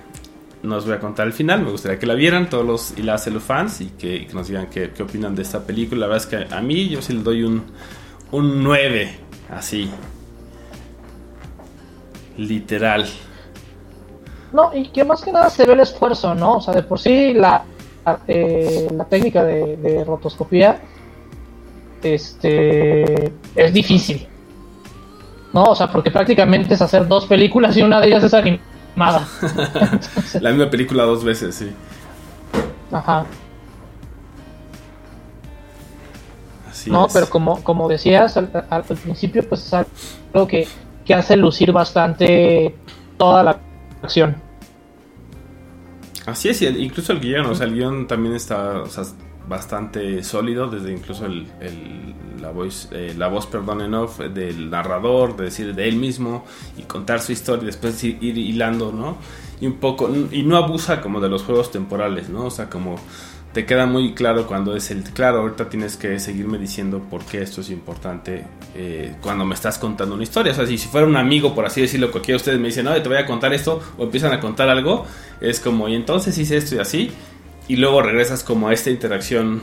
[0.62, 3.02] no os voy a contar el final, me gustaría que la vieran todos los y
[3.02, 6.02] las fans y que, que nos digan qué, qué opinan de esta película.
[6.02, 7.62] La verdad es que a mí yo sí le doy un,
[8.30, 9.10] un 9,
[9.50, 9.90] así.
[12.36, 13.06] Literal.
[14.52, 16.56] No, y que más que nada se ve el esfuerzo, ¿no?
[16.56, 17.64] O sea, de por sí la,
[18.26, 20.80] eh, la técnica de, de rotoscopía
[22.02, 24.26] este, es difícil.
[25.52, 25.64] ¿No?
[25.64, 28.69] O sea, porque prácticamente es hacer dos películas y una de ellas es animada.
[30.40, 31.70] La misma película dos veces, sí.
[32.92, 33.24] ajá.
[36.70, 37.12] Así No, es.
[37.12, 40.68] pero como, como decías al, principio, pues es algo que,
[41.04, 42.74] que hace lucir bastante
[43.16, 43.60] toda la
[44.02, 44.36] acción.
[46.26, 49.04] Así es, incluso el guion, o sea, el guion también está o sea,
[49.50, 51.48] bastante sólido, desde incluso el,
[52.40, 52.52] la,
[52.92, 56.44] eh, la voz, en off del narrador, de decir de él mismo
[56.78, 59.18] y contar su historia y después ir, ir hilando, ¿no?
[59.60, 62.46] Y un poco, y no abusa como de los juegos temporales, ¿no?
[62.46, 62.96] O sea, como
[63.52, 67.42] te queda muy claro cuando es el, claro, ahorita tienes que seguirme diciendo por qué
[67.42, 68.46] esto es importante
[68.76, 70.52] eh, cuando me estás contando una historia.
[70.52, 72.84] O sea, si, si fuera un amigo, por así decirlo, cualquiera de ustedes me dice,
[72.84, 75.04] no, te voy a contar esto, o empiezan a contar algo,
[75.40, 77.10] es como, y entonces hice esto y así,
[77.70, 79.62] y luego regresas como a esta interacción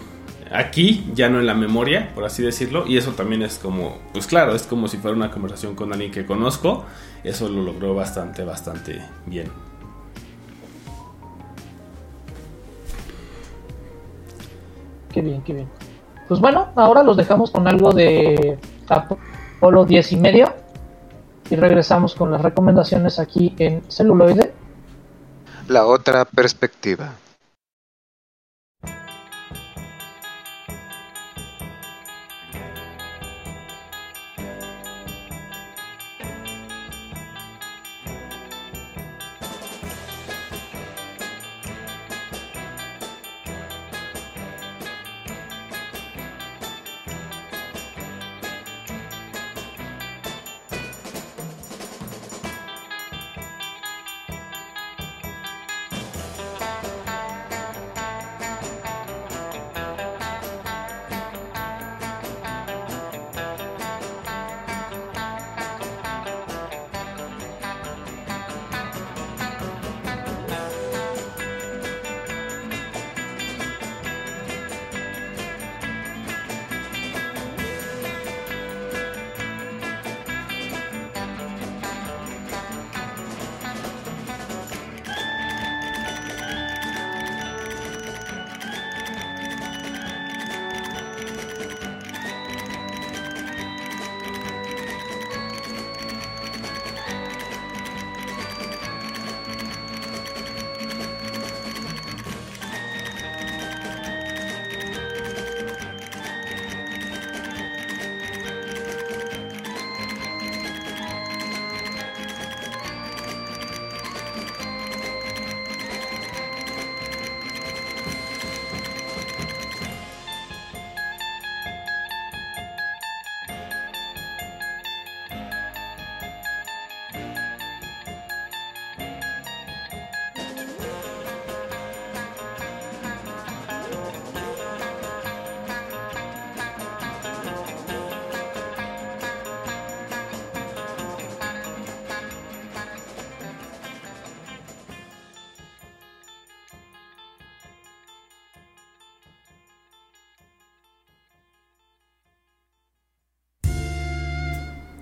[0.49, 4.27] aquí, ya no en la memoria, por así decirlo, y eso también es como, pues
[4.27, 6.85] claro, es como si fuera una conversación con alguien que conozco,
[7.25, 9.51] eso lo logró bastante, bastante bien.
[15.11, 15.67] Qué bien, qué bien.
[16.29, 18.57] Pues bueno, ahora los dejamos con algo de
[18.87, 20.53] Apolo 10 y medio.
[21.49, 24.53] Y regresamos con las recomendaciones aquí en celuloide.
[25.67, 27.11] La otra perspectiva.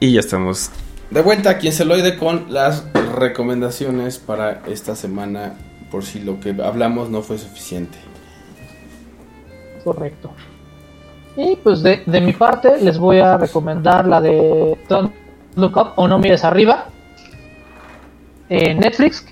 [0.06, 0.70] Y ya estamos
[1.10, 5.56] de vuelta aquí en Celoide con las recomendaciones para esta semana,
[5.90, 7.98] por si lo que hablamos no fue suficiente.
[9.84, 10.30] Correcto.
[11.36, 15.12] Y pues de, de mi parte les voy a recomendar la de Don't
[15.56, 16.86] Look Up o No Mires Arriba.
[18.48, 19.26] En Netflix,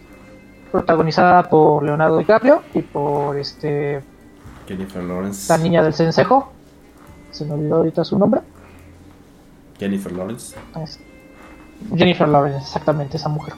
[0.71, 4.01] protagonizada por Leonardo DiCaprio y por este
[4.67, 5.53] Jennifer Lawrence.
[5.55, 6.51] la niña del cencejo.
[7.29, 8.41] Se me olvidó ahorita su nombre.
[9.83, 10.55] Jennifer Lawrence.
[11.93, 13.53] Jennifer Lawrence, exactamente, esa mujer.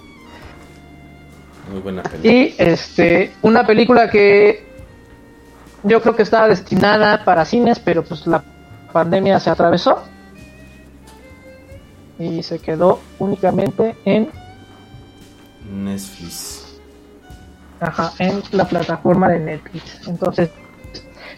[1.72, 2.34] Muy buena película.
[2.34, 4.65] Y este, una película que
[5.84, 8.43] yo creo que estaba destinada para cines, pero pues la
[8.91, 10.02] pandemia se atravesó
[12.18, 14.31] y se quedó únicamente en,
[15.69, 16.80] Netflix.
[17.80, 20.07] ajá, en la plataforma de Netflix.
[20.07, 20.49] Entonces,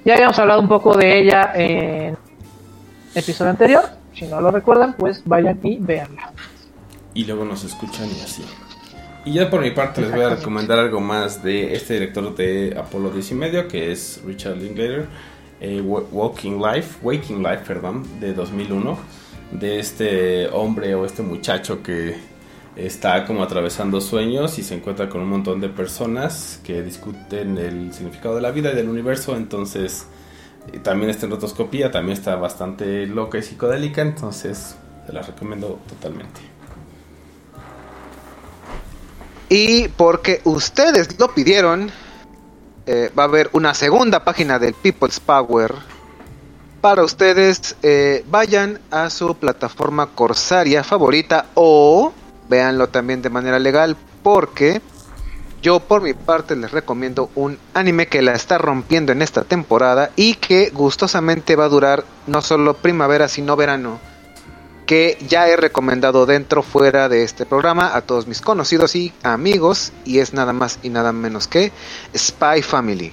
[0.05, 2.17] ya habíamos hablado un poco de ella en
[3.15, 3.96] episodio anterior.
[4.17, 6.31] Si no lo recuerdan, pues vayan y véanla.
[7.13, 8.43] Y luego nos escuchan y así.
[9.25, 12.75] Y ya por mi parte les voy a recomendar algo más de este director de
[12.79, 15.07] Apolo 10 y medio, que es Richard Linklater.
[15.59, 18.97] eh, Wa- Walking Life, Waking Life, perdón, de 2001.
[19.51, 22.15] De este hombre o este muchacho que
[22.75, 27.91] está como atravesando sueños y se encuentra con un montón de personas que discuten el
[27.93, 29.35] significado de la vida y del universo.
[29.35, 30.05] Entonces,
[30.83, 34.01] también está en rotoscopía, también está bastante loca y psicodélica.
[34.01, 34.75] Entonces,
[35.05, 36.41] se la recomiendo totalmente.
[39.49, 41.89] Y porque ustedes lo pidieron,
[42.85, 45.73] eh, va a haber una segunda página del People's Power.
[46.81, 52.11] Para ustedes, eh, vayan a su plataforma corsaria favorita o
[52.49, 54.81] véanlo también de manera legal porque
[55.61, 60.11] yo por mi parte les recomiendo un anime que la está rompiendo en esta temporada
[60.15, 63.99] y que gustosamente va a durar no solo primavera sino verano
[64.87, 69.91] que ya he recomendado dentro fuera de este programa a todos mis conocidos y amigos
[70.05, 71.73] y es nada más y nada menos que
[72.15, 73.11] Spy Family.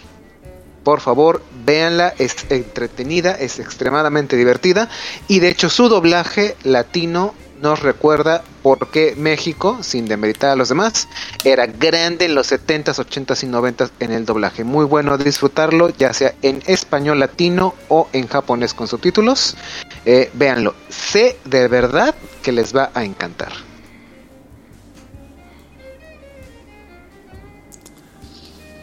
[0.84, 4.88] Por favor, véanla, es entretenida, es extremadamente divertida
[5.26, 7.34] y de hecho su doblaje latino
[7.64, 11.08] nos recuerda por qué México, sin demeritar a los demás,
[11.44, 14.64] era grande en los 70s, 80s y 90s en el doblaje.
[14.64, 19.56] Muy bueno disfrutarlo, ya sea en español latino o en japonés con subtítulos.
[20.04, 23.52] Eh, véanlo, sé de verdad que les va a encantar.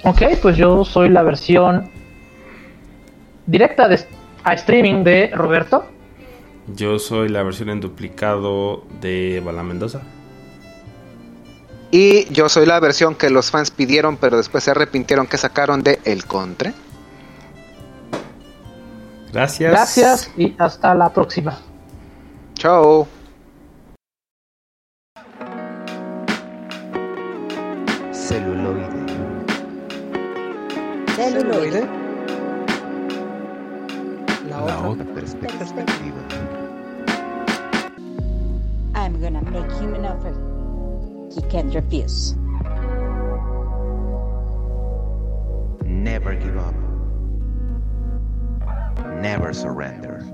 [0.03, 1.91] Ok, pues yo soy la versión
[3.45, 4.03] directa de,
[4.43, 5.85] a streaming de Roberto.
[6.75, 10.01] Yo soy la versión en duplicado de Bala Mendoza.
[11.91, 15.83] Y yo soy la versión que los fans pidieron, pero después se arrepintieron que sacaron
[15.83, 16.73] de El Contre.
[19.33, 19.71] Gracias.
[19.71, 21.59] Gracias y hasta la próxima.
[22.55, 23.07] Chao.
[28.11, 28.87] Celuloide.
[31.15, 31.87] Celuloide.
[34.49, 36.00] La otra perspectiva.
[39.23, 40.33] I'm gonna make him an offer
[41.31, 42.33] he can't refuse.
[45.85, 46.73] Never give up.
[49.21, 50.25] Never surrender.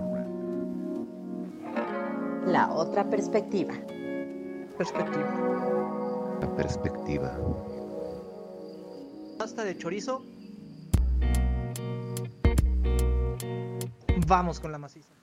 [2.45, 3.73] La otra perspectiva.
[4.77, 6.37] Perspectiva.
[6.39, 7.37] La perspectiva.
[9.37, 10.23] Pasta de chorizo.
[14.25, 15.16] Vamos con la maciza.